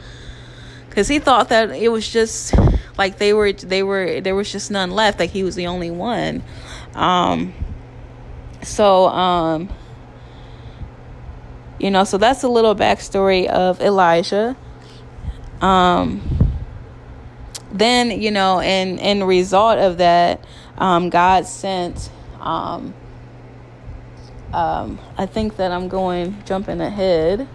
Because 0.89 1.09
he 1.09 1.19
thought 1.19 1.51
that 1.51 1.71
it 1.71 1.89
was 1.89 2.09
just 2.09 2.55
like 2.97 3.19
they 3.19 3.35
were, 3.35 3.53
they 3.53 3.83
were, 3.83 4.23
there 4.23 4.35
was 4.35 4.51
just 4.51 4.71
none 4.71 4.91
left, 4.91 5.19
like 5.19 5.31
he 5.31 5.43
was 5.43 5.55
the 5.55 5.67
only 5.67 5.91
one. 5.91 6.43
Um, 6.95 7.53
so, 8.63 9.09
um, 9.09 9.69
you 11.79 11.91
know, 11.91 12.05
so 12.05 12.19
that's 12.19 12.43
a 12.43 12.49
little 12.49 12.75
backstory 12.75 13.47
of 13.47 13.81
Elijah. 13.81 14.57
Um, 15.61 16.23
then, 17.73 18.21
you 18.21 18.31
know, 18.31 18.61
and 18.61 18.99
in 18.99 19.25
result 19.25 19.79
of 19.79 19.99
that, 19.99 20.45
um, 20.79 21.11
God 21.11 21.47
sent 21.47 22.11
um, 22.41 22.95
um, 24.53 24.99
I 25.19 25.27
think 25.27 25.57
that 25.57 25.73
I'm 25.73 25.89
going 25.89 26.43
jumping 26.47 26.81
ahead. 26.81 27.49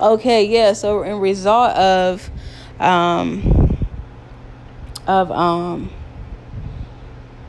Okay, 0.00 0.44
yeah. 0.44 0.74
So 0.74 1.02
in 1.02 1.20
result 1.20 1.74
of, 1.76 2.30
um, 2.78 3.78
of 5.06 5.30
um. 5.30 5.90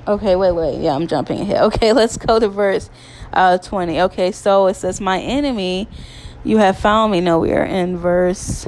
Okay, 0.09 0.35
wait, 0.35 0.53
wait. 0.53 0.81
Yeah, 0.81 0.95
I'm 0.95 1.05
jumping 1.05 1.41
ahead. 1.41 1.61
Okay, 1.69 1.93
let's 1.93 2.17
go 2.17 2.39
to 2.39 2.49
verse 2.49 2.89
uh 3.31 3.59
20. 3.59 4.01
Okay, 4.01 4.31
so 4.31 4.65
it 4.65 4.73
says, 4.73 4.99
"My 4.99 5.19
enemy, 5.19 5.87
you 6.43 6.57
have 6.57 6.79
found 6.79 7.11
me." 7.11 7.21
No, 7.21 7.37
we 7.37 7.51
are 7.51 7.63
in 7.63 7.95
verse. 7.95 8.67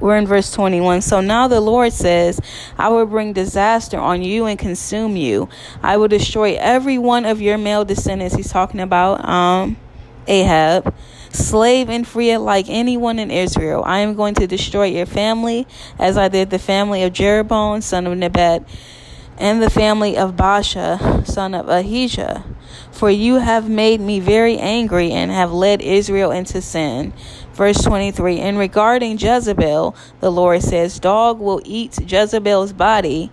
We're 0.00 0.16
in 0.16 0.26
verse 0.26 0.50
21. 0.50 1.02
So 1.02 1.20
now 1.20 1.46
the 1.46 1.60
Lord 1.60 1.92
says, 1.92 2.40
I 2.78 2.88
will 2.88 3.06
bring 3.06 3.32
disaster 3.32 3.98
on 3.98 4.22
you 4.22 4.46
and 4.46 4.58
consume 4.58 5.16
you. 5.16 5.48
I 5.82 5.96
will 5.96 6.08
destroy 6.08 6.56
every 6.58 6.96
one 6.96 7.24
of 7.24 7.40
your 7.42 7.58
male 7.58 7.84
descendants. 7.84 8.34
He's 8.34 8.50
talking 8.50 8.80
about 8.80 9.22
um 9.28 9.76
Ahab, 10.26 10.94
slave 11.30 11.88
and 11.88 12.06
free 12.06 12.30
alike 12.32 12.66
anyone 12.68 13.18
in 13.18 13.30
Israel. 13.30 13.82
I 13.84 14.00
am 14.00 14.14
going 14.14 14.34
to 14.36 14.46
destroy 14.46 14.86
your 14.86 15.06
family 15.06 15.66
as 15.98 16.16
I 16.16 16.28
did 16.28 16.50
the 16.50 16.58
family 16.58 17.02
of 17.02 17.12
Jeroboam, 17.12 17.80
son 17.80 18.06
of 18.06 18.16
Nebat, 18.16 18.66
and 19.38 19.62
the 19.62 19.70
family 19.70 20.16
of 20.16 20.36
Baasha, 20.36 21.26
son 21.26 21.54
of 21.54 21.68
Ahijah. 21.68 22.44
For 22.90 23.10
you 23.10 23.36
have 23.36 23.68
made 23.68 24.00
me 24.00 24.20
very 24.20 24.56
angry 24.58 25.12
and 25.12 25.30
have 25.30 25.52
led 25.52 25.82
Israel 25.82 26.30
into 26.30 26.62
sin. 26.62 27.12
Verse 27.52 27.82
23 27.82 28.40
And 28.40 28.58
regarding 28.58 29.18
Jezebel, 29.18 29.94
the 30.20 30.32
Lord 30.32 30.62
says, 30.62 30.98
Dog 30.98 31.38
will 31.38 31.60
eat 31.64 31.98
Jezebel's 32.10 32.72
body 32.72 33.30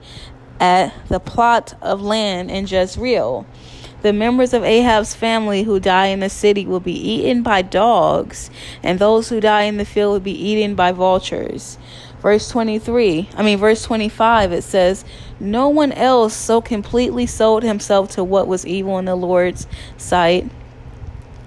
at 0.59 0.93
the 1.07 1.19
plot 1.19 1.75
of 1.81 2.01
land 2.01 2.51
in 2.51 2.67
Jezreel. 2.67 3.45
The 4.03 4.11
members 4.11 4.53
of 4.53 4.65
Ahab's 4.65 5.15
family 5.15 5.63
who 5.63 5.79
die 5.79 6.07
in 6.07 6.19
the 6.19 6.29
city 6.29 6.65
will 6.65 6.81
be 6.81 6.91
eaten 6.91 7.41
by 7.41 7.61
dogs, 7.61 8.51
and 8.83 8.99
those 8.99 9.29
who 9.29 9.39
die 9.39 9.63
in 9.63 9.77
the 9.77 9.85
field 9.85 10.11
will 10.11 10.19
be 10.19 10.31
eaten 10.31 10.75
by 10.75 10.91
vultures. 10.91 11.77
Verse 12.21 12.49
23, 12.49 13.29
I 13.35 13.43
mean, 13.43 13.57
verse 13.57 13.83
25, 13.83 14.51
it 14.51 14.63
says, 14.63 15.05
No 15.39 15.69
one 15.69 15.93
else 15.93 16.33
so 16.33 16.59
completely 16.59 17.25
sold 17.25 17.63
himself 17.63 18.11
to 18.11 18.25
what 18.25 18.45
was 18.45 18.65
evil 18.65 18.99
in 18.99 19.05
the 19.05 19.15
Lord's 19.15 19.67
sight 19.97 20.49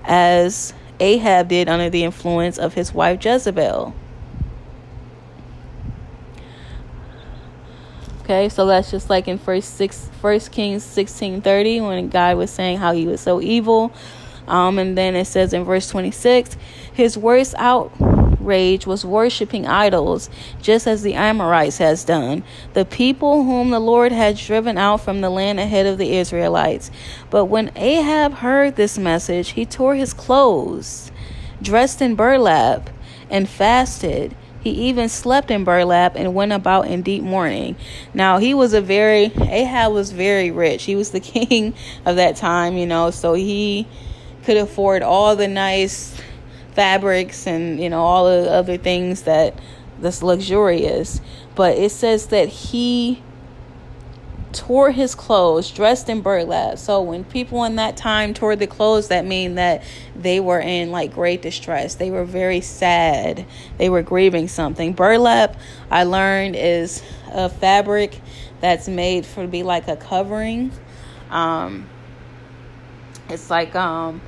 as 0.06 0.72
Ahab 0.98 1.48
did 1.48 1.68
under 1.68 1.90
the 1.90 2.04
influence 2.04 2.56
of 2.56 2.72
his 2.72 2.94
wife 2.94 3.22
Jezebel. 3.22 3.94
Okay, 8.26 8.48
so 8.48 8.66
that's 8.66 8.90
just 8.90 9.08
like 9.08 9.28
in 9.28 9.38
First 9.38 9.76
Six, 9.76 10.10
First 10.20 10.50
Kings 10.50 10.82
sixteen 10.82 11.40
thirty, 11.42 11.80
when 11.80 12.08
God 12.08 12.36
was 12.36 12.50
saying 12.50 12.78
how 12.78 12.90
he 12.90 13.06
was 13.06 13.20
so 13.20 13.40
evil. 13.40 13.92
Um, 14.48 14.80
and 14.80 14.98
then 14.98 15.14
it 15.14 15.26
says 15.26 15.52
in 15.52 15.62
verse 15.62 15.88
twenty 15.88 16.10
six, 16.10 16.56
his 16.92 17.16
worst 17.16 17.54
outrage 17.56 18.84
was 18.84 19.04
worshiping 19.04 19.68
idols, 19.68 20.28
just 20.60 20.88
as 20.88 21.02
the 21.02 21.14
Amorites 21.14 21.78
has 21.78 22.02
done, 22.02 22.42
the 22.72 22.84
people 22.84 23.44
whom 23.44 23.70
the 23.70 23.78
Lord 23.78 24.10
had 24.10 24.36
driven 24.36 24.76
out 24.76 25.02
from 25.02 25.20
the 25.20 25.30
land 25.30 25.60
ahead 25.60 25.86
of 25.86 25.96
the 25.96 26.16
Israelites. 26.16 26.90
But 27.30 27.44
when 27.44 27.70
Ahab 27.76 28.32
heard 28.32 28.74
this 28.74 28.98
message, 28.98 29.50
he 29.50 29.64
tore 29.64 29.94
his 29.94 30.12
clothes, 30.12 31.12
dressed 31.62 32.02
in 32.02 32.16
burlap, 32.16 32.90
and 33.30 33.48
fasted 33.48 34.34
he 34.66 34.88
even 34.88 35.08
slept 35.08 35.50
in 35.50 35.62
burlap 35.62 36.16
and 36.16 36.34
went 36.34 36.52
about 36.52 36.88
in 36.88 37.02
deep 37.02 37.22
mourning. 37.22 37.76
Now, 38.12 38.38
he 38.38 38.52
was 38.52 38.74
a 38.74 38.80
very, 38.80 39.26
Ahab 39.36 39.92
was 39.92 40.10
very 40.10 40.50
rich. 40.50 40.84
He 40.84 40.96
was 40.96 41.12
the 41.12 41.20
king 41.36 41.74
of 42.04 42.16
that 42.16 42.34
time, 42.34 42.76
you 42.76 42.86
know, 42.86 43.12
so 43.12 43.34
he 43.34 43.86
could 44.42 44.56
afford 44.56 45.02
all 45.02 45.36
the 45.36 45.46
nice 45.46 46.20
fabrics 46.72 47.46
and, 47.46 47.80
you 47.80 47.88
know, 47.88 48.02
all 48.02 48.24
the 48.26 48.50
other 48.50 48.76
things 48.76 49.22
that 49.22 49.54
that's 50.00 50.22
luxurious. 50.22 51.20
But 51.54 51.78
it 51.78 51.90
says 51.92 52.26
that 52.26 52.48
he 52.48 53.22
tore 54.56 54.90
his 54.90 55.14
clothes, 55.14 55.70
dressed 55.70 56.08
in 56.08 56.22
burlap. 56.22 56.78
So 56.78 57.02
when 57.02 57.24
people 57.24 57.64
in 57.64 57.76
that 57.76 57.96
time 57.96 58.32
tore 58.32 58.56
the 58.56 58.66
clothes, 58.66 59.08
that 59.08 59.26
mean 59.26 59.56
that 59.56 59.82
they 60.16 60.40
were 60.40 60.60
in 60.60 60.90
like 60.90 61.12
great 61.12 61.42
distress. 61.42 61.94
They 61.96 62.10
were 62.10 62.24
very 62.24 62.62
sad. 62.62 63.46
They 63.76 63.90
were 63.90 64.02
grieving 64.02 64.48
something. 64.48 64.94
Burlap, 64.94 65.56
I 65.90 66.04
learned, 66.04 66.56
is 66.56 67.02
a 67.30 67.48
fabric 67.48 68.20
that's 68.60 68.88
made 68.88 69.26
for 69.26 69.42
to 69.42 69.48
be 69.48 69.62
like 69.62 69.88
a 69.88 69.96
covering. 69.96 70.72
Um, 71.30 71.86
it's 73.28 73.50
like 73.50 73.74
um, 73.74 74.22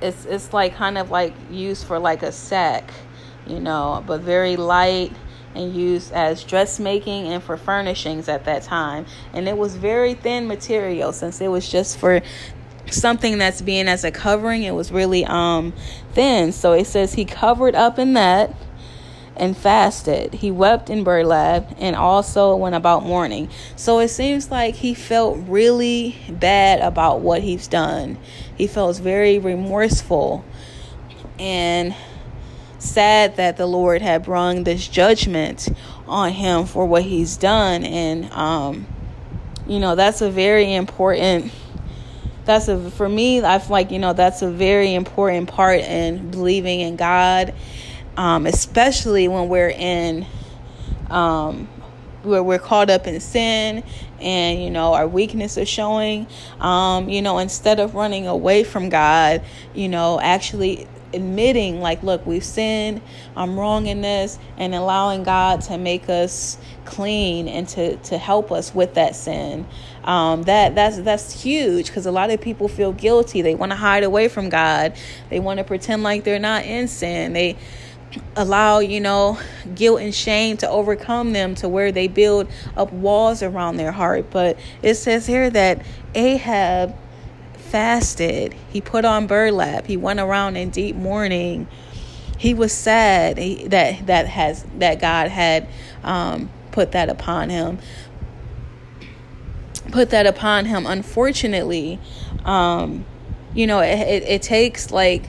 it's 0.00 0.24
it's 0.24 0.52
like 0.52 0.74
kind 0.76 0.96
of 0.96 1.10
like 1.10 1.34
used 1.50 1.86
for 1.86 1.98
like 1.98 2.22
a 2.22 2.32
sack, 2.32 2.90
you 3.46 3.60
know, 3.60 4.02
but 4.06 4.22
very 4.22 4.56
light 4.56 5.12
and 5.56 5.74
used 5.74 6.12
as 6.12 6.44
dressmaking 6.44 7.26
and 7.26 7.42
for 7.42 7.56
furnishings 7.56 8.28
at 8.28 8.44
that 8.44 8.62
time. 8.62 9.06
And 9.32 9.48
it 9.48 9.56
was 9.56 9.76
very 9.76 10.14
thin 10.14 10.46
material 10.46 11.12
since 11.12 11.40
it 11.40 11.48
was 11.48 11.68
just 11.68 11.98
for 11.98 12.22
something 12.90 13.38
that's 13.38 13.62
being 13.62 13.88
as 13.88 14.04
a 14.04 14.10
covering. 14.10 14.62
It 14.62 14.74
was 14.74 14.92
really 14.92 15.24
um 15.24 15.72
thin. 16.12 16.52
So 16.52 16.72
it 16.72 16.86
says 16.86 17.14
he 17.14 17.24
covered 17.24 17.74
up 17.74 17.98
in 17.98 18.12
that 18.14 18.54
and 19.36 19.56
fasted. 19.56 20.34
He 20.34 20.50
wept 20.50 20.88
in 20.88 21.04
burlap 21.04 21.74
and 21.78 21.94
also 21.94 22.56
went 22.56 22.74
about 22.74 23.04
mourning. 23.04 23.50
So 23.76 23.98
it 23.98 24.08
seems 24.08 24.50
like 24.50 24.76
he 24.76 24.94
felt 24.94 25.38
really 25.46 26.16
bad 26.30 26.80
about 26.80 27.20
what 27.20 27.42
he's 27.42 27.68
done. 27.68 28.18
He 28.56 28.66
felt 28.66 28.96
very 28.96 29.38
remorseful 29.38 30.44
and 31.38 31.94
sad 32.78 33.36
that 33.36 33.56
the 33.56 33.66
Lord 33.66 34.02
had 34.02 34.24
brought 34.24 34.64
this 34.64 34.86
judgment 34.86 35.68
on 36.06 36.32
him 36.32 36.66
for 36.66 36.86
what 36.86 37.02
he's 37.02 37.36
done. 37.36 37.84
And, 37.84 38.30
um, 38.32 38.86
you 39.66 39.80
know, 39.80 39.94
that's 39.94 40.20
a 40.20 40.30
very 40.30 40.74
important 40.74 41.52
that's 42.46 42.68
a 42.68 42.90
for 42.92 43.08
me 43.08 43.42
i 43.42 43.58
feel 43.58 43.70
like 43.70 43.90
you 43.90 43.98
know 43.98 44.12
that's 44.12 44.40
a 44.40 44.50
very 44.50 44.94
important 44.94 45.48
part 45.48 45.80
in 45.80 46.30
believing 46.30 46.80
in 46.80 46.96
god 46.96 47.52
um, 48.16 48.46
especially 48.46 49.28
when 49.28 49.48
we're 49.48 49.68
in 49.68 50.24
um, 51.10 51.68
where 52.22 52.42
we're 52.42 52.58
caught 52.58 52.88
up 52.88 53.06
in 53.06 53.20
sin 53.20 53.82
and 54.20 54.62
you 54.62 54.70
know 54.70 54.94
our 54.94 55.06
weakness 55.06 55.56
is 55.56 55.68
showing 55.68 56.26
um, 56.60 57.08
you 57.08 57.20
know 57.20 57.38
instead 57.38 57.78
of 57.80 57.94
running 57.94 58.26
away 58.26 58.64
from 58.64 58.88
god 58.88 59.42
you 59.74 59.88
know 59.88 60.18
actually 60.20 60.86
admitting 61.12 61.80
like 61.80 62.02
look 62.02 62.26
we've 62.26 62.44
sinned 62.44 63.00
i'm 63.36 63.58
wrong 63.58 63.86
in 63.86 64.00
this 64.00 64.38
and 64.56 64.74
allowing 64.74 65.22
god 65.22 65.60
to 65.60 65.78
make 65.78 66.08
us 66.08 66.58
clean 66.86 67.48
and 67.48 67.68
to 67.68 67.96
to 67.96 68.16
help 68.16 68.50
us 68.50 68.74
with 68.74 68.94
that 68.94 69.14
sin. 69.14 69.66
Um, 70.04 70.44
that 70.44 70.74
that's 70.74 70.98
that's 71.00 71.42
huge 71.42 71.88
because 71.88 72.06
a 72.06 72.12
lot 72.12 72.30
of 72.30 72.40
people 72.40 72.68
feel 72.68 72.92
guilty. 72.92 73.42
They 73.42 73.54
want 73.54 73.72
to 73.72 73.76
hide 73.76 74.04
away 74.04 74.28
from 74.28 74.48
god. 74.48 74.94
They 75.28 75.40
want 75.40 75.58
to 75.58 75.64
pretend 75.64 76.02
like 76.02 76.24
they're 76.24 76.38
not 76.38 76.64
in 76.64 76.88
sin. 76.88 77.34
They 77.34 77.58
allow 78.34 78.78
you 78.78 79.00
know 79.00 79.38
guilt 79.74 80.00
and 80.00 80.14
shame 80.14 80.56
to 80.56 80.70
overcome 80.70 81.32
them 81.32 81.54
to 81.56 81.68
where 81.68 81.92
they 81.92 82.08
build 82.08 82.48
up 82.76 82.90
walls 82.92 83.42
around 83.42 83.76
their 83.76 83.92
heart. 83.92 84.30
But 84.30 84.58
it 84.80 84.94
says 84.94 85.26
here 85.26 85.50
that 85.50 85.84
ahab 86.14 86.96
fasted. 87.66 88.54
He 88.70 88.80
put 88.80 89.04
on 89.04 89.26
burlap. 89.26 89.86
He 89.86 89.96
went 89.96 90.20
around 90.20 90.56
in 90.56 90.70
deep 90.70 90.96
mourning. 90.96 91.68
He 92.38 92.54
was 92.54 92.72
sad 92.72 93.36
that 93.36 94.06
that 94.06 94.26
has 94.26 94.64
that 94.78 95.00
God 95.00 95.28
had 95.28 95.68
um, 96.02 96.50
put 96.72 96.92
that 96.92 97.08
upon 97.08 97.50
him. 97.50 97.78
Put 99.90 100.10
that 100.10 100.26
upon 100.26 100.66
him. 100.66 100.86
Unfortunately, 100.86 101.98
um, 102.44 103.04
you 103.54 103.66
know, 103.66 103.80
it, 103.80 103.98
it, 103.98 104.22
it 104.24 104.42
takes 104.42 104.90
like 104.90 105.24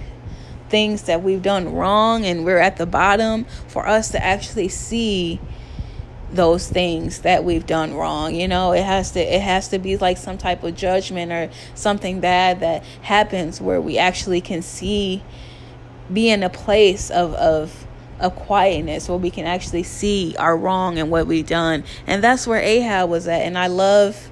things 0.70 1.04
that 1.04 1.24
we've 1.24 1.42
done 1.42 1.74
wrong 1.74 2.26
and 2.26 2.44
we're 2.44 2.58
at 2.58 2.78
the 2.78 2.86
bottom 2.86 3.46
for 3.68 3.88
us 3.88 4.10
to 4.10 4.24
actually 4.24 4.68
see 4.68 5.40
those 6.32 6.68
things 6.68 7.22
that 7.22 7.44
we've 7.44 7.66
done 7.66 7.94
wrong 7.94 8.36
you 8.36 8.48
know? 8.48 8.72
It 8.72 8.84
has 8.84 9.12
to 9.12 9.20
it 9.20 9.42
has 9.42 9.70
to 9.70 9.80
be 9.80 9.98
like 9.98 10.18
some 10.18 10.38
type 10.38 10.64
of 10.64 10.76
judgment 10.76 11.32
or 11.32 11.50
something 11.76 12.20
bad 12.20 12.60
that 12.60 12.84
happens 13.02 13.62
where 13.62 13.82
we 13.82 13.98
actually 13.98 14.42
can 14.42 14.62
see 14.62 15.24
be 16.12 16.30
in 16.30 16.44
a 16.44 16.50
place 16.50 17.10
of 17.10 17.34
of 17.34 17.88
of 18.20 18.36
quietness 18.36 19.08
where 19.08 19.18
we 19.18 19.30
can 19.30 19.46
actually 19.46 19.84
see 19.84 20.36
our 20.40 20.58
wrong 20.58 20.98
and 20.98 21.12
what 21.12 21.28
we've 21.28 21.46
done. 21.46 21.84
And 22.08 22.24
that's 22.24 22.48
where 22.48 22.62
ahab 22.62 23.10
was 23.10 23.28
at. 23.28 23.42
And 23.42 23.58
i 23.58 23.68
love 23.68 24.30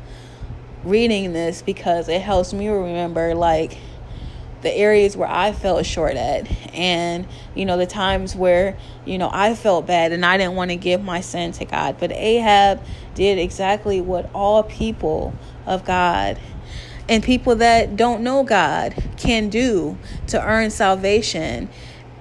reading 0.83 1.33
this 1.33 1.61
because 1.61 2.07
it 2.09 2.21
helps 2.21 2.53
me 2.53 2.67
remember 2.67 3.33
like 3.33 3.77
the 4.65 4.75
areas 4.75 5.15
where 5.15 5.29
I 5.29 5.53
felt 5.53 5.85
short 5.85 6.15
at, 6.15 6.51
and 6.73 7.25
you 7.53 7.65
know 7.65 7.77
the 7.77 7.85
times 7.85 8.35
where 8.35 8.77
you 9.05 9.17
know 9.17 9.29
I 9.31 9.55
felt 9.55 9.87
bad 9.87 10.11
and 10.11 10.25
I 10.25 10.37
didn't 10.37 10.55
want 10.55 10.71
to 10.71 10.75
give 10.75 11.03
my 11.03 11.21
sin 11.21 11.53
to 11.53 11.65
God. 11.65 11.97
But 11.99 12.11
Ahab 12.11 12.81
did 13.13 13.37
exactly 13.37 14.01
what 14.01 14.29
all 14.33 14.63
people 14.63 15.33
of 15.65 15.85
God 15.85 16.39
and 17.07 17.23
people 17.23 17.55
that 17.57 17.95
don't 17.95 18.21
know 18.21 18.43
God 18.43 18.95
can 19.17 19.49
do 19.49 19.97
to 20.27 20.43
earn 20.43 20.71
salvation 20.71 21.69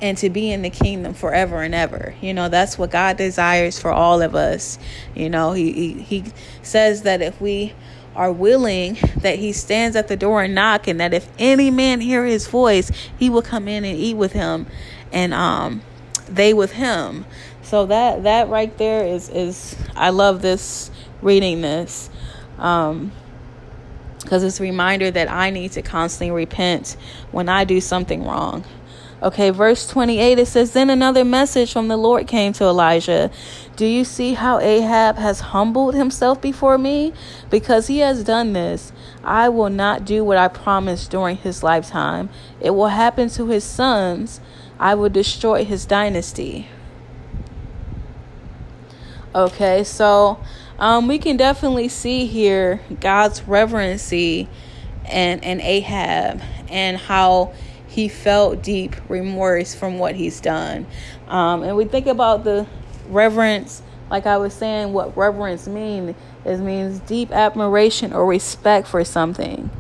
and 0.03 0.19
to 0.19 0.29
be 0.29 0.53
in 0.53 0.61
the 0.61 0.71
kingdom 0.71 1.15
forever 1.15 1.63
and 1.63 1.75
ever. 1.75 2.15
You 2.21 2.35
know, 2.35 2.51
that's 2.51 2.77
what 2.77 2.91
God 2.91 3.17
desires 3.17 3.81
for 3.81 3.91
all 3.91 4.21
of 4.21 4.35
us. 4.35 4.79
You 5.15 5.31
know, 5.31 5.53
he 5.53 5.73
he, 5.73 5.93
he 6.03 6.25
says 6.63 7.03
that 7.03 7.23
if 7.23 7.41
we 7.41 7.73
are 8.17 8.33
willing 8.33 8.97
that 9.17 9.39
he 9.39 9.53
stands 9.53 9.97
at 9.97 10.09
the 10.09 10.17
door 10.17 10.43
and 10.43 10.55
knock 10.55 10.87
and 10.87 11.01
that 11.01 11.13
if 11.13 11.29
any 11.39 11.71
man 11.71 12.01
hear 12.01 12.25
his 12.25 12.47
voice 12.47 12.91
he 13.19 13.29
will 13.29 13.43
come 13.43 13.69
in 13.69 13.85
and 13.85 13.99
eat 13.99 14.17
with 14.17 14.33
him 14.33 14.67
and 15.13 15.35
um 15.35 15.83
they 16.29 16.55
with 16.55 16.73
him 16.73 17.25
so 17.63 17.87
that 17.87 18.23
that 18.23 18.49
right 18.49 18.79
there 18.79 19.05
is 19.05 19.29
is 19.29 19.77
i 19.97 20.11
love 20.11 20.43
this 20.43 20.91
reading 21.23 21.61
this 21.61 22.09
um 22.59 23.11
because 24.25 24.43
it's 24.43 24.59
a 24.59 24.63
reminder 24.63 25.11
that 25.11 25.31
I 25.31 25.51
need 25.51 25.73
to 25.73 25.83
constantly 25.83 26.35
repent 26.35 26.97
when 27.31 27.49
I 27.49 27.65
do 27.65 27.81
something 27.81 28.25
wrong. 28.25 28.65
Okay, 29.25 29.49
verse 29.49 29.89
28 29.89 30.39
it 30.39 30.47
says, 30.47 30.73
Then 30.73 30.91
another 30.91 31.25
message 31.25 31.73
from 31.73 31.89
the 31.89 31.97
Lord 31.97 32.27
came 32.27 32.53
to 32.53 32.65
Elijah. 32.65 33.31
Do 33.75 33.87
you 33.87 34.05
see 34.05 34.35
how 34.35 34.61
Ahab 34.61 35.17
has 35.17 35.41
humbled 35.41 35.95
himself 35.95 36.43
before 36.43 36.77
me? 36.77 37.15
Because 37.49 37.87
he 37.87 38.01
has 38.01 38.23
done 38.23 38.53
this, 38.53 38.93
I 39.25 39.49
will 39.49 39.71
not 39.71 40.05
do 40.05 40.23
what 40.23 40.37
I 40.37 40.49
promised 40.49 41.11
during 41.11 41.39
his 41.39 41.63
lifetime. 41.63 42.29
It 42.61 42.73
will 42.73 42.89
happen 42.89 43.31
to 43.31 43.47
his 43.47 43.65
sons. 43.65 44.43
I 44.79 44.95
will 44.95 45.09
destroy 45.09 45.65
his 45.65 45.87
dynasty. 45.87 46.69
Okay, 49.35 49.85
so 49.85 50.39
um, 50.79 51.09
we 51.09 51.19
can 51.19 51.39
definitely 51.39 51.89
see 51.89 52.27
here 52.27 52.83
God's 53.01 53.49
reverency 53.49 54.51
and, 55.07 55.43
and 55.43 55.63
Ahab 55.63 56.43
and 56.69 56.99
how 56.99 57.55
he 57.95 58.09
felt 58.09 58.61
deep 58.61 58.97
remorse 59.09 59.73
from 59.73 60.01
what 60.01 60.17
he's 60.17 60.41
done. 60.41 60.85
Um, 61.29 61.63
and 61.63 61.77
we 61.77 61.85
think 61.85 62.09
about 62.09 62.43
the 62.43 62.67
reverence, 63.09 63.83
like 64.11 64.27
I 64.27 64.37
was 64.37 64.53
saying, 64.53 64.93
what 64.93 65.17
reverence 65.17 65.69
means 65.69 66.17
is 66.45 66.61
means 66.61 66.99
deep 66.99 67.31
admiration 67.31 68.13
or 68.13 68.27
respect 68.27 68.89
for 68.89 69.05
something. 69.05 69.71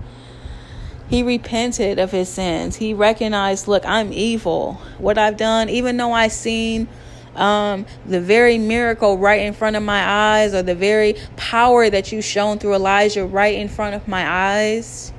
He 1.08 1.24
repented 1.24 1.98
of 1.98 2.12
his 2.12 2.28
sins. 2.28 2.76
He 2.76 2.94
recognized, 2.94 3.66
look, 3.66 3.84
I'm 3.84 4.12
evil. 4.12 4.74
What 4.98 5.18
I've 5.18 5.36
done, 5.36 5.68
even 5.68 5.96
though 5.96 6.12
I've 6.12 6.32
seen 6.32 6.86
um, 7.34 7.84
the 8.06 8.20
very 8.20 8.58
miracle 8.58 9.18
right 9.18 9.40
in 9.40 9.54
front 9.54 9.74
of 9.74 9.82
my 9.82 10.02
eyes, 10.08 10.54
or 10.54 10.62
the 10.62 10.76
very 10.76 11.16
power 11.36 11.90
that 11.90 12.12
you 12.12 12.22
shown 12.22 12.60
through 12.60 12.74
Elijah 12.74 13.26
right 13.26 13.56
in 13.56 13.68
front 13.68 13.96
of 13.96 14.06
my 14.06 14.24
eyes. 14.24 15.12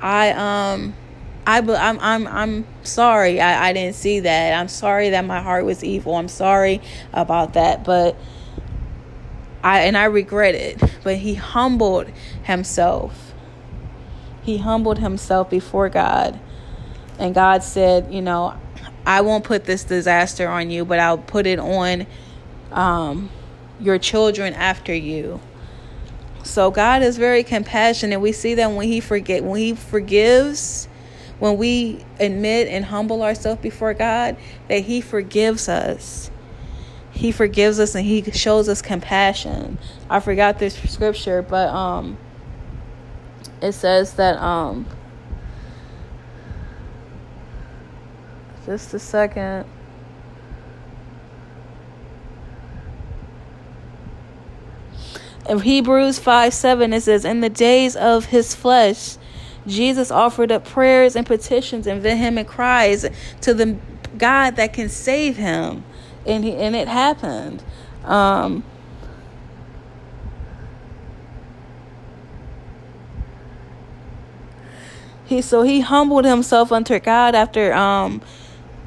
I 0.00 0.30
um 0.32 0.94
I 1.46 1.58
I'm 1.58 1.98
I'm 2.00 2.26
I'm 2.26 2.66
sorry 2.82 3.40
I, 3.40 3.68
I 3.68 3.72
didn't 3.72 3.94
see 3.94 4.20
that. 4.20 4.58
I'm 4.58 4.68
sorry 4.68 5.10
that 5.10 5.24
my 5.24 5.40
heart 5.40 5.64
was 5.64 5.84
evil. 5.84 6.16
I'm 6.16 6.28
sorry 6.28 6.82
about 7.12 7.54
that, 7.54 7.84
but 7.84 8.16
I 9.62 9.80
and 9.82 9.96
I 9.96 10.04
regret 10.04 10.54
it. 10.54 10.82
But 11.04 11.16
he 11.16 11.34
humbled 11.34 12.08
himself. 12.42 13.32
He 14.42 14.58
humbled 14.58 14.98
himself 14.98 15.48
before 15.48 15.88
God. 15.88 16.38
And 17.18 17.34
God 17.34 17.62
said, 17.62 18.12
you 18.12 18.20
know, 18.20 18.58
I 19.06 19.20
won't 19.20 19.44
put 19.44 19.64
this 19.64 19.84
disaster 19.84 20.48
on 20.48 20.70
you, 20.70 20.84
but 20.84 20.98
I'll 20.98 21.18
put 21.18 21.46
it 21.46 21.58
on 21.58 22.06
um, 22.72 23.30
your 23.80 23.98
children 23.98 24.52
after 24.54 24.94
you. 24.94 25.40
So 26.42 26.70
God 26.70 27.02
is 27.02 27.16
very 27.16 27.42
compassionate. 27.42 28.20
We 28.20 28.32
see 28.32 28.54
that 28.54 28.70
when 28.70 28.86
He 28.86 29.00
forget, 29.00 29.42
when 29.42 29.60
He 29.60 29.74
forgives, 29.74 30.88
when 31.38 31.56
we 31.56 32.04
admit 32.18 32.68
and 32.68 32.84
humble 32.84 33.22
ourselves 33.22 33.60
before 33.60 33.94
God, 33.94 34.36
that 34.68 34.80
He 34.80 35.00
forgives 35.00 35.68
us. 35.68 36.30
He 37.10 37.32
forgives 37.32 37.80
us 37.80 37.94
and 37.94 38.04
He 38.04 38.22
shows 38.32 38.68
us 38.68 38.82
compassion. 38.82 39.78
I 40.08 40.20
forgot 40.20 40.58
this 40.58 40.74
scripture, 40.90 41.42
but 41.42 41.68
um, 41.68 42.18
it 43.60 43.72
says 43.72 44.14
that 44.14 44.36
um, 44.36 44.86
Just 48.66 48.92
a 48.94 48.98
second. 48.98 49.64
In 55.48 55.60
Hebrews 55.60 56.18
5 56.18 56.52
7, 56.52 56.92
it 56.92 57.02
says, 57.02 57.24
In 57.24 57.42
the 57.42 57.48
days 57.48 57.94
of 57.94 58.24
his 58.26 58.56
flesh, 58.56 59.18
Jesus 59.66 60.10
offered 60.10 60.52
up 60.52 60.64
prayers 60.64 61.16
and 61.16 61.26
petitions 61.26 61.86
and 61.86 62.02
vehement 62.02 62.48
cries 62.48 63.06
to 63.40 63.54
the 63.54 63.76
God 64.16 64.56
that 64.56 64.72
can 64.72 64.88
save 64.88 65.36
him. 65.36 65.84
And, 66.24 66.44
he, 66.44 66.54
and 66.54 66.74
it 66.74 66.88
happened. 66.88 67.62
Um, 68.04 68.64
he 75.24 75.42
so 75.42 75.62
he 75.62 75.80
humbled 75.80 76.24
himself 76.24 76.70
unto 76.72 76.98
God 77.00 77.34
after 77.34 77.72
um 77.74 78.22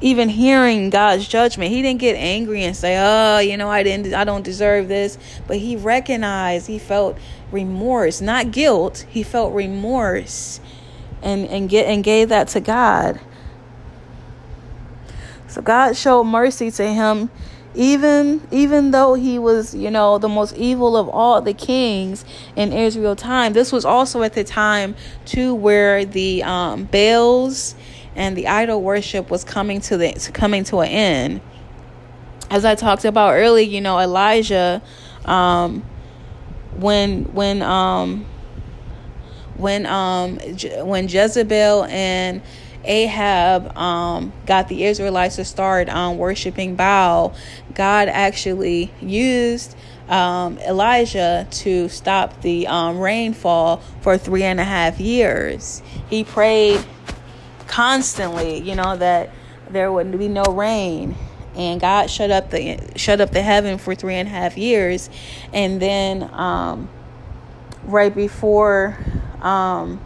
even 0.02 0.30
hearing 0.30 0.88
God's 0.88 1.28
judgment. 1.28 1.70
He 1.70 1.82
didn't 1.82 2.00
get 2.00 2.16
angry 2.16 2.64
and 2.64 2.74
say, 2.74 2.96
"Oh, 2.98 3.38
you 3.38 3.56
know, 3.56 3.68
I 3.68 3.82
didn't 3.82 4.14
I 4.14 4.24
don't 4.24 4.42
deserve 4.42 4.88
this." 4.88 5.18
But 5.46 5.58
he 5.58 5.76
recognized, 5.76 6.66
he 6.66 6.78
felt 6.78 7.18
remorse, 7.52 8.20
not 8.20 8.50
guilt. 8.50 9.04
He 9.10 9.22
felt 9.22 9.52
remorse 9.52 10.60
and 11.22 11.46
and 11.46 11.68
get 11.68 11.86
and 11.86 12.02
gave 12.02 12.28
that 12.30 12.48
to 12.48 12.60
God. 12.60 13.20
So 15.48 15.60
God 15.62 15.96
showed 15.96 16.24
mercy 16.24 16.70
to 16.72 16.92
him 16.92 17.30
even 17.74 18.46
even 18.50 18.90
though 18.90 19.14
he 19.14 19.38
was, 19.38 19.74
you 19.74 19.90
know, 19.90 20.18
the 20.18 20.28
most 20.28 20.56
evil 20.56 20.96
of 20.96 21.08
all 21.08 21.40
the 21.40 21.54
kings 21.54 22.24
in 22.56 22.72
Israel 22.72 23.14
time. 23.14 23.52
This 23.52 23.70
was 23.72 23.84
also 23.84 24.22
at 24.22 24.32
the 24.32 24.44
time 24.44 24.96
too 25.24 25.54
where 25.54 26.04
the 26.04 26.42
um 26.42 26.84
Baals 26.84 27.74
and 28.16 28.36
the 28.36 28.48
idol 28.48 28.82
worship 28.82 29.30
was 29.30 29.44
coming 29.44 29.80
to 29.82 29.96
the 29.96 30.30
coming 30.32 30.64
to 30.64 30.80
an 30.80 30.88
end. 30.88 31.40
As 32.50 32.64
I 32.64 32.74
talked 32.74 33.04
about 33.04 33.34
earlier, 33.34 33.66
you 33.66 33.80
know, 33.80 34.00
Elijah, 34.00 34.82
um, 35.24 35.84
when 36.76 37.24
when 37.32 37.62
um, 37.62 38.26
when 39.60 39.86
um, 39.86 40.38
when 40.86 41.08
Jezebel 41.08 41.84
and 41.84 42.42
Ahab 42.84 43.76
um, 43.76 44.32
got 44.46 44.68
the 44.68 44.84
Israelites 44.84 45.36
to 45.36 45.44
start 45.44 45.88
um, 45.88 46.18
worshiping 46.18 46.76
Baal, 46.76 47.34
God 47.74 48.08
actually 48.08 48.92
used 49.00 49.76
um, 50.08 50.58
Elijah 50.58 51.46
to 51.50 51.88
stop 51.88 52.42
the 52.42 52.66
um, 52.66 52.98
rainfall 52.98 53.82
for 54.00 54.18
three 54.18 54.42
and 54.42 54.58
a 54.58 54.64
half 54.64 54.98
years. 54.98 55.82
He 56.08 56.24
prayed 56.24 56.84
constantly, 57.66 58.58
you 58.58 58.74
know, 58.74 58.96
that 58.96 59.30
there 59.70 59.92
would 59.92 60.18
be 60.18 60.28
no 60.28 60.42
rain. 60.44 61.14
And 61.54 61.80
God 61.80 62.10
shut 62.10 62.30
up 62.30 62.50
the 62.50 62.78
shut 62.96 63.20
up 63.20 63.32
the 63.32 63.42
heaven 63.42 63.78
for 63.78 63.94
three 63.94 64.14
and 64.14 64.28
a 64.28 64.30
half 64.30 64.56
years, 64.56 65.10
and 65.52 65.82
then 65.82 66.22
um, 66.32 66.88
right 67.84 68.14
before, 68.14 68.96
um, 69.42 70.00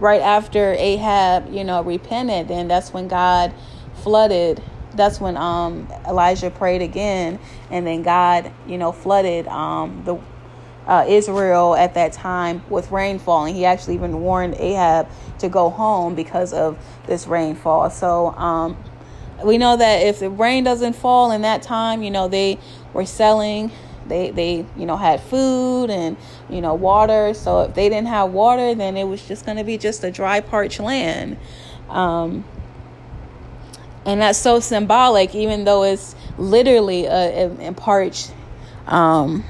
right 0.00 0.20
after 0.20 0.72
Ahab, 0.72 1.52
you 1.52 1.64
know, 1.64 1.82
repented, 1.82 2.48
then 2.48 2.68
that's 2.68 2.92
when 2.92 3.08
God 3.08 3.54
flooded. 4.02 4.62
That's 4.94 5.20
when 5.20 5.36
um, 5.36 5.88
Elijah 6.06 6.50
prayed 6.50 6.82
again, 6.82 7.38
and 7.70 7.86
then 7.86 8.02
God, 8.02 8.52
you 8.66 8.76
know, 8.76 8.92
flooded 8.92 9.46
um, 9.48 10.02
the 10.04 10.18
uh, 10.86 11.04
Israel 11.08 11.74
at 11.74 11.94
that 11.94 12.12
time 12.12 12.62
with 12.68 12.90
rainfall, 12.90 13.46
and 13.46 13.56
he 13.56 13.64
actually 13.64 13.94
even 13.94 14.20
warned 14.20 14.54
Ahab 14.54 15.08
to 15.38 15.48
go 15.48 15.70
home 15.70 16.14
because 16.14 16.52
of 16.52 16.78
this 17.06 17.26
rainfall. 17.26 17.88
So 17.90 18.32
um, 18.32 18.76
we 19.44 19.58
know 19.58 19.76
that 19.76 20.02
if 20.02 20.20
the 20.20 20.30
rain 20.30 20.64
doesn't 20.64 20.94
fall 20.94 21.30
in 21.30 21.42
that 21.42 21.62
time, 21.62 22.02
you 22.02 22.10
know 22.10 22.28
they 22.28 22.58
were 22.92 23.06
selling. 23.06 23.70
They 24.08 24.30
they 24.30 24.66
you 24.76 24.86
know 24.86 24.96
had 24.96 25.20
food 25.20 25.90
and 25.90 26.16
you 26.48 26.60
know 26.60 26.74
water. 26.74 27.34
So 27.34 27.62
if 27.62 27.74
they 27.74 27.88
didn't 27.88 28.08
have 28.08 28.30
water, 28.30 28.74
then 28.74 28.96
it 28.96 29.04
was 29.04 29.26
just 29.26 29.44
going 29.44 29.58
to 29.58 29.64
be 29.64 29.78
just 29.78 30.04
a 30.04 30.10
dry, 30.10 30.40
parched 30.40 30.80
land. 30.80 31.36
Um, 31.88 32.44
and 34.04 34.20
that's 34.20 34.38
so 34.38 34.60
symbolic, 34.60 35.34
even 35.34 35.64
though 35.64 35.84
it's 35.84 36.16
literally 36.38 37.06
a, 37.06 37.46
a, 37.46 37.68
a 37.68 37.72
parched. 37.72 38.32
Um, 38.86 39.44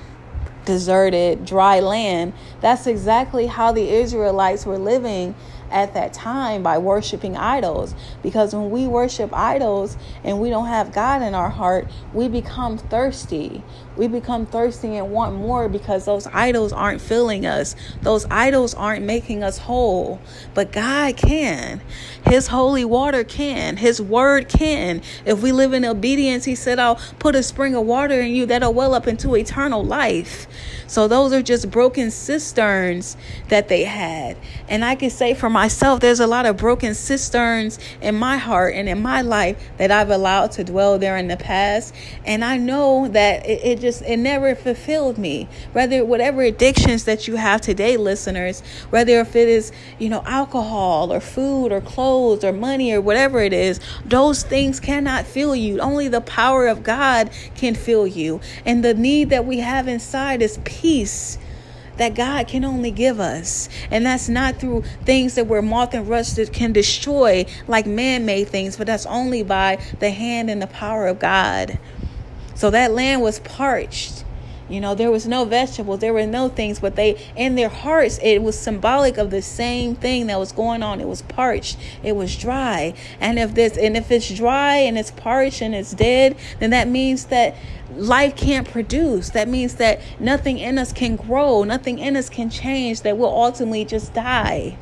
deserted, 0.65 1.45
dry 1.45 1.81
land. 1.81 2.33
That's 2.61 2.87
exactly 2.87 3.47
how 3.47 3.73
the 3.73 3.89
Israelites 3.89 4.65
were 4.67 4.79
living 4.79 5.35
at 5.71 5.95
that 5.95 6.13
time 6.13 6.63
by 6.63 6.79
worshiping 6.79 7.37
idols. 7.37 7.95
Because 8.23 8.55
when 8.55 8.71
we 8.71 8.87
worship 8.87 9.33
idols 9.33 9.97
and 10.23 10.41
we 10.41 10.51
don't 10.51 10.67
have 10.67 10.93
God 10.93 11.23
in 11.23 11.35
our 11.35 11.51
heart, 11.51 11.89
we 12.13 12.29
become 12.29 12.79
thirsty. 12.79 13.63
We 13.97 14.09
become 14.09 14.47
thirsty 14.47 14.97
and 14.97 15.11
want 15.11 15.35
more 15.35 15.69
because 15.69 16.05
those 16.07 16.27
idols 16.29 16.73
aren't 16.73 17.01
filling 17.01 17.45
us. 17.45 17.77
Those 18.01 18.25
idols 18.31 18.75
aren't 18.75 19.05
making 19.05 19.43
us 19.43 19.59
whole. 19.59 20.21
But 20.55 20.73
God 20.73 21.17
can. 21.17 21.83
His 22.25 22.49
holy 22.49 22.85
water 22.85 23.23
can. 23.23 23.77
His 23.77 24.01
word 24.01 24.49
can. 24.49 25.03
If 25.27 25.43
we 25.43 25.53
live 25.53 25.73
in 25.75 25.85
obedience, 25.85 26.45
He 26.45 26.55
said, 26.55 26.79
I'll 26.79 27.01
put 27.19 27.35
a 27.35 27.43
spring 27.43 27.75
of 27.75 27.85
water 27.85 28.21
in 28.21 28.33
you 28.33 28.47
that'll 28.47 28.73
well 28.73 28.95
up 28.95 29.07
into 29.07 29.35
eternal 29.35 29.85
life. 29.85 30.47
So 30.87 31.09
those 31.09 31.33
are 31.33 31.43
just 31.43 31.71
broken 31.71 32.11
cisterns 32.11 33.17
that 33.49 33.69
they 33.69 33.85
had. 33.85 34.37
And 34.69 34.85
I 34.85 34.95
can 34.95 35.11
say 35.11 35.35
for 35.35 35.51
myself, 35.51 36.01
there's 36.01 36.21
a 36.21 36.27
lot 36.27 36.47
of 36.47 36.57
broken 36.57 36.95
cisterns 36.95 37.79
in 38.01 38.15
my 38.15 38.37
heart 38.37 38.75
and 38.75 38.89
in 38.89 39.01
my 39.01 39.23
life 39.23 39.71
that 39.79 39.91
I've 39.91 40.11
allowed 40.11 40.53
to 40.53 40.65
dwell 40.65 40.99
there 40.99 41.17
in 41.17 41.29
the 41.29 41.37
past. 41.37 41.95
And 42.25 42.45
I 42.45 42.59
know 42.59 43.09
that 43.09 43.47
it, 43.47 43.65
it 43.65 43.81
just, 43.83 44.01
it 44.03 44.17
never 44.17 44.55
fulfilled 44.55 45.19
me. 45.19 45.49
Whether, 45.73 46.05
whatever 46.05 46.41
addictions 46.41 47.05
that 47.05 47.29
you 47.29 47.37
have 47.37 47.61
today, 47.61 47.99
listeners, 47.99 48.63
whether 48.89 49.21
if 49.21 49.37
it 49.37 49.49
is, 49.49 49.73
you 49.99 50.09
know, 50.09 50.23
alcohol 50.25 51.13
or 51.13 51.21
food 51.21 51.73
or 51.73 51.83
clothes 51.83 52.43
or 52.43 52.53
money 52.53 52.93
or 52.93 53.03
whatever 53.03 53.41
it 53.41 53.53
is, 53.53 53.79
those 54.07 54.43
things 54.43 54.81
cannot 54.81 55.27
fill 55.27 55.55
you. 55.55 55.79
Only 55.81 56.09
the 56.09 56.23
power 56.23 56.67
of 56.67 56.83
God 56.83 57.31
can 57.55 57.75
fill 57.75 58.07
you. 58.07 58.41
And 58.65 58.83
the 58.83 58.95
need 58.95 59.29
that 59.29 59.45
we 59.45 59.59
have 59.59 59.87
inside 59.87 60.41
is 60.41 60.59
peace 60.65 61.37
that 61.97 62.15
God 62.15 62.49
can 62.49 62.65
only 62.65 62.91
give 62.91 63.21
us. 63.21 63.69
And 63.91 64.07
that's 64.07 64.29
not 64.29 64.57
through 64.57 64.83
things 65.05 65.35
that 65.35 65.47
where 65.47 65.63
moth 65.63 65.95
and 65.95 66.09
rust 66.09 66.41
can 66.53 66.73
destroy 66.73 67.47
like 67.69 67.87
man 67.87 68.25
made 68.25 68.49
things, 68.49 68.77
but 68.77 68.87
that's 68.87 69.07
only 69.07 69.43
by 69.43 69.83
the 70.01 70.11
hand 70.11 70.51
and 70.51 70.63
the 70.63 70.67
power 70.67 71.07
of 71.07 71.19
God. 71.19 71.79
So 72.63 72.71
that 72.71 72.93
land 72.93 73.23
was 73.23 73.41
parched. 73.41 74.25
You 74.69 74.81
know, 74.81 74.95
there 74.95 75.11
was 75.11 75.27
no 75.27 75.45
vegetables, 75.45 75.99
there 75.99 76.13
were 76.13 76.27
no 76.27 76.49
things, 76.49 76.79
but 76.79 76.95
they, 76.95 77.21
in 77.35 77.57
their 77.57 77.69
hearts, 77.69 78.21
it 78.23 78.41
was 78.41 78.57
symbolic 78.57 79.19
of 79.19 79.33
the 79.33 79.43
same 79.43 79.97
thing 79.97 80.29
that 80.29 80.39
was 80.39 80.53
going 80.53 80.81
on. 80.81 81.01
It 81.01 81.09
was 81.09 81.23
parched, 81.23 81.77
it 82.05 82.15
was 82.15 82.37
dry. 82.37 82.95
And 83.19 83.37
if 83.41 83.55
this, 83.55 83.77
and 83.77 83.97
if 83.97 84.13
it's 84.13 84.33
dry 84.33 84.77
and 84.77 84.97
it's 84.97 85.11
parched 85.11 85.61
and 85.61 85.75
it's 85.75 85.93
dead, 85.93 86.37
then 86.61 86.71
that 86.71 86.87
means 86.87 87.25
that 87.27 87.57
life 87.97 88.37
can't 88.37 88.71
produce. 88.71 89.31
That 89.31 89.49
means 89.49 89.75
that 89.75 90.01
nothing 90.21 90.61
in 90.61 90.79
us 90.79 90.93
can 90.93 91.17
grow, 91.17 91.65
nothing 91.65 91.99
in 91.99 92.17
us 92.17 92.31
can 92.31 92.49
change, 92.49 93.01
that 93.01 93.19
we'll 93.19 93.29
ultimately 93.29 93.85
just 93.85 94.15
die. 94.15 94.79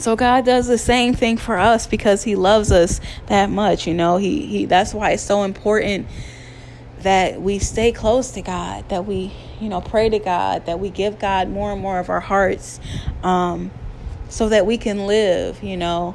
So 0.00 0.16
God 0.16 0.46
does 0.46 0.66
the 0.66 0.78
same 0.78 1.12
thing 1.12 1.36
for 1.36 1.58
us 1.58 1.86
because 1.86 2.24
he 2.24 2.34
loves 2.34 2.72
us 2.72 3.02
that 3.26 3.50
much, 3.50 3.86
you 3.86 3.92
know. 3.92 4.16
He 4.16 4.46
he 4.46 4.64
that's 4.64 4.94
why 4.94 5.10
it's 5.10 5.22
so 5.22 5.42
important 5.42 6.06
that 7.02 7.42
we 7.42 7.58
stay 7.58 7.92
close 7.92 8.30
to 8.30 8.40
God, 8.40 8.88
that 8.88 9.04
we, 9.06 9.32
you 9.60 9.68
know, 9.68 9.82
pray 9.82 10.08
to 10.08 10.18
God, 10.18 10.64
that 10.64 10.80
we 10.80 10.88
give 10.88 11.18
God 11.18 11.50
more 11.50 11.72
and 11.72 11.82
more 11.82 11.98
of 11.98 12.08
our 12.08 12.20
hearts 12.20 12.80
um, 13.22 13.70
so 14.30 14.48
that 14.48 14.64
we 14.64 14.78
can 14.78 15.06
live, 15.06 15.62
you 15.62 15.76
know. 15.76 16.14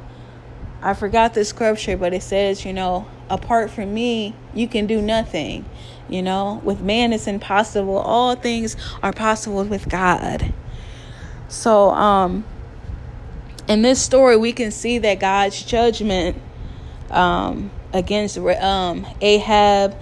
I 0.82 0.94
forgot 0.94 1.34
the 1.34 1.44
scripture, 1.44 1.96
but 1.96 2.12
it 2.12 2.24
says, 2.24 2.64
you 2.64 2.72
know, 2.72 3.06
apart 3.30 3.70
from 3.70 3.94
me, 3.94 4.34
you 4.52 4.66
can 4.66 4.86
do 4.86 5.00
nothing. 5.00 5.64
You 6.08 6.22
know, 6.22 6.60
with 6.64 6.80
man 6.80 7.12
it's 7.12 7.28
impossible. 7.28 7.98
All 7.98 8.34
things 8.34 8.76
are 9.00 9.12
possible 9.12 9.64
with 9.64 9.88
God. 9.88 10.52
So, 11.48 11.90
um, 11.90 12.44
in 13.68 13.82
this 13.82 14.00
story, 14.00 14.36
we 14.36 14.52
can 14.52 14.70
see 14.70 14.98
that 14.98 15.20
God's 15.20 15.62
judgment 15.62 16.36
um, 17.10 17.70
against 17.92 18.38
um, 18.38 19.06
Ahab, 19.20 19.96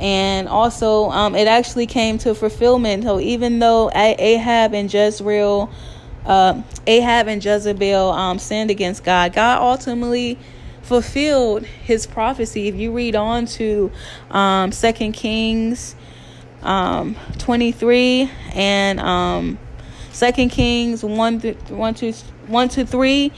and 0.00 0.48
also 0.48 1.10
um, 1.10 1.34
it 1.34 1.48
actually 1.48 1.86
came 1.86 2.18
to 2.18 2.34
fulfillment. 2.34 3.04
So 3.04 3.18
even 3.20 3.58
though 3.58 3.90
Ahab 3.92 4.74
and 4.74 4.92
Jezreel, 4.92 5.70
uh, 6.24 6.62
Ahab 6.86 7.26
and 7.28 7.44
Jezebel 7.44 8.10
um, 8.10 8.38
sinned 8.38 8.70
against 8.70 9.02
God, 9.02 9.32
God 9.32 9.60
ultimately 9.60 10.38
fulfilled 10.82 11.64
His 11.64 12.06
prophecy. 12.06 12.68
If 12.68 12.76
you 12.76 12.92
read 12.92 13.16
on 13.16 13.46
to 13.46 13.90
um, 14.30 14.72
Second 14.72 15.12
Kings 15.12 15.96
um, 16.62 17.16
twenty 17.38 17.72
three 17.72 18.30
and 18.52 19.58
Second 20.12 20.50
Kings 20.50 21.04
one 21.04 21.40
through 21.40 21.54
one 21.68 21.94
through 21.94 22.14
1 22.48 22.68
to 22.70 22.86
3 22.86 23.32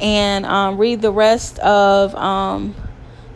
and 0.00 0.46
um, 0.46 0.78
read 0.78 1.02
the 1.02 1.12
rest 1.12 1.58
of 1.60 2.14
um, 2.14 2.74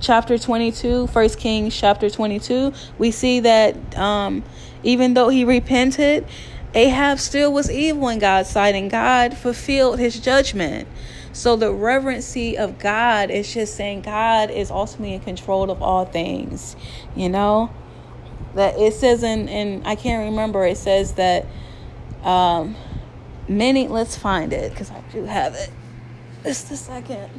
chapter 0.00 0.38
22, 0.38 1.06
1 1.06 1.28
Kings 1.30 1.76
chapter 1.76 2.10
22, 2.10 2.72
we 2.98 3.10
see 3.10 3.40
that 3.40 3.96
um, 3.98 4.42
even 4.82 5.14
though 5.14 5.28
he 5.28 5.44
repented, 5.44 6.26
Ahab 6.74 7.18
still 7.18 7.52
was 7.52 7.70
evil 7.70 8.08
in 8.08 8.18
God's 8.18 8.48
sight 8.48 8.74
and 8.74 8.90
God 8.90 9.36
fulfilled 9.36 9.98
his 9.98 10.20
judgment. 10.20 10.86
So 11.32 11.56
the 11.56 11.72
reverency 11.72 12.56
of 12.58 12.78
God 12.78 13.30
is 13.30 13.52
just 13.52 13.74
saying 13.74 14.02
God 14.02 14.50
is 14.50 14.70
ultimately 14.70 15.14
in 15.14 15.20
control 15.20 15.70
of 15.70 15.82
all 15.82 16.04
things, 16.04 16.74
you 17.14 17.28
know? 17.28 17.70
That 18.54 18.78
it 18.78 18.94
says 18.94 19.22
in, 19.22 19.48
in 19.48 19.82
I 19.84 19.94
can't 19.94 20.30
remember, 20.30 20.64
it 20.64 20.78
says 20.78 21.12
that 21.14 21.46
um 22.24 22.76
many 23.48 23.88
let's 23.88 24.16
find 24.16 24.52
it 24.52 24.70
because 24.70 24.90
I 24.90 25.02
do 25.12 25.24
have 25.24 25.54
it. 25.54 25.70
Just 26.44 26.70
a 26.70 26.76
second. 26.76 27.30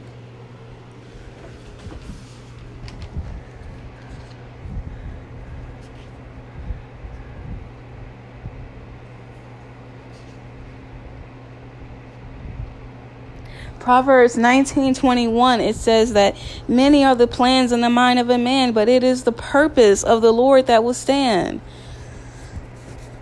Proverbs 13.80 14.36
19:21 14.36 15.62
it 15.62 15.76
says 15.76 16.14
that 16.14 16.36
many 16.68 17.04
are 17.04 17.16
the 17.16 17.26
plans 17.26 17.72
in 17.72 17.82
the 17.82 17.90
mind 17.90 18.20
of 18.20 18.30
a 18.30 18.38
man, 18.38 18.72
but 18.72 18.88
it 18.88 19.04
is 19.04 19.24
the 19.24 19.32
purpose 19.32 20.04
of 20.04 20.22
the 20.22 20.32
Lord 20.32 20.68
that 20.68 20.84
will 20.84 20.94
stand. 20.94 21.62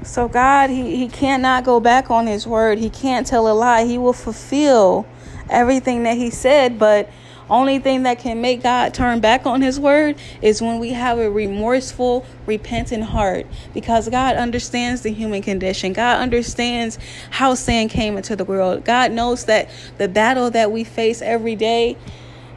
So 0.07 0.29
God, 0.29 0.69
he, 0.69 0.95
he 0.95 1.09
cannot 1.09 1.65
go 1.65 1.79
back 1.79 2.09
on 2.09 2.27
his 2.27 2.47
word. 2.47 2.79
He 2.79 2.89
can't 2.89 3.27
tell 3.27 3.51
a 3.51 3.53
lie. 3.53 3.83
He 3.83 3.97
will 3.97 4.13
fulfill 4.13 5.05
everything 5.49 6.03
that 6.03 6.15
he 6.15 6.29
said, 6.29 6.79
but 6.79 7.09
only 7.49 7.79
thing 7.79 8.03
that 8.03 8.19
can 8.19 8.41
make 8.41 8.63
God 8.63 8.93
turn 8.93 9.19
back 9.19 9.45
on 9.45 9.61
his 9.61 9.79
word 9.79 10.17
is 10.41 10.61
when 10.61 10.79
we 10.79 10.91
have 10.91 11.17
a 11.17 11.29
remorseful, 11.29 12.25
repentant 12.45 13.03
heart 13.03 13.47
because 13.73 14.09
God 14.09 14.35
understands 14.35 15.01
the 15.01 15.11
human 15.11 15.41
condition. 15.41 15.93
God 15.93 16.21
understands 16.21 16.97
how 17.29 17.53
sin 17.53 17.87
came 17.87 18.17
into 18.17 18.35
the 18.35 18.45
world. 18.45 18.83
God 18.83 19.11
knows 19.11 19.45
that 19.45 19.69
the 19.97 20.07
battle 20.07 20.49
that 20.51 20.71
we 20.71 20.83
face 20.83 21.21
every 21.21 21.55
day 21.55 21.97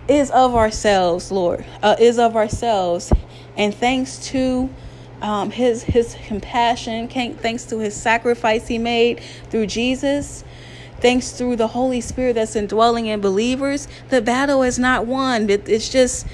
is 0.08 0.30
of 0.30 0.54
ourselves, 0.54 1.30
Lord, 1.30 1.64
uh, 1.82 1.96
is 1.98 2.18
of 2.18 2.34
ourselves. 2.34 3.12
And 3.56 3.72
thanks 3.74 4.18
to 4.30 4.70
um, 5.22 5.50
his 5.50 5.82
his 5.82 6.16
compassion, 6.26 7.08
thanks 7.08 7.64
to 7.66 7.78
his 7.78 7.94
sacrifice 7.94 8.68
he 8.68 8.78
made 8.78 9.20
through 9.50 9.66
Jesus, 9.66 10.44
thanks 11.00 11.32
through 11.32 11.56
the 11.56 11.68
Holy 11.68 12.00
Spirit 12.00 12.34
that's 12.34 12.56
indwelling 12.56 13.06
in 13.06 13.20
believers, 13.20 13.88
the 14.08 14.20
battle 14.20 14.62
is 14.62 14.78
not 14.78 15.06
won. 15.06 15.48
It's 15.50 15.88
just 15.88 16.26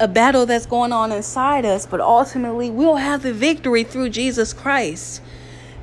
a 0.00 0.08
battle 0.08 0.46
that's 0.46 0.66
going 0.66 0.92
on 0.92 1.12
inside 1.12 1.64
us, 1.64 1.86
but 1.86 2.00
ultimately 2.00 2.70
we'll 2.70 2.96
have 2.96 3.22
the 3.22 3.32
victory 3.32 3.84
through 3.84 4.10
Jesus 4.10 4.52
Christ. 4.52 5.20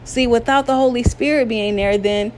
See, 0.03 0.27
without 0.27 0.67
the 0.67 0.75
Holy 0.75 1.03
Spirit 1.03 1.47
being 1.47 1.75
there, 1.75 1.97
then 1.97 2.31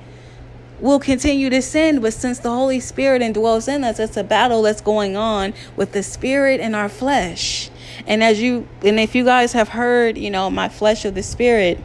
we'll 0.80 1.00
continue 1.00 1.50
to 1.50 1.62
sin. 1.62 2.00
But 2.00 2.14
since 2.14 2.40
the 2.40 2.50
Holy 2.50 2.80
Spirit 2.80 3.22
indwells 3.22 3.68
in 3.68 3.84
us, 3.84 4.00
it's 4.00 4.18
a 4.18 4.24
battle 4.24 4.62
that's 4.62 4.82
going 4.82 5.18
on 5.18 5.54
with 5.76 5.92
the 5.92 6.02
Spirit 6.02 6.60
and 6.62 6.76
our 6.76 6.90
flesh. 6.90 7.70
And 8.08 8.24
as 8.24 8.42
you, 8.42 8.68
and 8.84 9.00
if 9.00 9.14
you 9.14 9.26
guys 9.26 9.54
have 9.54 9.70
heard, 9.70 10.18
you 10.18 10.32
know, 10.32 10.50
my 10.50 10.70
flesh 10.70 11.06
of 11.06 11.14
the 11.14 11.24
Spirit, 11.24 11.80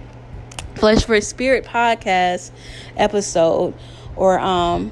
Flesh 0.76 1.04
for 1.04 1.20
Spirit 1.20 1.64
podcast 1.64 2.50
episode 2.96 3.74
or 4.16 4.38
um 4.38 4.90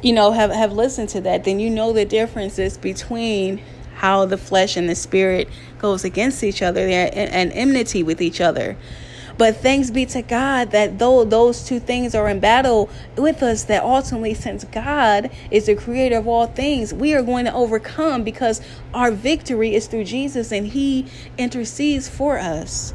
you 0.00 0.12
know 0.12 0.32
have 0.32 0.50
have 0.50 0.72
listened 0.72 1.08
to 1.08 1.20
that 1.20 1.44
then 1.44 1.60
you 1.60 1.70
know 1.70 1.92
the 1.92 2.04
differences 2.04 2.78
between 2.78 3.60
how 3.94 4.24
the 4.24 4.36
flesh 4.36 4.76
and 4.76 4.88
the 4.88 4.94
spirit 4.94 5.48
goes 5.78 6.04
against 6.04 6.42
each 6.42 6.60
other. 6.60 6.88
And 6.88 7.52
enmity 7.52 8.02
with 8.02 8.20
each 8.20 8.40
other 8.40 8.76
but 9.42 9.56
thanks 9.56 9.90
be 9.90 10.06
to 10.06 10.22
God 10.22 10.70
that 10.70 11.00
though 11.00 11.24
those 11.24 11.64
two 11.64 11.80
things 11.80 12.14
are 12.14 12.28
in 12.28 12.38
battle 12.38 12.88
with 13.16 13.42
us, 13.42 13.64
that 13.64 13.82
ultimately, 13.82 14.34
since 14.34 14.62
God 14.62 15.32
is 15.50 15.66
the 15.66 15.74
creator 15.74 16.18
of 16.18 16.28
all 16.28 16.46
things, 16.46 16.94
we 16.94 17.12
are 17.12 17.22
going 17.22 17.46
to 17.46 17.52
overcome 17.52 18.22
because 18.22 18.60
our 18.94 19.10
victory 19.10 19.74
is 19.74 19.88
through 19.88 20.04
Jesus 20.04 20.52
and 20.52 20.68
He 20.68 21.08
intercedes 21.36 22.08
for 22.08 22.38
us. 22.38 22.94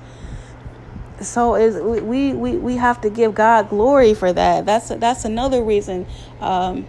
so 1.19 1.55
is 1.55 1.75
we, 1.81 2.31
we 2.31 2.55
we 2.55 2.77
have 2.77 3.01
to 3.01 3.09
give 3.09 3.35
God 3.35 3.67
glory 3.67 4.13
for 4.13 4.31
that. 4.31 4.65
That's 4.65 4.87
that's 4.87 5.25
another 5.25 5.61
reason 5.61 6.05
um, 6.39 6.87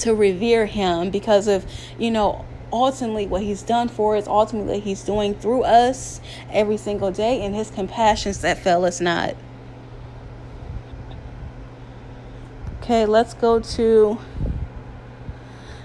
to 0.00 0.14
revere 0.14 0.66
Him 0.66 1.08
because 1.08 1.48
of 1.48 1.64
you 1.98 2.10
know 2.10 2.44
ultimately 2.72 3.26
what 3.26 3.42
He's 3.42 3.62
done 3.62 3.88
for 3.88 4.16
us, 4.16 4.26
ultimately 4.26 4.80
He's 4.80 5.02
doing 5.02 5.34
through 5.34 5.62
us 5.62 6.20
every 6.50 6.76
single 6.76 7.10
day, 7.10 7.42
and 7.42 7.54
His 7.54 7.70
compassions 7.70 8.40
that 8.42 8.58
fail 8.58 8.84
us 8.84 9.00
not. 9.00 9.34
Okay, 12.82 13.04
let's 13.06 13.34
go 13.34 13.60
to 13.60 14.18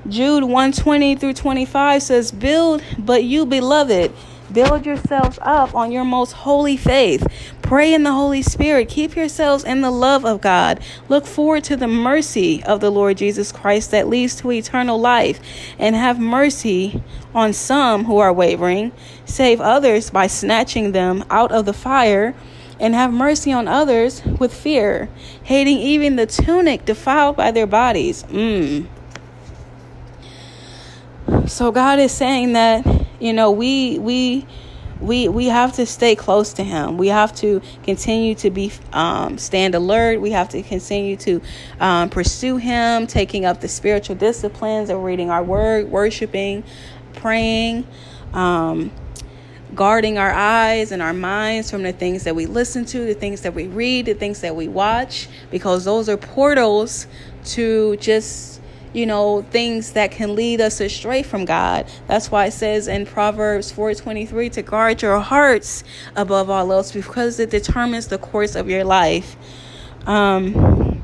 Jude 0.07 0.43
120 0.43 1.15
through 1.15 1.33
25 1.33 2.03
says, 2.03 2.31
Build, 2.31 2.83
but 2.97 3.23
you 3.23 3.45
beloved 3.45 4.13
Build 4.53 4.85
yourselves 4.85 5.39
up 5.41 5.73
on 5.73 5.91
your 5.91 6.05
most 6.05 6.33
holy 6.33 6.77
faith. 6.77 7.25
Pray 7.63 7.93
in 7.93 8.03
the 8.03 8.11
Holy 8.11 8.43
Spirit. 8.43 8.87
Keep 8.87 9.15
yourselves 9.15 9.63
in 9.63 9.81
the 9.81 9.89
love 9.89 10.25
of 10.25 10.41
God. 10.41 10.79
Look 11.09 11.25
forward 11.25 11.63
to 11.65 11.75
the 11.75 11.87
mercy 11.87 12.63
of 12.63 12.79
the 12.79 12.91
Lord 12.91 13.17
Jesus 13.17 13.51
Christ 13.51 13.89
that 13.91 14.07
leads 14.07 14.35
to 14.37 14.51
eternal 14.51 14.99
life. 14.99 15.39
And 15.79 15.95
have 15.95 16.19
mercy 16.19 17.01
on 17.33 17.53
some 17.53 18.05
who 18.05 18.19
are 18.19 18.31
wavering. 18.31 18.91
Save 19.25 19.59
others 19.59 20.11
by 20.11 20.27
snatching 20.27 20.91
them 20.91 21.23
out 21.31 21.51
of 21.51 21.65
the 21.65 21.73
fire. 21.73 22.35
And 22.79 22.93
have 22.93 23.13
mercy 23.13 23.51
on 23.51 23.67
others 23.67 24.23
with 24.25 24.53
fear, 24.53 25.07
hating 25.43 25.77
even 25.77 26.15
the 26.15 26.25
tunic 26.25 26.85
defiled 26.85 27.37
by 27.37 27.51
their 27.51 27.67
bodies. 27.67 28.23
Mm. 28.23 28.87
So 31.47 31.71
God 31.71 31.99
is 31.99 32.11
saying 32.11 32.53
that 32.53 32.85
you 33.23 33.31
know, 33.31 33.51
we 33.51 33.99
we 33.99 34.45
we 34.99 35.29
we 35.29 35.47
have 35.47 35.73
to 35.73 35.85
stay 35.85 36.15
close 36.15 36.53
to 36.53 36.63
him. 36.63 36.97
We 36.97 37.07
have 37.07 37.33
to 37.35 37.61
continue 37.83 38.35
to 38.35 38.49
be 38.49 38.71
um, 38.91 39.37
stand 39.37 39.75
alert. 39.75 40.19
We 40.19 40.31
have 40.31 40.49
to 40.49 40.61
continue 40.61 41.15
to 41.17 41.41
um, 41.79 42.09
pursue 42.09 42.57
him 42.57 43.07
taking 43.07 43.45
up 43.45 43.61
the 43.61 43.69
spiritual 43.69 44.17
disciplines 44.17 44.89
of 44.89 45.01
reading 45.03 45.29
our 45.29 45.43
word 45.43 45.89
worshiping 45.89 46.63
praying 47.13 47.87
um, 48.33 48.91
guarding 49.73 50.17
our 50.17 50.31
eyes 50.31 50.91
and 50.91 51.01
our 51.01 51.13
minds 51.13 51.71
from 51.71 51.83
the 51.83 51.93
things 51.93 52.25
that 52.25 52.35
we 52.35 52.45
listen 52.45 52.85
to 52.85 53.05
the 53.05 53.13
things 53.13 53.41
that 53.41 53.53
we 53.53 53.67
read 53.67 54.05
the 54.05 54.13
things 54.13 54.41
that 54.41 54.55
we 54.55 54.67
watch 54.67 55.29
because 55.49 55.85
those 55.85 56.09
are 56.09 56.17
portals 56.17 57.07
to 57.43 57.95
just 57.97 58.52
you 58.93 59.05
know, 59.05 59.41
things 59.49 59.91
that 59.93 60.11
can 60.11 60.35
lead 60.35 60.61
us 60.61 60.79
astray 60.79 61.23
from 61.23 61.45
God. 61.45 61.85
That's 62.07 62.31
why 62.31 62.45
it 62.45 62.51
says 62.53 62.87
in 62.87 63.05
Proverbs 63.05 63.71
4:23 63.71 64.49
to 64.51 64.61
guard 64.61 65.01
your 65.01 65.19
hearts 65.19 65.83
above 66.15 66.49
all 66.49 66.71
else 66.71 66.91
because 66.91 67.39
it 67.39 67.49
determines 67.49 68.07
the 68.07 68.17
course 68.17 68.55
of 68.55 68.69
your 68.69 68.83
life. 68.83 69.35
Um, 70.05 71.03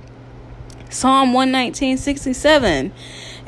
Psalm 0.90 1.34
119:67 1.34 2.92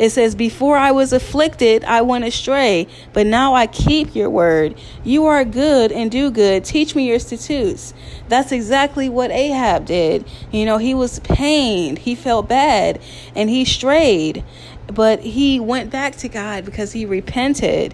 it 0.02 0.10
says, 0.10 0.34
Before 0.34 0.78
I 0.78 0.92
was 0.92 1.14
afflicted, 1.14 1.84
I 1.84 2.02
went 2.02 2.26
astray, 2.26 2.88
but 3.14 3.28
now 3.28 3.54
I 3.54 3.68
keep 3.68 4.16
your 4.16 4.32
word. 4.32 4.76
You 5.04 5.28
are 5.28 5.46
good 5.46 5.92
and 5.92 6.10
do 6.10 6.32
good. 6.32 6.66
Teach 6.66 6.96
me 6.96 7.08
your 7.08 7.20
statutes. 7.20 7.94
That's 8.28 8.52
exactly 8.52 9.10
what 9.10 9.30
Ahab 9.30 9.86
did. 9.86 10.26
You 10.52 10.66
know, 10.66 10.80
he 10.80 10.96
was 10.96 11.20
pained, 11.20 12.00
he 12.00 12.16
felt 12.16 12.50
bad, 12.50 13.00
and 13.36 13.48
he 13.48 13.64
strayed, 13.64 14.44
but 14.88 15.20
he 15.20 15.60
went 15.60 15.92
back 15.92 16.16
to 16.16 16.28
God 16.28 16.66
because 16.66 16.94
he 16.94 17.06
repented. 17.06 17.94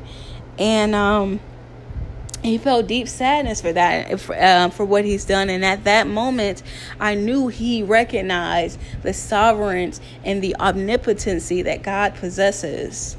And, 0.58 0.96
um, 0.96 1.42
he 2.48 2.58
felt 2.58 2.88
deep 2.88 3.08
sadness 3.08 3.62
for 3.62 3.74
that 3.74 4.20
for, 4.20 4.36
uh, 4.36 4.70
for 4.70 4.86
what 4.86 5.06
he's 5.06 5.26
done. 5.26 5.50
And 5.50 5.64
at 5.66 5.84
that 5.84 6.08
moment 6.08 6.64
i 7.00 7.16
knew 7.16 7.48
he 7.48 7.84
recognized 7.84 8.80
the 9.04 9.14
sovereignty 9.14 10.02
and 10.24 10.42
the 10.42 10.56
omnipotency 10.60 11.62
that 11.64 11.84
god 11.84 12.16
possesses. 12.16 13.18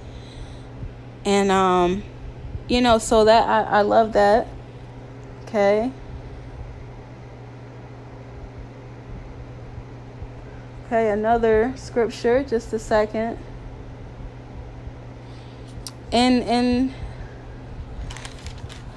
And 1.24 1.50
um 1.50 2.02
you 2.68 2.80
know 2.80 2.98
so 2.98 3.24
that 3.24 3.48
i, 3.48 3.78
I 3.78 3.82
love 3.82 4.12
that. 4.14 4.46
Okay. 5.44 5.90
Okay 10.86 11.10
another 11.10 11.72
scripture 11.76 12.42
just 12.42 12.72
a 12.72 12.78
second. 12.78 13.38
And 16.10 16.42
and 16.44 16.94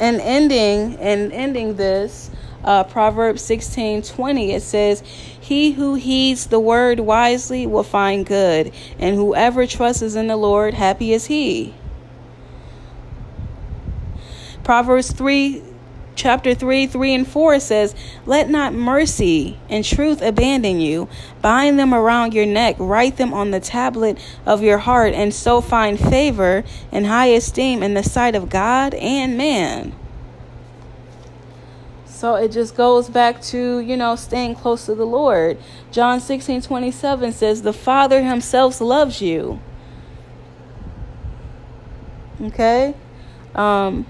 and 0.02 0.20
ending 0.20 0.98
and 0.98 1.32
ending 1.32 1.76
this 1.76 2.32
uh, 2.64 2.84
Proverbs 2.84 3.42
16 3.44 4.02
20, 4.02 4.52
it 4.52 4.62
says, 4.62 5.02
He 5.02 5.72
who 5.72 5.96
heeds 5.96 6.48
the 6.48 6.60
word 6.60 7.00
wisely 7.00 7.66
will 7.66 7.84
find 7.84 8.26
good, 8.26 8.74
and 9.00 9.16
whoever 9.16 9.66
trusts 9.66 10.16
in 10.16 10.28
the 10.28 10.36
Lord, 10.36 10.74
happy 10.74 11.14
is 11.14 11.26
he. 11.26 11.74
Proverbs 14.64 15.12
3 15.12 15.64
chapter 16.16 16.54
3 16.54 16.88
3 16.88 17.14
and 17.14 17.28
4 17.28 17.60
says 17.60 17.96
let 18.26 18.50
not 18.50 18.74
mercy 18.74 19.58
and 19.70 19.84
truth 19.84 20.22
abandon 20.22 20.80
you 20.80 21.08
bind 21.42 21.80
them 21.80 21.94
around 21.94 22.34
your 22.34 22.46
neck 22.46 22.76
write 22.80 23.18
them 23.18 23.34
on 23.34 23.52
the 23.52 23.60
tablet 23.60 24.18
of 24.46 24.62
your 24.62 24.80
heart 24.80 25.14
and 25.14 25.34
so 25.34 25.62
find 25.62 26.00
favor 26.00 26.64
and 26.92 27.08
high 27.08 27.28
esteem 27.28 27.82
in 27.82 27.94
the 27.94 28.04
sight 28.04 28.36
of 28.36 28.50
god 28.50 28.94
and 28.96 29.38
man 29.38 29.94
so 32.22 32.36
it 32.36 32.52
just 32.52 32.76
goes 32.76 33.10
back 33.10 33.42
to, 33.46 33.80
you 33.80 33.98
know, 33.98 34.16
staying 34.16 34.54
close 34.54 34.86
to 34.86 34.94
the 34.94 35.08
Lord. 35.08 35.58
John 35.92 36.20
16 36.20 36.62
27 36.62 37.32
says, 37.32 37.64
The 37.64 37.74
Father 37.74 38.22
Himself 38.22 38.80
loves 38.80 39.24
you. 39.24 39.60
Okay? 42.40 42.94
Um, 43.56 44.06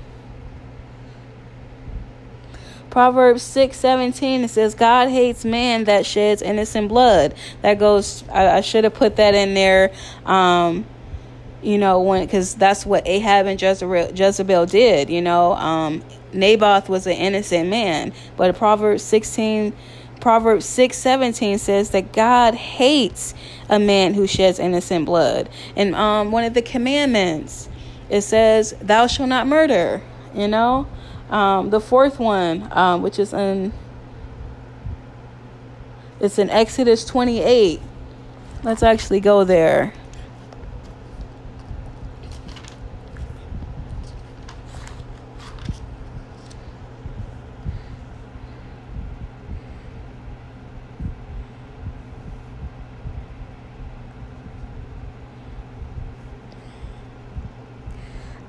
Proverbs 2.92 3.42
6 3.42 3.78
17, 3.78 4.44
it 4.44 4.50
says, 4.50 4.76
God 4.76 5.10
hates 5.10 5.44
man 5.44 5.86
that 5.86 6.06
sheds 6.06 6.42
innocent 6.42 6.89
blood. 6.89 7.34
That 7.62 7.80
goes, 7.80 8.24
I, 8.30 8.58
I 8.58 8.62
should 8.62 8.84
have 8.84 8.94
put 8.94 9.16
that 9.16 9.34
in 9.34 9.54
there. 9.54 9.92
Um, 10.26 10.86
you 11.64 11.78
know, 11.78 12.02
when, 12.02 12.26
because 12.26 12.56
that's 12.56 12.86
what 12.86 13.08
Ahab 13.08 13.46
and 13.46 13.60
Jezebel, 13.60 14.12
Jezebel 14.14 14.66
did, 14.66 15.10
you 15.10 15.22
know. 15.22 15.54
Um, 15.54 16.04
Naboth 16.34 16.89
was 16.89 17.08
an 17.08 17.14
innocent 17.14 17.70
man, 17.70 18.14
but 18.38 18.56
Proverbs 18.56 19.04
16 19.04 19.74
Proverbs 20.22 20.66
6 20.66 20.96
17 20.96 21.58
says 21.58 21.89
that 21.89 22.14
God 22.14 22.54
hates 22.54 23.34
a 23.70 23.80
man 23.80 24.14
who 24.14 24.28
sheds 24.28 24.60
innocent 24.60 25.06
blood. 25.06 25.50
And 25.76 25.96
um, 25.96 26.32
one 26.32 26.44
of 26.44 26.54
the 26.54 26.62
commandments, 26.62 27.68
it 28.10 28.22
says, 28.22 28.76
Thou 28.80 29.08
shalt 29.08 29.30
not 29.30 29.48
murder. 29.48 30.02
You 30.36 30.48
know? 30.48 30.88
Um, 31.32 31.70
the 31.70 31.80
fourth 31.80 32.20
one, 32.20 32.68
um, 32.72 33.02
which 33.02 33.18
is 33.18 33.34
in 33.34 33.72
it's 36.20 36.38
in 36.38 36.50
Exodus 36.52 37.04
28. 37.06 37.82
Let's 38.64 38.84
actually 38.84 39.22
go 39.22 39.44
there. 39.44 39.94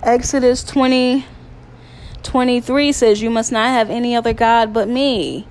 Exodus 0.03 0.63
20 0.65 1.25
23 2.23 2.93
says, 2.93 3.23
You 3.23 3.31
must 3.31 3.53
not 3.53 3.69
have 3.69 3.91
any 3.91 4.15
other 4.17 4.33
God 4.33 4.73
but 4.73 4.89
me. 4.89 5.47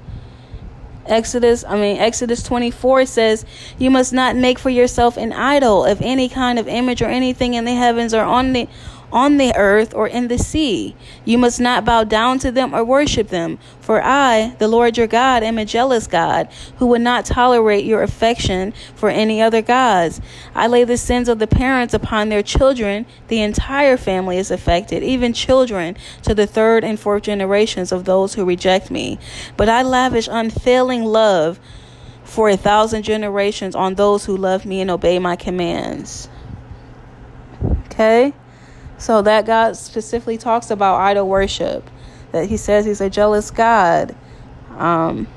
Exodus, 1.06 1.64
I 1.68 1.76
mean, 1.76 1.98
Exodus 1.98 2.44
24 2.44 3.06
says, 3.06 3.46
You 3.78 3.90
must 3.90 4.14
not 4.14 4.36
make 4.36 4.60
for 4.60 4.70
yourself 4.70 5.18
an 5.18 5.34
idol 5.34 5.86
of 5.86 6.02
any 6.02 6.30
kind 6.30 6.60
of 6.60 6.68
image 6.68 7.02
or 7.02 7.08
anything 7.08 7.54
in 7.56 7.66
the 7.66 7.74
heavens 7.74 8.14
or 8.14 8.24
on 8.24 8.54
the 8.54 8.68
on 9.12 9.38
the 9.38 9.56
earth 9.56 9.94
or 9.94 10.08
in 10.08 10.28
the 10.28 10.38
sea. 10.38 10.96
You 11.26 11.38
must 11.38 11.60
not 11.60 11.86
bow 11.86 12.04
down 12.04 12.40
to 12.40 12.52
them 12.52 12.74
or 12.74 12.84
worship 12.84 13.30
them. 13.30 13.60
For 13.80 14.02
I, 14.04 14.56
the 14.60 14.68
Lord 14.68 14.98
your 14.98 15.08
God, 15.08 15.44
am 15.44 15.58
a 15.58 15.66
jealous 15.66 16.08
God, 16.08 16.50
who 16.78 16.88
would 16.88 17.02
not 17.02 17.26
tolerate 17.26 17.86
your 17.86 18.04
affection 18.04 18.74
for 18.96 19.10
any 19.10 19.42
other 19.42 19.62
gods. 19.62 20.22
I 20.56 20.68
lay 20.68 20.84
the 20.84 20.98
sins 20.98 21.28
of 21.28 21.40
the 21.40 21.48
parents 21.48 21.94
upon 21.94 22.30
their 22.30 22.44
children. 22.44 23.06
The 23.28 23.42
entire 23.42 23.98
family 23.98 24.38
is 24.38 24.52
affected, 24.52 25.04
even 25.04 25.34
children, 25.34 25.98
to 26.24 26.34
the 26.34 26.48
third 26.48 26.84
and 26.84 27.00
fourth 27.00 27.24
generations 27.24 27.92
of 27.92 28.06
those 28.06 28.36
who 28.36 28.46
reject 28.46 28.92
me. 28.92 29.20
But 29.58 29.70
I 29.70 29.82
lavish 29.82 30.30
unfailing 30.32 31.04
love 31.04 31.60
for 32.24 32.50
a 32.50 32.56
thousand 32.56 33.04
generations 33.04 33.76
on 33.76 33.96
those 33.96 34.26
who 34.26 34.38
love 34.38 34.66
me 34.66 34.80
and 34.80 34.90
obey 34.90 35.20
my 35.20 35.36
commands. 35.36 36.30
Okay? 37.86 38.34
So 39.02 39.24
that 39.24 39.48
God 39.48 39.76
specifically 39.76 40.38
talks 40.38 40.70
about 40.70 40.98
idol 41.02 41.28
worship. 41.28 41.90
That 42.34 42.46
he 42.46 42.56
says 42.56 42.86
he's 42.86 43.02
a 43.02 43.10
jealous 43.10 43.50
God. 43.50 44.16
Um, 44.78 45.28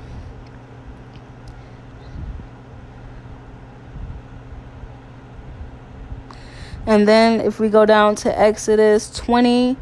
and 6.85 7.07
then 7.07 7.41
if 7.41 7.59
we 7.59 7.69
go 7.69 7.87
down 7.87 8.13
to 8.17 8.39
Exodus 8.39 9.09
20, 9.09 9.77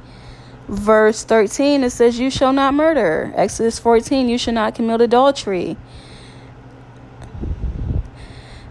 verse 0.69 1.25
13, 1.25 1.83
it 1.83 1.89
says, 1.89 2.17
You 2.17 2.29
shall 2.31 2.53
not 2.53 2.73
murder. 2.73 3.33
Exodus 3.35 3.79
14, 3.79 4.29
you 4.29 4.37
shall 4.37 4.53
not 4.53 4.75
commit 4.75 5.01
adultery. 5.01 5.75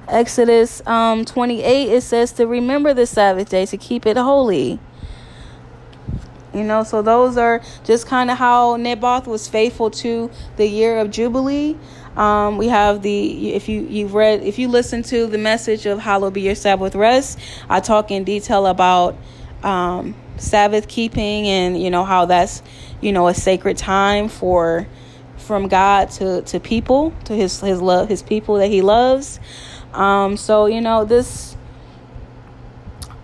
Exodus 0.08 0.80
um, 0.86 1.26
28, 1.26 1.90
it 1.90 2.00
says 2.00 2.32
to 2.32 2.46
remember 2.46 2.94
the 2.94 3.06
Sabbath 3.06 3.50
day, 3.50 3.66
to 3.66 3.76
keep 3.76 4.06
it 4.06 4.16
holy. 4.16 4.80
You 6.54 6.64
know, 6.64 6.84
so 6.84 7.00
those 7.00 7.36
are 7.36 7.62
just 7.84 8.06
kind 8.06 8.30
of 8.30 8.36
how 8.36 8.76
Naboth 8.76 9.26
was 9.26 9.48
faithful 9.48 9.90
to 9.90 10.30
the 10.56 10.66
year 10.66 10.98
of 10.98 11.10
Jubilee. 11.10 11.76
Um, 12.16 12.58
we 12.58 12.68
have 12.68 13.00
the 13.00 13.54
if 13.54 13.70
you 13.70 13.86
you've 13.88 14.12
read 14.12 14.42
if 14.42 14.58
you 14.58 14.68
listen 14.68 15.02
to 15.04 15.26
the 15.26 15.38
message 15.38 15.86
of 15.86 15.98
Hallowed 15.98 16.34
be 16.34 16.42
your 16.42 16.54
Sabbath 16.54 16.94
rest, 16.94 17.38
I 17.70 17.80
talk 17.80 18.10
in 18.10 18.24
detail 18.24 18.66
about 18.66 19.16
um, 19.62 20.14
Sabbath 20.36 20.88
keeping 20.88 21.46
and 21.46 21.80
you 21.80 21.90
know 21.90 22.04
how 22.04 22.26
that's 22.26 22.62
you 23.00 23.12
know 23.12 23.28
a 23.28 23.34
sacred 23.34 23.78
time 23.78 24.28
for 24.28 24.86
from 25.38 25.68
God 25.68 26.10
to 26.12 26.42
to 26.42 26.60
people 26.60 27.14
to 27.24 27.34
his 27.34 27.60
his 27.60 27.80
love 27.80 28.08
his 28.08 28.22
people 28.22 28.56
that 28.56 28.68
he 28.68 28.82
loves. 28.82 29.40
Um, 29.94 30.36
so 30.36 30.66
you 30.66 30.82
know 30.82 31.06
this 31.06 31.56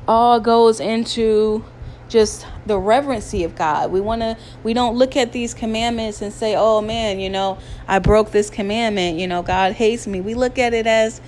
all 0.06 0.40
goes 0.40 0.80
into 0.80 1.62
just 2.08 2.46
the 2.66 2.78
reverency 2.78 3.44
of 3.44 3.54
God. 3.54 3.90
We 3.92 4.00
want 4.00 4.22
to 4.22 4.36
we 4.64 4.74
don't 4.74 4.96
look 4.96 5.16
at 5.16 5.32
these 5.32 5.54
commandments 5.54 6.22
and 6.22 6.32
say, 6.32 6.54
"Oh 6.56 6.80
man, 6.80 7.20
you 7.20 7.30
know, 7.30 7.58
I 7.86 7.98
broke 7.98 8.30
this 8.30 8.50
commandment, 8.50 9.18
you 9.18 9.26
know, 9.26 9.42
God 9.42 9.72
hates 9.72 10.06
me." 10.06 10.20
We 10.20 10.34
look 10.34 10.58
at 10.58 10.74
it 10.74 10.86
as 10.86 11.20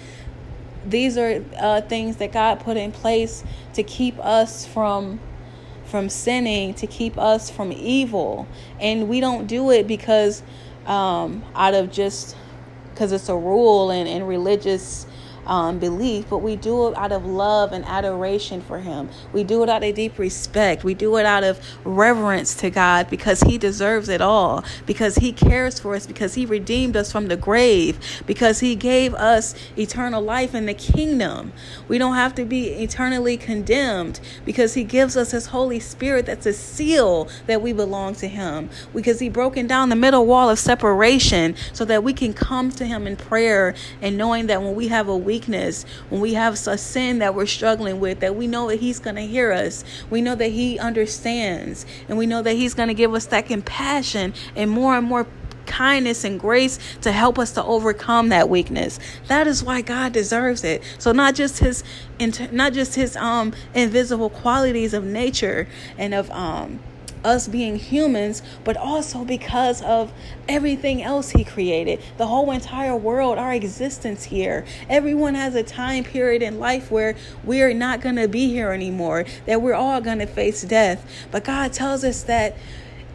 these 0.87 1.19
are 1.19 1.45
uh, 1.59 1.83
things 1.83 2.17
that 2.17 2.33
God 2.33 2.61
put 2.61 2.77
in 2.77 2.93
place 2.93 3.45
to 3.75 3.83
keep 3.83 4.19
us 4.19 4.67
from 4.67 5.21
from 5.85 6.09
sinning, 6.09 6.73
to 6.75 6.87
keep 6.87 7.19
us 7.19 7.51
from 7.51 7.73
evil. 7.73 8.47
And 8.79 9.09
we 9.09 9.21
don't 9.21 9.47
do 9.47 9.71
it 9.71 9.89
because 9.89 10.43
um, 10.87 11.45
out 11.55 11.75
of 11.75 11.91
just 11.91 12.37
because 12.95 13.13
it's 13.13 13.29
a 13.29 13.37
rule 13.37 13.91
and, 13.91 14.09
and 14.09 14.27
religious 14.29 15.07
um, 15.47 15.79
belief, 15.79 16.27
but 16.29 16.39
we 16.39 16.57
do 16.57 16.89
it 16.89 16.97
out 16.97 17.13
of 17.13 17.27
love 17.27 17.73
and 17.73 17.85
adoration 17.85 18.61
for 18.61 18.79
Him. 18.79 19.09
We 19.33 19.45
do 19.45 19.63
it 19.63 19.69
out 19.69 19.83
of 19.83 19.95
deep 19.95 20.19
respect. 20.19 20.85
We 20.85 20.95
do 20.95 21.17
it 21.17 21.27
out 21.27 21.45
of 21.45 21.61
reverence 21.85 22.55
to 22.57 22.71
God 22.71 23.09
because 23.11 23.41
He 23.43 23.59
deserves 23.59 24.09
it 24.09 24.21
all, 24.21 24.65
because 24.87 25.17
He 25.17 25.33
cares 25.33 25.81
for 25.81 25.95
us, 25.95 26.07
because 26.07 26.35
He 26.35 26.47
redeemed 26.47 26.97
us 26.97 27.11
from 27.11 27.29
the 27.29 27.37
grave, 27.37 28.23
because 28.27 28.61
He 28.61 28.75
gave 28.75 29.15
us 29.15 29.55
eternal 29.77 30.23
life 30.23 30.55
in 30.55 30.67
the 30.67 30.75
kingdom. 30.75 31.53
We 31.89 31.99
don't 31.99 32.15
have 32.15 32.35
to 32.37 32.45
be 32.45 32.69
eternally 32.69 33.37
condemned 33.37 34.21
because 34.45 34.75
He 34.75 34.85
gives 34.85 35.17
us 35.17 35.31
His 35.33 35.47
Holy 35.47 35.81
Spirit 35.81 36.27
that's 36.27 36.47
a 36.47 36.53
seal 36.53 37.29
that 37.47 37.63
we 37.63 37.73
belong 37.73 38.15
to 38.17 38.29
Him, 38.29 38.71
because 38.95 39.21
He 39.21 39.29
broken 39.29 39.67
down 39.67 39.89
the 39.89 39.97
middle 39.97 40.27
wall 40.27 40.51
of 40.51 40.59
separation 40.59 41.55
so 41.73 41.85
that 41.85 42.05
we 42.05 42.13
can 42.13 42.33
come 42.33 42.71
to 42.73 42.85
Him 42.85 43.07
in 43.07 43.17
prayer 43.17 43.75
and 44.03 44.17
knowing 44.17 44.47
that 44.47 44.63
when 44.63 44.75
we 44.75 44.89
have 44.89 45.09
a 45.09 45.17
weakness, 45.31 45.85
when 46.09 46.21
we 46.21 46.35
have 46.35 46.55
a 46.67 46.77
sin 46.77 47.21
that 47.21 47.37
we're 47.37 47.47
struggling 47.47 48.01
with, 48.01 48.19
that 48.19 48.35
we 48.35 48.49
know 48.49 48.69
that 48.69 48.81
He's 48.81 48.99
going 48.99 49.15
to 49.15 49.23
hear 49.23 49.53
us. 49.53 49.85
We 50.11 50.21
know 50.21 50.35
that 50.35 50.49
He 50.49 50.77
understands. 50.77 51.87
And 52.09 52.19
we 52.19 52.27
know 52.27 52.43
that 52.43 52.55
He's 52.55 52.75
going 52.75 52.89
to 52.89 52.95
give 52.95 53.15
us 53.15 53.27
that 53.27 53.47
compassion 53.47 54.35
and 54.57 54.69
more 54.69 54.97
and 54.97 55.07
more 55.07 55.29
kindness 55.67 56.25
and 56.25 56.41
grace 56.41 56.81
to 57.01 57.13
help 57.13 57.39
us 57.39 57.53
to 57.53 57.63
overcome 57.63 58.31
that 58.31 58.49
weakness. 58.49 58.99
That 59.29 59.47
is 59.47 59.63
why 59.63 59.83
God 59.83 60.13
deserves 60.13 60.65
it. 60.65 60.83
So 60.99 61.13
not 61.13 61.37
just 61.37 61.61
his 61.61 61.85
not 62.51 62.73
just 62.73 62.97
his 62.97 63.15
um 63.15 63.55
invisible 63.73 64.31
qualities 64.31 64.95
of 64.95 65.05
nature 65.05 65.69
and 65.97 66.13
of 66.13 66.29
um 66.33 66.81
us 67.25 67.49
being 67.49 67.77
humans, 67.77 68.43
but 68.65 68.77
also 68.77 69.25
because 69.25 69.83
of 69.83 70.13
everything 70.49 71.03
else 71.03 71.31
He 71.31 71.45
created. 71.45 72.01
The 72.17 72.27
whole 72.27 72.51
entire 72.51 72.97
world, 72.97 73.39
our 73.39 73.53
existence 73.53 74.25
here. 74.25 74.65
Everyone 74.89 75.35
has 75.35 75.55
a 75.55 75.63
time 75.63 76.05
period 76.05 76.43
in 76.43 76.59
life 76.59 76.91
where 76.91 77.17
we're 77.45 77.75
not 77.75 78.01
going 78.01 78.17
to 78.17 78.29
be 78.29 78.49
here 78.49 78.73
anymore, 78.73 79.25
that 79.47 79.63
we're 79.63 79.75
all 79.75 80.01
going 80.01 80.19
to 80.19 80.27
face 80.27 80.63
death. 80.63 81.07
But 81.31 81.45
God 81.45 81.73
tells 81.73 82.05
us 82.05 82.23
that 82.25 82.57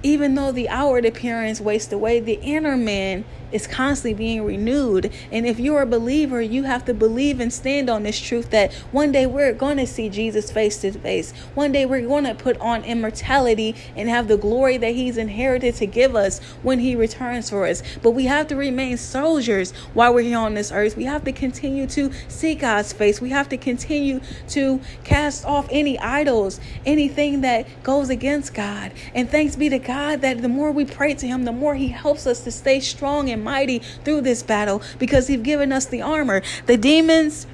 even 0.04 0.36
though 0.36 0.52
the 0.52 0.70
outward 0.70 1.04
appearance 1.06 1.60
wastes 1.60 1.92
away, 1.92 2.20
the 2.20 2.40
inner 2.42 2.78
man 2.78 3.26
is 3.52 3.68
constantly 3.68 4.14
being 4.14 4.44
renewed. 4.44 5.12
And 5.32 5.46
if 5.46 5.60
you're 5.60 5.82
a 5.82 5.86
believer, 5.86 6.42
you 6.42 6.64
have 6.64 6.86
to 6.86 6.94
believe 6.94 7.40
and 7.40 7.52
stand 7.52 7.90
on 7.90 8.04
this 8.04 8.20
truth 8.20 8.50
that 8.52 8.74
one 8.92 9.12
day 9.12 9.26
we're 9.26 9.54
going 9.54 9.78
to 9.78 9.88
see 9.88 10.10
Jesus 10.10 10.52
face 10.52 10.82
to 10.82 10.92
face. 10.92 11.32
One 11.54 11.72
day 11.72 11.86
we're 11.86 12.08
going 12.08 12.26
to 12.26 12.36
put 12.36 12.58
on 12.60 12.84
immortality 12.84 13.76
and 13.96 14.10
have 14.10 14.28
the 14.28 14.38
glory 14.38 14.78
that 14.78 14.96
He's 14.96 15.18
inherited 15.18 15.76
to 15.76 15.86
give 15.86 16.16
us 16.16 16.40
when 16.64 16.80
He 16.80 16.96
returns 16.96 17.50
for 17.50 17.66
us. 17.66 17.82
But 18.02 18.12
we 18.12 18.26
have 18.26 18.48
to 18.48 18.56
remain 18.56 18.98
soldiers 18.98 19.72
while 19.94 20.14
we're 20.14 20.22
here 20.22 20.38
on 20.38 20.54
this 20.54 20.72
earth. 20.72 20.96
We 20.98 21.06
have 21.06 21.24
to 21.26 21.32
continue 21.32 21.88
to 21.88 22.12
see 22.28 22.56
God's 22.56 22.94
face. 22.94 23.22
We 23.22 23.30
have 23.30 23.50
to 23.50 23.58
continue 23.58 24.22
to 24.50 24.82
cast 25.04 25.46
off 25.46 25.68
any 25.70 26.00
idols, 26.00 26.60
anything 26.86 27.42
that 27.42 27.68
goes 27.84 28.10
against 28.10 28.54
God. 28.54 28.92
And 29.14 29.30
thanks 29.30 29.56
be 29.56 29.70
to 29.70 29.80
God 29.80 30.22
that 30.22 30.42
the 30.42 30.50
more 30.50 30.72
we 30.72 30.86
pray 30.86 31.14
to 31.16 31.28
Him, 31.28 31.44
the 31.44 31.52
more 31.52 31.76
He 31.76 31.90
helps 31.90 32.28
us 32.28 32.44
to 32.44 32.52
stay 32.52 32.80
strong 32.80 33.30
and 33.36 33.44
mighty 33.44 33.80
through 34.04 34.22
this 34.22 34.42
battle 34.42 34.82
because 34.98 35.28
He's 35.28 35.42
given 35.42 35.72
us 35.72 35.86
the 35.86 36.02
armor. 36.02 36.42
The 36.66 36.78
demons 36.78 37.46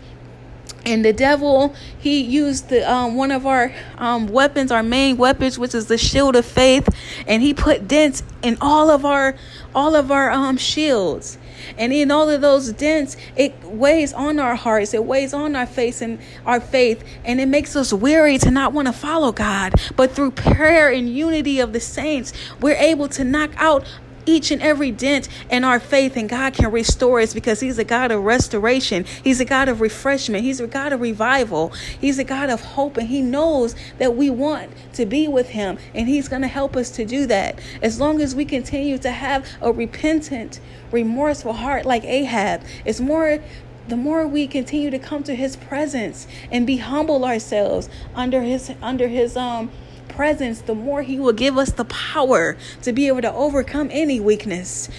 and 0.85 1.05
the 1.05 1.13
devil 1.13 1.75
he 1.99 2.21
used 2.21 2.69
the 2.69 2.89
um, 2.91 3.15
one 3.15 3.31
of 3.31 3.45
our 3.45 3.73
um, 3.97 4.27
weapons 4.27 4.71
our 4.71 4.81
main 4.83 5.17
weapons 5.17 5.59
which 5.59 5.75
is 5.75 5.87
the 5.87 5.97
shield 5.97 6.35
of 6.35 6.45
faith 6.45 6.89
and 7.27 7.43
he 7.43 7.53
put 7.53 7.87
dents 7.87 8.23
in 8.41 8.57
all 8.61 8.89
of 8.89 9.05
our 9.05 9.35
all 9.75 9.95
of 9.95 10.11
our 10.11 10.31
um, 10.31 10.57
shields 10.57 11.37
and 11.77 11.93
in 11.93 12.09
all 12.09 12.29
of 12.29 12.41
those 12.41 12.71
dents 12.73 13.15
it 13.35 13.53
weighs 13.63 14.11
on 14.13 14.39
our 14.39 14.55
hearts 14.55 14.93
it 14.93 15.05
weighs 15.05 15.33
on 15.33 15.55
our 15.55 15.67
face 15.67 16.01
and 16.01 16.19
our 16.45 16.59
faith 16.59 17.03
and 17.23 17.39
it 17.39 17.47
makes 17.47 17.75
us 17.75 17.93
weary 17.93 18.37
to 18.37 18.49
not 18.49 18.73
want 18.73 18.87
to 18.87 18.93
follow 18.93 19.31
god 19.31 19.73
but 19.95 20.11
through 20.11 20.31
prayer 20.31 20.89
and 20.91 21.09
unity 21.15 21.59
of 21.59 21.73
the 21.73 21.79
saints 21.79 22.33
we're 22.59 22.75
able 22.75 23.07
to 23.07 23.23
knock 23.23 23.51
out 23.57 23.85
each 24.25 24.51
and 24.51 24.61
every 24.61 24.91
dent 24.91 25.27
in 25.49 25.63
our 25.63 25.79
faith, 25.79 26.15
and 26.17 26.29
God 26.29 26.53
can 26.53 26.71
restore 26.71 27.19
us 27.19 27.33
because 27.33 27.59
He's 27.59 27.77
a 27.77 27.83
God 27.83 28.11
of 28.11 28.23
restoration. 28.23 29.05
He's 29.23 29.39
a 29.39 29.45
God 29.45 29.69
of 29.69 29.81
refreshment. 29.81 30.43
He's 30.43 30.59
a 30.59 30.67
God 30.67 30.93
of 30.93 31.01
revival. 31.01 31.69
He's 31.99 32.19
a 32.19 32.23
God 32.23 32.49
of 32.49 32.61
hope, 32.61 32.97
and 32.97 33.07
He 33.07 33.21
knows 33.21 33.75
that 33.97 34.15
we 34.15 34.29
want 34.29 34.71
to 34.93 35.05
be 35.05 35.27
with 35.27 35.49
Him, 35.49 35.77
and 35.93 36.07
He's 36.07 36.27
going 36.27 36.41
to 36.41 36.47
help 36.47 36.75
us 36.75 36.91
to 36.91 37.05
do 37.05 37.25
that. 37.27 37.59
As 37.81 37.99
long 37.99 38.21
as 38.21 38.35
we 38.35 38.45
continue 38.45 38.97
to 38.99 39.11
have 39.11 39.47
a 39.61 39.71
repentant, 39.71 40.59
remorseful 40.91 41.53
heart 41.53 41.85
like 41.85 42.03
Ahab, 42.03 42.61
it's 42.85 42.99
more 42.99 43.39
the 43.87 43.97
more 43.97 44.27
we 44.27 44.47
continue 44.47 44.89
to 44.91 44.99
come 44.99 45.23
to 45.23 45.35
his 45.35 45.55
presence 45.55 46.27
and 46.51 46.67
be 46.67 46.77
humble 46.77 47.25
ourselves 47.25 47.89
under 48.15 48.41
his 48.41 48.71
under 48.81 49.07
his 49.07 49.35
um 49.35 49.71
presence, 50.13 50.61
the 50.61 50.75
more 50.75 51.01
He 51.01 51.19
will 51.19 51.33
give 51.33 51.57
us 51.57 51.71
the 51.71 51.85
power 51.85 52.57
to 52.83 52.93
be 52.93 53.07
able 53.07 53.21
to 53.21 53.33
overcome 53.33 53.89
any 53.91 54.19
weakness 54.19 54.89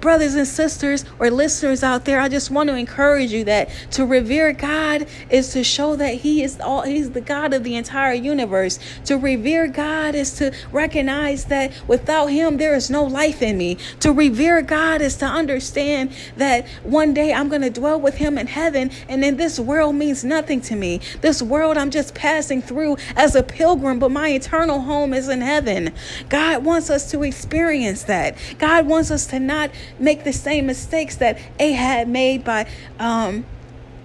brothers 0.00 0.34
and 0.34 0.46
sisters 0.46 1.04
or 1.18 1.30
listeners 1.30 1.82
out 1.82 2.04
there, 2.04 2.20
I 2.20 2.28
just 2.28 2.50
want 2.50 2.68
to 2.68 2.76
encourage 2.76 3.32
you 3.32 3.44
that 3.44 3.68
to 3.92 4.04
revere 4.04 4.52
God 4.52 5.06
is 5.30 5.52
to 5.52 5.64
show 5.64 5.96
that 5.96 6.14
He 6.16 6.42
is 6.42 6.60
all 6.60 6.82
He's 6.82 7.10
the 7.10 7.20
God 7.20 7.52
of 7.54 7.64
the 7.64 7.76
entire 7.76 8.14
universe. 8.14 8.78
To 9.06 9.16
revere 9.16 9.66
God 9.66 10.14
is 10.14 10.32
to 10.34 10.52
recognize 10.72 11.46
that 11.46 11.72
without 11.86 12.26
Him 12.26 12.56
there 12.56 12.74
is 12.74 12.90
no 12.90 13.04
life 13.04 13.42
in 13.42 13.58
me. 13.58 13.76
To 14.00 14.12
revere 14.12 14.62
God 14.62 15.00
is 15.00 15.16
to 15.16 15.26
understand 15.26 16.12
that 16.36 16.66
one 16.82 17.14
day 17.14 17.32
I'm 17.32 17.48
gonna 17.48 17.70
dwell 17.70 18.00
with 18.00 18.16
Him 18.16 18.38
in 18.38 18.46
heaven, 18.46 18.90
and 19.08 19.22
then 19.22 19.36
this 19.36 19.58
world 19.58 19.94
means 19.94 20.24
nothing 20.24 20.60
to 20.62 20.76
me. 20.76 21.00
This 21.20 21.42
world 21.42 21.76
I'm 21.76 21.90
just 21.90 22.14
passing 22.14 22.62
through 22.62 22.96
as 23.16 23.34
a 23.34 23.42
pilgrim, 23.42 23.98
but 23.98 24.10
my 24.10 24.28
eternal 24.28 24.80
home 24.80 25.12
is 25.12 25.28
in 25.28 25.40
heaven. 25.40 25.92
God 26.28 26.64
wants 26.64 26.90
us 26.90 27.10
to 27.10 27.22
experience 27.22 28.04
that. 28.04 28.36
God 28.58 28.86
wants 28.86 29.10
us 29.10 29.26
to 29.28 29.40
not 29.40 29.70
make 29.98 30.24
the 30.24 30.32
same 30.32 30.66
mistakes 30.66 31.16
that 31.16 31.38
Ahab 31.58 32.08
made 32.08 32.44
by 32.44 32.66
um, 32.98 33.44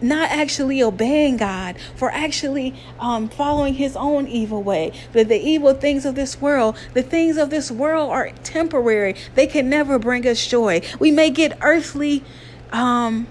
not 0.02 0.32
actually 0.32 0.82
obeying 0.82 1.38
God, 1.38 1.76
for 1.96 2.12
actually 2.12 2.74
um, 3.00 3.30
following 3.30 3.76
his 3.76 3.96
own 3.96 4.28
evil 4.28 4.64
way. 4.64 4.92
The, 5.14 5.24
the 5.24 5.40
evil 5.40 5.74
things 5.74 6.06
of 6.06 6.16
this 6.16 6.42
world, 6.42 6.76
the 6.94 7.04
things 7.04 7.38
of 7.38 7.50
this 7.50 7.72
world 7.72 8.10
are 8.12 8.32
temporary. 8.44 9.16
They 9.36 9.48
can 9.48 9.70
never 9.70 10.00
bring 10.00 10.28
us 10.28 10.46
joy. 10.46 10.82
We 11.00 11.12
may 11.12 11.30
get 11.30 11.58
earthly 11.62 12.24
um, 12.72 13.28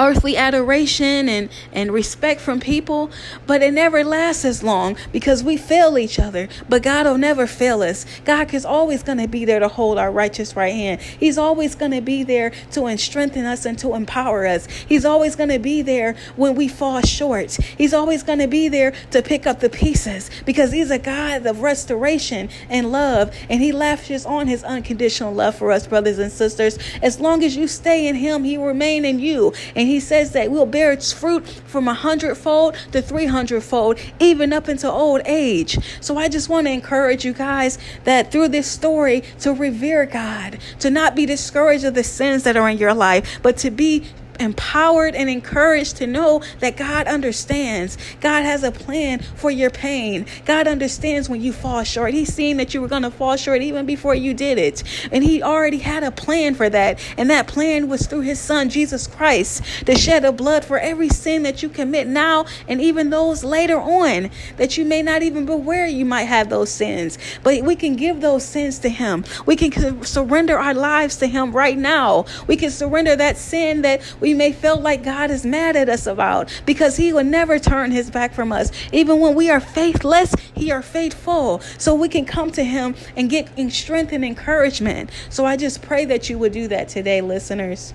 earthly 0.00 0.36
adoration 0.36 1.28
and, 1.28 1.48
and 1.72 1.92
respect 1.92 2.40
from 2.40 2.60
people, 2.60 3.10
but 3.46 3.62
it 3.62 3.72
never 3.72 4.02
lasts 4.02 4.44
as 4.44 4.62
long 4.62 4.96
because 5.12 5.44
we 5.44 5.56
fail 5.56 5.98
each 5.98 6.18
other. 6.18 6.48
But 6.68 6.82
God 6.82 7.06
will 7.06 7.18
never 7.18 7.46
fail 7.46 7.82
us. 7.82 8.06
God 8.24 8.52
is 8.54 8.64
always 8.64 9.02
going 9.02 9.18
to 9.18 9.28
be 9.28 9.44
there 9.44 9.60
to 9.60 9.68
hold 9.68 9.98
our 9.98 10.10
righteous 10.10 10.56
right 10.56 10.74
hand. 10.74 11.00
He's 11.00 11.38
always 11.38 11.74
going 11.74 11.92
to 11.92 12.00
be 12.00 12.22
there 12.22 12.52
to 12.72 12.96
strengthen 12.98 13.44
us 13.44 13.64
and 13.66 13.78
to 13.78 13.94
empower 13.94 14.46
us. 14.46 14.66
He's 14.66 15.04
always 15.04 15.36
going 15.36 15.50
to 15.50 15.58
be 15.58 15.82
there 15.82 16.16
when 16.36 16.54
we 16.54 16.68
fall 16.68 17.02
short. 17.02 17.52
He's 17.52 17.94
always 17.94 18.22
going 18.22 18.38
to 18.38 18.48
be 18.48 18.68
there 18.68 18.92
to 19.10 19.22
pick 19.22 19.46
up 19.46 19.60
the 19.60 19.70
pieces 19.70 20.30
because 20.44 20.72
He's 20.72 20.90
a 20.90 20.98
God 20.98 21.46
of 21.46 21.60
restoration 21.60 22.48
and 22.68 22.90
love. 22.90 23.34
And 23.48 23.60
He 23.60 23.72
lavishes 23.72 24.26
on 24.26 24.46
His 24.46 24.64
unconditional 24.64 25.32
love 25.32 25.54
for 25.54 25.72
us, 25.72 25.86
brothers 25.86 26.18
and 26.18 26.32
sisters. 26.32 26.78
As 27.02 27.20
long 27.20 27.44
as 27.44 27.56
you 27.56 27.68
stay 27.68 28.08
in 28.08 28.16
Him, 28.16 28.44
He 28.44 28.58
will 28.58 28.66
remain 28.66 29.04
in 29.04 29.18
you. 29.18 29.52
And 29.76 29.88
he 29.90 30.00
says 30.00 30.32
that 30.32 30.50
we'll 30.50 30.66
bear 30.66 30.92
its 30.92 31.12
fruit 31.12 31.46
from 31.66 31.88
a 31.88 31.94
hundredfold 31.94 32.76
to 32.92 33.02
three 33.02 33.26
hundredfold, 33.26 33.98
even 34.18 34.52
up 34.52 34.68
into 34.68 34.90
old 34.90 35.20
age. 35.26 35.78
So 36.00 36.16
I 36.16 36.28
just 36.28 36.48
want 36.48 36.66
to 36.66 36.72
encourage 36.72 37.24
you 37.24 37.32
guys 37.32 37.78
that 38.04 38.30
through 38.30 38.48
this 38.48 38.70
story 38.70 39.22
to 39.40 39.52
revere 39.52 40.06
God, 40.06 40.58
to 40.78 40.90
not 40.90 41.16
be 41.16 41.26
discouraged 41.26 41.84
of 41.84 41.94
the 41.94 42.04
sins 42.04 42.44
that 42.44 42.56
are 42.56 42.68
in 42.68 42.78
your 42.78 42.94
life, 42.94 43.40
but 43.42 43.56
to 43.58 43.70
be 43.70 44.04
empowered 44.40 45.14
and 45.14 45.28
encouraged 45.28 45.96
to 45.98 46.06
know 46.06 46.42
that 46.60 46.76
God 46.76 47.06
understands. 47.06 47.96
God 48.20 48.42
has 48.44 48.62
a 48.64 48.72
plan 48.72 49.20
for 49.36 49.50
your 49.50 49.70
pain. 49.70 50.26
God 50.44 50.66
understands 50.66 51.28
when 51.28 51.42
you 51.42 51.52
fall 51.52 51.84
short. 51.84 52.14
He's 52.14 52.32
seen 52.32 52.56
that 52.56 52.74
you 52.74 52.80
were 52.80 52.88
going 52.88 53.02
to 53.02 53.10
fall 53.10 53.36
short 53.36 53.62
even 53.62 53.86
before 53.86 54.14
you 54.14 54.34
did 54.34 54.58
it. 54.58 54.82
And 55.12 55.22
He 55.22 55.42
already 55.42 55.78
had 55.78 56.02
a 56.02 56.10
plan 56.10 56.54
for 56.54 56.68
that. 56.68 57.00
And 57.16 57.30
that 57.30 57.46
plan 57.46 57.88
was 57.88 58.06
through 58.06 58.22
His 58.22 58.40
Son, 58.40 58.68
Jesus 58.70 59.06
Christ, 59.06 59.62
to 59.86 59.96
shed 59.96 60.24
a 60.24 60.32
blood 60.32 60.64
for 60.64 60.78
every 60.78 61.08
sin 61.08 61.42
that 61.42 61.62
you 61.62 61.68
commit 61.68 62.06
now 62.06 62.46
and 62.68 62.80
even 62.80 63.10
those 63.10 63.44
later 63.44 63.78
on 63.78 64.30
that 64.56 64.76
you 64.76 64.84
may 64.84 65.02
not 65.02 65.22
even 65.22 65.46
be 65.46 65.52
aware 65.52 65.86
you 65.86 66.04
might 66.04 66.24
have 66.24 66.48
those 66.48 66.70
sins. 66.70 67.18
But 67.42 67.62
we 67.62 67.76
can 67.76 67.96
give 67.96 68.20
those 68.20 68.44
sins 68.44 68.78
to 68.80 68.88
Him. 68.88 69.24
We 69.46 69.56
can 69.56 70.02
surrender 70.04 70.58
our 70.58 70.74
lives 70.74 71.16
to 71.16 71.26
Him 71.26 71.52
right 71.52 71.76
now. 71.76 72.26
We 72.46 72.56
can 72.56 72.70
surrender 72.70 73.16
that 73.16 73.36
sin 73.36 73.82
that 73.82 74.02
we 74.20 74.29
we 74.30 74.34
may 74.34 74.52
feel 74.52 74.78
like 74.78 75.02
God 75.02 75.32
is 75.32 75.44
mad 75.44 75.74
at 75.74 75.88
us 75.88 76.06
about 76.06 76.52
because 76.64 76.96
he 76.96 77.12
will 77.12 77.24
never 77.24 77.58
turn 77.58 77.90
his 77.90 78.12
back 78.12 78.32
from 78.32 78.52
us. 78.52 78.70
Even 78.92 79.18
when 79.18 79.34
we 79.34 79.50
are 79.50 79.58
faithless, 79.58 80.32
he 80.54 80.70
are 80.70 80.82
faithful. 80.82 81.58
So 81.78 81.96
we 81.96 82.08
can 82.08 82.24
come 82.24 82.52
to 82.52 82.62
him 82.62 82.94
and 83.16 83.28
get 83.28 83.48
strength 83.72 84.12
and 84.12 84.24
encouragement. 84.24 85.10
So 85.30 85.44
I 85.44 85.56
just 85.56 85.82
pray 85.82 86.04
that 86.04 86.30
you 86.30 86.38
would 86.38 86.52
do 86.52 86.68
that 86.68 86.88
today, 86.88 87.20
listeners. 87.20 87.92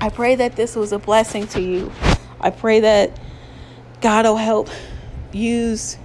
I 0.00 0.08
pray 0.08 0.36
that 0.36 0.54
this 0.54 0.76
was 0.76 0.92
a 0.92 1.00
blessing 1.00 1.48
to 1.48 1.60
you. 1.60 1.90
I 2.40 2.50
pray 2.50 2.78
that 2.78 3.18
God 4.00 4.24
will 4.24 4.36
help 4.36 4.70
use 5.32 5.98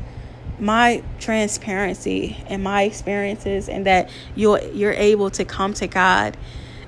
my 0.58 1.04
transparency 1.20 2.44
and 2.48 2.64
my 2.64 2.82
experiences 2.82 3.70
and 3.70 3.86
that 3.86 4.10
you're 4.36 4.62
you're 4.72 4.94
able 4.94 5.30
to 5.30 5.46
come 5.46 5.76
to 5.76 5.86
God 5.86 6.36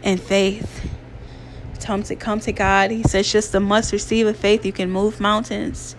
in 0.01 0.17
faith 0.17 0.89
come 1.85 2.01
to 2.03 2.15
come 2.15 2.39
to 2.41 2.51
God. 2.51 2.89
He 2.91 3.03
says 3.03 3.31
just 3.31 3.53
a 3.53 3.59
mustard 3.59 4.01
seed 4.01 4.25
of 4.25 4.35
faith 4.35 4.65
you 4.65 4.73
can 4.73 4.91
move 4.91 5.19
mountains. 5.19 5.95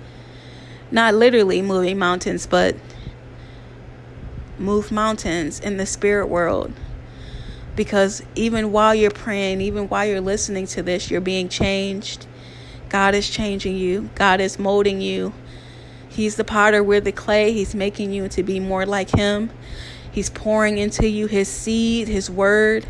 Not 0.91 1.15
literally 1.15 1.63
moving 1.63 1.99
mountains, 1.99 2.47
but 2.47 2.77
move 4.59 4.91
mountains 4.91 5.61
in 5.61 5.77
the 5.77 5.87
spirit 5.87 6.27
world. 6.27 6.73
Because 7.77 8.23
even 8.35 8.73
while 8.73 8.95
you're 8.95 9.11
praying, 9.11 9.61
even 9.61 9.89
while 9.89 10.07
you're 10.07 10.21
listening 10.21 10.67
to 10.69 10.83
this, 10.83 11.11
you're 11.11 11.21
being 11.21 11.49
changed. 11.49 12.27
God 12.89 13.15
is 13.15 13.29
changing 13.29 13.77
you. 13.77 14.11
God 14.15 14.41
is 14.41 14.59
molding 14.59 15.01
you. 15.01 15.33
He's 16.09 16.37
the 16.37 16.45
potter, 16.45 16.83
we're 16.83 17.01
the 17.01 17.13
clay. 17.13 17.53
He's 17.53 17.75
making 17.75 18.13
you 18.13 18.29
to 18.29 18.43
be 18.43 18.59
more 18.59 18.87
like 18.87 19.11
Him. 19.11 19.51
He's 20.11 20.31
pouring 20.31 20.79
into 20.79 21.07
you 21.07 21.27
His 21.27 21.49
seed, 21.49 22.09
His 22.09 22.31
word 22.31 22.87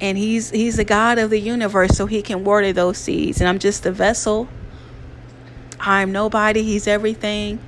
and 0.00 0.18
he's 0.18 0.50
he's 0.50 0.76
the 0.76 0.84
god 0.84 1.18
of 1.18 1.30
the 1.30 1.40
universe 1.40 1.96
so 1.96 2.06
he 2.06 2.22
can 2.22 2.44
water 2.44 2.72
those 2.72 2.98
seeds. 2.98 3.40
And 3.40 3.48
i'm 3.48 3.58
just 3.58 3.86
a 3.86 3.92
vessel. 3.92 4.48
I'm 5.78 6.10
nobody. 6.10 6.62
He's 6.62 6.86
everything. 6.86 7.58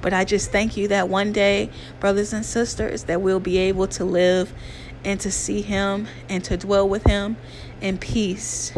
But 0.00 0.12
i 0.12 0.24
just 0.24 0.52
thank 0.52 0.76
you 0.76 0.88
that 0.88 1.08
one 1.08 1.32
day 1.32 1.70
brothers 2.00 2.32
and 2.32 2.44
sisters 2.44 3.04
that 3.04 3.20
we'll 3.20 3.40
be 3.40 3.58
able 3.58 3.88
to 3.88 4.04
live 4.04 4.52
and 5.04 5.20
to 5.20 5.30
see 5.30 5.62
him 5.62 6.06
and 6.28 6.44
to 6.44 6.56
dwell 6.56 6.88
with 6.88 7.04
him 7.04 7.36
in 7.80 7.98
peace. 7.98 8.72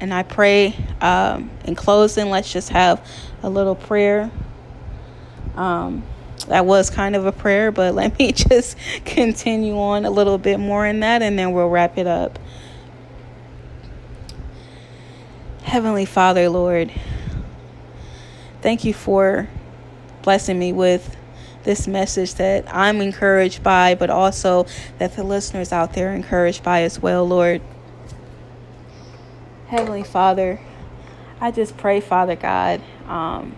And 0.00 0.12
i 0.12 0.22
pray 0.22 0.74
um, 1.00 1.50
in 1.64 1.74
closing 1.74 2.30
let's 2.30 2.52
just 2.52 2.70
have 2.70 3.06
a 3.42 3.50
little 3.50 3.74
prayer. 3.74 4.30
Um, 5.56 6.04
that 6.50 6.66
was 6.66 6.90
kind 6.90 7.14
of 7.14 7.26
a 7.26 7.32
prayer, 7.32 7.70
but 7.70 7.94
let 7.94 8.18
me 8.18 8.32
just 8.32 8.76
continue 9.04 9.78
on 9.78 10.04
a 10.04 10.10
little 10.10 10.36
bit 10.36 10.58
more 10.58 10.84
in 10.84 10.98
that 11.00 11.22
and 11.22 11.38
then 11.38 11.52
we'll 11.52 11.68
wrap 11.68 11.96
it 11.96 12.08
up. 12.08 12.40
Heavenly 15.62 16.04
Father, 16.04 16.48
Lord, 16.48 16.90
thank 18.62 18.82
you 18.82 18.92
for 18.92 19.48
blessing 20.22 20.58
me 20.58 20.72
with 20.72 21.16
this 21.62 21.86
message 21.86 22.34
that 22.34 22.64
I'm 22.74 23.00
encouraged 23.00 23.62
by, 23.62 23.94
but 23.94 24.10
also 24.10 24.66
that 24.98 25.14
the 25.14 25.22
listeners 25.22 25.70
out 25.70 25.92
there 25.92 26.10
are 26.10 26.14
encouraged 26.14 26.64
by 26.64 26.82
as 26.82 27.00
well, 27.00 27.24
Lord. 27.24 27.62
Heavenly 29.68 30.02
Father, 30.02 30.58
I 31.40 31.52
just 31.52 31.76
pray, 31.76 32.00
Father 32.00 32.34
God, 32.34 32.82
um, 33.06 33.54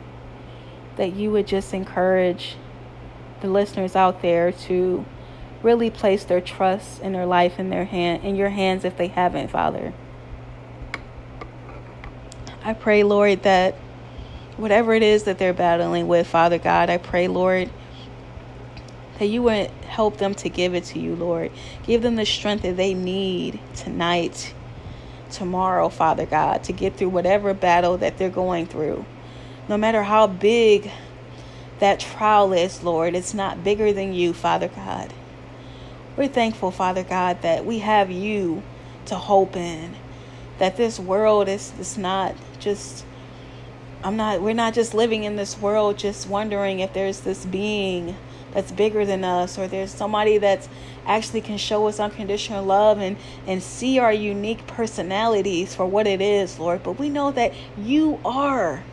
that 0.97 1.15
you 1.15 1.31
would 1.31 1.47
just 1.47 1.73
encourage 1.73 2.57
the 3.43 3.49
listeners 3.49 3.95
out 3.95 4.23
there 4.23 4.51
to 4.53 5.05
really 5.63 5.91
place 5.91 6.25
their 6.25 6.41
trust 6.41 7.03
in 7.03 7.13
their 7.13 7.27
life 7.27 7.59
in 7.59 7.71
their 7.71 7.85
hand 7.85 8.25
in 8.25 8.35
your 8.35 8.49
hands 8.49 8.85
if 8.85 8.97
they 8.97 9.09
haven't, 9.09 9.49
Father. 9.49 9.93
I 12.65 12.73
pray, 12.73 13.03
Lord, 13.03 13.43
that 13.43 13.75
whatever 14.57 14.95
it 14.95 15.03
is 15.03 15.25
that 15.25 15.39
they're 15.39 15.53
battling 15.53 16.09
with, 16.09 16.27
Father 16.27 16.59
God, 16.59 16.91
I 16.91 16.99
pray, 16.99 17.29
Lord, 17.29 17.71
that 19.19 19.27
you 19.27 19.43
would 19.43 19.71
help 19.89 20.19
them 20.19 20.35
to 20.37 20.49
give 20.49 20.75
it 20.75 20.85
to 20.85 20.99
you, 20.99 21.15
Lord. 21.17 21.51
Give 21.85 22.03
them 22.03 22.17
the 22.17 22.27
strength 22.27 22.63
that 22.63 22.77
they 22.77 22.95
need 22.95 23.61
tonight, 23.75 24.55
tomorrow, 25.31 25.89
Father 25.89 26.27
God, 26.27 26.65
to 26.65 26.73
get 26.73 26.97
through 26.97 27.09
whatever 27.09 27.53
battle 27.53 27.99
that 27.99 28.19
they're 28.19 28.31
going 28.31 28.67
through. 28.67 29.05
No 29.69 29.77
matter 29.77 30.03
how 30.03 30.27
big 30.27 30.91
that 31.83 31.99
trial 31.99 32.53
is, 32.53 32.85
Lord. 32.85 33.17
It's 33.17 33.35
not 33.35 33.65
bigger 33.65 33.93
than 33.93 34.15
you, 34.15 34.33
Father 34.33 34.69
God. 34.69 35.13
We're 36.17 36.29
thankful, 36.29 36.71
Father 36.71 37.03
God, 37.03 37.43
that 37.43 37.67
we 37.67 37.81
have 37.81 38.09
you 38.09 38.63
to 39.07 39.17
hope 39.17 39.57
in. 39.57 39.97
That 40.59 40.77
this 40.77 41.01
world 41.01 41.49
is, 41.49 41.73
is 41.81 41.99
not 41.99 42.37
just 42.61 43.05
I'm 44.05 44.17
not 44.17 44.41
we're 44.41 44.55
not 44.55 44.75
just 44.75 44.95
living 44.95 45.25
in 45.25 45.35
this 45.35 45.59
world 45.59 45.99
just 45.99 46.29
wondering 46.29 46.79
if 46.79 46.93
there's 46.93 47.21
this 47.21 47.45
being 47.45 48.17
that's 48.53 48.71
bigger 48.71 49.05
than 49.05 49.25
us 49.25 49.59
or 49.59 49.67
there's 49.67 49.93
somebody 49.93 50.39
that's 50.39 50.69
actually 51.05 51.41
can 51.41 51.59
show 51.59 51.89
us 51.89 51.99
unconditional 51.99 52.65
love 52.65 52.99
and 52.99 53.17
and 53.45 53.61
see 53.61 53.99
our 53.99 54.13
unique 54.13 54.69
personalities 54.69 55.75
for 55.75 55.87
what 55.87 56.07
it 56.07 56.21
is, 56.21 56.61
Lord. 56.61 56.85
But 56.85 57.01
we 57.01 57.09
know 57.09 57.33
that 57.33 57.53
you 57.77 58.21
are 58.25 58.85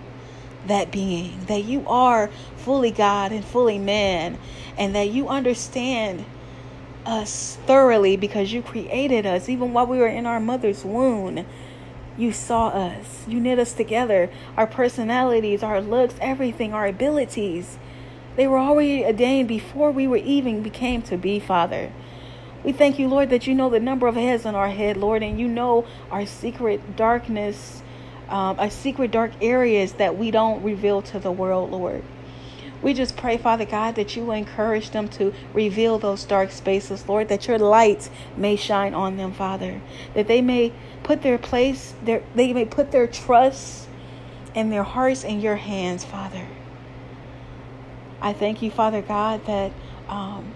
that 0.68 0.92
being, 0.92 1.46
that 1.46 1.64
you 1.64 1.88
are 1.88 2.30
fully 2.70 2.92
God 2.92 3.32
and 3.32 3.44
fully 3.44 3.80
man, 3.80 4.38
and 4.78 4.94
that 4.94 5.10
you 5.10 5.28
understand 5.28 6.24
us 7.04 7.58
thoroughly 7.66 8.16
because 8.16 8.54
you 8.54 8.62
created 8.62 9.26
us 9.26 9.50
even 9.50 9.74
while 9.74 9.88
we 9.88 9.98
were 9.98 10.06
in 10.06 10.28
our 10.28 10.40
mother's 10.40 10.86
womb. 10.86 11.48
You 12.16 12.32
saw 12.32 12.68
us, 12.68 13.26
you 13.28 13.40
knit 13.40 13.58
us 13.58 13.74
together, 13.74 14.30
our 14.56 14.68
personalities, 14.68 15.64
our 15.64 15.82
looks, 15.82 16.14
everything, 16.22 16.72
our 16.72 16.86
abilities. 16.86 17.80
They 18.36 18.46
were 18.46 18.60
already 18.60 19.04
ordained 19.04 19.48
before 19.48 19.90
we 19.90 20.06
were 20.06 20.18
even 20.18 20.62
became 20.62 21.02
to 21.04 21.18
be, 21.18 21.40
Father. 21.40 21.92
We 22.64 22.72
thank 22.72 23.00
you, 23.00 23.08
Lord, 23.08 23.32
that 23.32 23.48
you 23.48 23.56
know 23.56 23.72
the 23.72 23.80
number 23.80 24.06
of 24.06 24.14
hairs 24.14 24.46
on 24.46 24.54
our 24.54 24.70
head, 24.70 24.96
Lord, 24.96 25.24
and 25.24 25.40
you 25.40 25.48
know 25.48 25.88
our 26.12 26.28
secret 26.28 26.96
darkness 26.96 27.82
um, 28.30 28.60
our 28.60 28.70
secret 28.70 29.10
dark 29.10 29.32
areas 29.42 29.94
that 29.94 30.16
we 30.16 30.30
don't 30.30 30.62
reveal 30.64 31.02
to 31.02 31.18
the 31.18 31.32
world, 31.32 31.72
Lord. 31.72 32.04
We 32.82 32.94
just 32.94 33.18
pray, 33.18 33.38
Father 33.38 33.66
God, 33.66 33.96
that 33.96 34.16
you 34.16 34.32
encourage 34.32 34.92
them 34.92 35.10
to 35.10 35.34
reveal 35.54 36.00
those 36.00 36.24
dark 36.24 36.52
spaces, 36.52 37.08
Lord, 37.10 37.28
that 37.28 37.48
your 37.48 37.60
light 37.60 38.10
may 38.38 38.56
shine 38.56 38.94
on 38.94 39.18
them, 39.18 39.34
Father, 39.34 39.82
that 40.14 40.28
they 40.28 40.42
may 40.42 40.72
put 41.04 41.22
their 41.22 41.38
place, 41.38 41.94
their, 42.04 42.24
they 42.36 42.54
may 42.54 42.66
put 42.66 42.92
their 42.92 43.08
trust 43.08 43.90
and 44.56 44.72
their 44.72 44.84
hearts 44.84 45.24
in 45.24 45.42
your 45.42 45.58
hands, 45.58 46.06
Father. 46.06 46.48
I 48.22 48.34
thank 48.34 48.62
you, 48.62 48.72
Father 48.72 49.02
God, 49.02 49.46
that 49.46 49.72
um, 50.08 50.54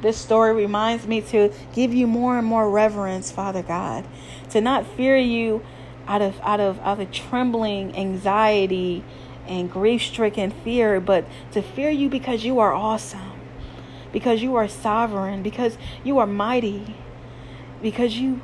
this 0.00 0.18
story 0.18 0.54
reminds 0.54 1.06
me 1.06 1.20
to 1.22 1.52
give 1.74 1.92
you 1.92 2.06
more 2.06 2.38
and 2.38 2.46
more 2.46 2.70
reverence, 2.70 3.30
Father 3.30 3.62
God, 3.62 4.04
to 4.50 4.60
not 4.60 4.86
fear 4.86 5.16
you 5.16 5.64
out 6.06 6.22
of 6.22 6.40
out 6.40 6.60
of 6.60 6.80
out 6.80 7.00
of 7.00 7.10
trembling 7.12 7.94
anxiety 7.94 9.04
and 9.48 9.70
grief-stricken 9.70 10.50
fear, 10.50 11.00
but 11.00 11.24
to 11.52 11.62
fear 11.62 11.90
you 11.90 12.08
because 12.08 12.44
you 12.44 12.58
are 12.58 12.72
awesome, 12.72 13.40
because 14.12 14.42
you 14.42 14.54
are 14.56 14.68
sovereign, 14.68 15.42
because 15.42 15.78
you 16.04 16.18
are 16.18 16.26
mighty, 16.26 16.96
because 17.82 18.16
you 18.16 18.40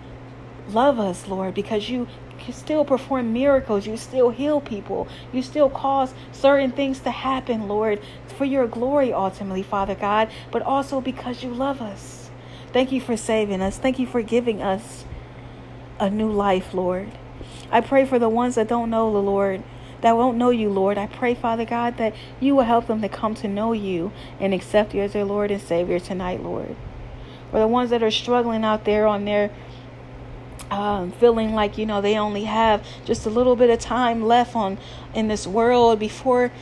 love 0.68 0.98
us, 0.98 1.28
Lord, 1.28 1.54
because 1.54 1.88
you 1.88 2.08
you 2.46 2.52
still 2.52 2.84
perform 2.84 3.32
miracles. 3.32 3.86
You 3.86 3.96
still 3.96 4.30
heal 4.30 4.60
people. 4.60 5.08
You 5.32 5.42
still 5.42 5.70
cause 5.70 6.12
certain 6.32 6.72
things 6.72 7.00
to 7.00 7.10
happen, 7.10 7.68
Lord, 7.68 8.00
for 8.26 8.44
your 8.44 8.66
glory 8.66 9.12
ultimately, 9.12 9.62
Father 9.62 9.94
God, 9.94 10.30
but 10.50 10.62
also 10.62 11.00
because 11.00 11.42
you 11.42 11.54
love 11.54 11.80
us. 11.80 12.30
Thank 12.72 12.92
you 12.92 13.00
for 13.00 13.16
saving 13.16 13.62
us. 13.62 13.78
Thank 13.78 13.98
you 13.98 14.06
for 14.06 14.20
giving 14.20 14.60
us 14.60 15.04
a 15.98 16.10
new 16.10 16.30
life, 16.30 16.74
Lord. 16.74 17.12
I 17.70 17.80
pray 17.80 18.04
for 18.04 18.18
the 18.18 18.28
ones 18.28 18.56
that 18.56 18.68
don't 18.68 18.90
know 18.90 19.12
the 19.12 19.22
Lord, 19.22 19.62
that 20.04 20.18
won't 20.18 20.36
know 20.36 20.50
you, 20.50 20.68
Lord. 20.68 20.98
I 20.98 21.06
pray, 21.06 21.34
Father 21.34 21.64
God, 21.64 21.96
that 21.96 22.14
you 22.38 22.54
will 22.54 22.64
help 22.64 22.88
them 22.88 23.00
to 23.00 23.08
come 23.08 23.34
to 23.36 23.48
know 23.48 23.72
you 23.72 24.12
and 24.38 24.52
accept 24.52 24.92
you 24.92 25.00
as 25.00 25.14
their 25.14 25.24
Lord 25.24 25.50
and 25.50 25.62
Savior 25.62 25.98
tonight, 25.98 26.42
Lord. 26.42 26.76
For 27.50 27.58
the 27.58 27.66
ones 27.66 27.88
that 27.88 28.02
are 28.02 28.10
struggling 28.10 28.64
out 28.64 28.84
there 28.84 29.06
on 29.06 29.24
their 29.24 29.50
um, 30.70 31.10
feeling 31.12 31.54
like 31.54 31.78
you 31.78 31.86
know 31.86 32.02
they 32.02 32.18
only 32.18 32.44
have 32.44 32.86
just 33.06 33.24
a 33.24 33.30
little 33.30 33.56
bit 33.56 33.70
of 33.70 33.78
time 33.78 34.22
left 34.22 34.54
on 34.54 34.76
in 35.14 35.28
this 35.28 35.46
world 35.46 35.98
before 35.98 36.52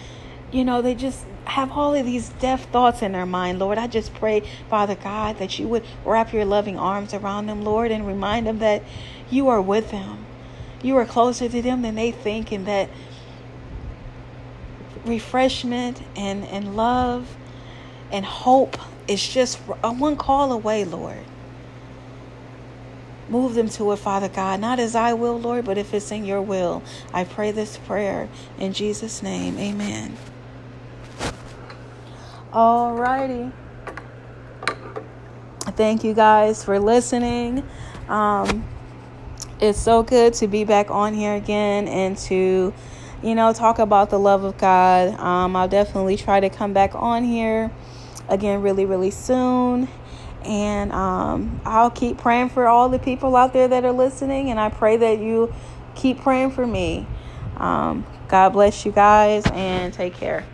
you 0.53 0.65
know 0.65 0.81
they 0.81 0.95
just 0.95 1.25
have 1.45 1.73
all 1.73 1.95
of 1.95 2.07
these 2.07 2.29
deaf 2.29 2.71
thoughts 2.71 3.01
in 3.01 3.13
their 3.13 3.27
mind 3.27 3.59
lord 3.59 3.79
i 3.79 3.87
just 3.87 4.13
pray 4.15 4.43
father 4.69 4.97
god 4.97 5.39
that 5.39 5.59
you 5.59 5.69
would 5.69 5.85
wrap 6.05 6.33
your 6.33 6.45
loving 6.45 6.77
arms 6.77 7.15
around 7.15 7.47
them 7.47 7.63
lord 7.63 7.91
and 7.91 8.07
remind 8.07 8.47
them 8.47 8.59
that 8.59 8.83
you 9.31 9.49
are 9.49 9.63
with 9.63 9.91
them 9.93 10.27
you 10.83 10.97
are 10.97 11.07
closer 11.07 11.49
to 11.49 11.63
them 11.63 11.83
than 11.83 11.95
they 11.95 12.11
think 12.11 12.51
and 12.51 12.67
that 12.67 12.89
refreshment 15.05 16.03
and 16.17 16.45
and 16.45 16.77
love 16.77 17.37
and 18.11 18.25
hope 18.25 18.77
is 19.09 19.27
just 19.27 19.59
a 19.83 19.93
one 19.93 20.17
call 20.17 20.53
away 20.53 20.85
lord 20.85 21.25
Move 23.33 23.55
them 23.55 23.71
to 23.71 23.93
it, 23.93 23.97
Father 23.97 24.29
God. 24.29 24.61
Not 24.61 24.79
as 24.79 24.95
I 24.95 25.15
will, 25.15 25.41
Lord, 25.41 25.65
but 25.65 25.79
if 25.79 25.95
it's 25.95 26.11
in 26.13 26.27
your 26.27 26.43
will. 26.43 26.83
I 27.15 27.25
pray 27.25 27.51
this 27.51 27.79
prayer 27.79 28.29
in 28.59 28.75
Jesus' 28.75 29.23
name. 29.23 29.59
Amen. 29.59 30.19
All 32.53 32.95
righty. 32.95 33.51
Thank 35.77 36.05
you 36.05 36.13
guys 36.13 36.63
for 36.63 36.79
listening. 36.79 37.67
Um, 38.07 38.67
it's 39.61 39.79
so 39.79 40.03
good 40.03 40.35
to 40.35 40.47
be 40.47 40.65
back 40.65 40.91
on 40.91 41.15
here 41.15 41.35
again 41.35 41.89
and 41.89 42.19
to, 42.19 42.75
you 43.23 43.35
know, 43.35 43.53
talk 43.53 43.79
about 43.79 44.11
the 44.11 44.19
love 44.19 44.45
of 44.45 44.59
God. 44.59 45.19
Um, 45.19 45.55
I'll 45.57 45.69
definitely 45.69 46.17
try 46.17 46.41
to 46.41 46.51
come 46.51 46.73
back 46.73 46.95
on 46.95 47.25
here 47.25 47.71
again 48.29 48.63
really, 48.63 48.85
really 48.85 49.11
soon. 49.11 49.89
And 50.45 50.93
um, 50.93 51.61
I'll 51.65 51.91
keep 51.91 52.19
praying 52.19 52.49
for 52.51 52.67
all 52.67 52.89
the 52.89 52.99
people 52.99 53.37
out 53.37 53.53
there 53.53 53.69
that 53.69 53.85
are 53.85 53.93
listening. 53.93 54.51
And 54.51 54.59
I 54.59 54.71
pray 54.71 54.97
that 54.97 55.21
you 55.21 55.55
keep 55.95 56.21
praying 56.21 56.51
for 56.51 56.67
me. 56.67 57.07
Um, 57.57 58.05
God 58.29 58.51
bless 58.51 58.85
you 58.85 58.93
guys 58.93 59.45
and 59.53 59.93
take 59.93 60.15
care. 60.15 60.45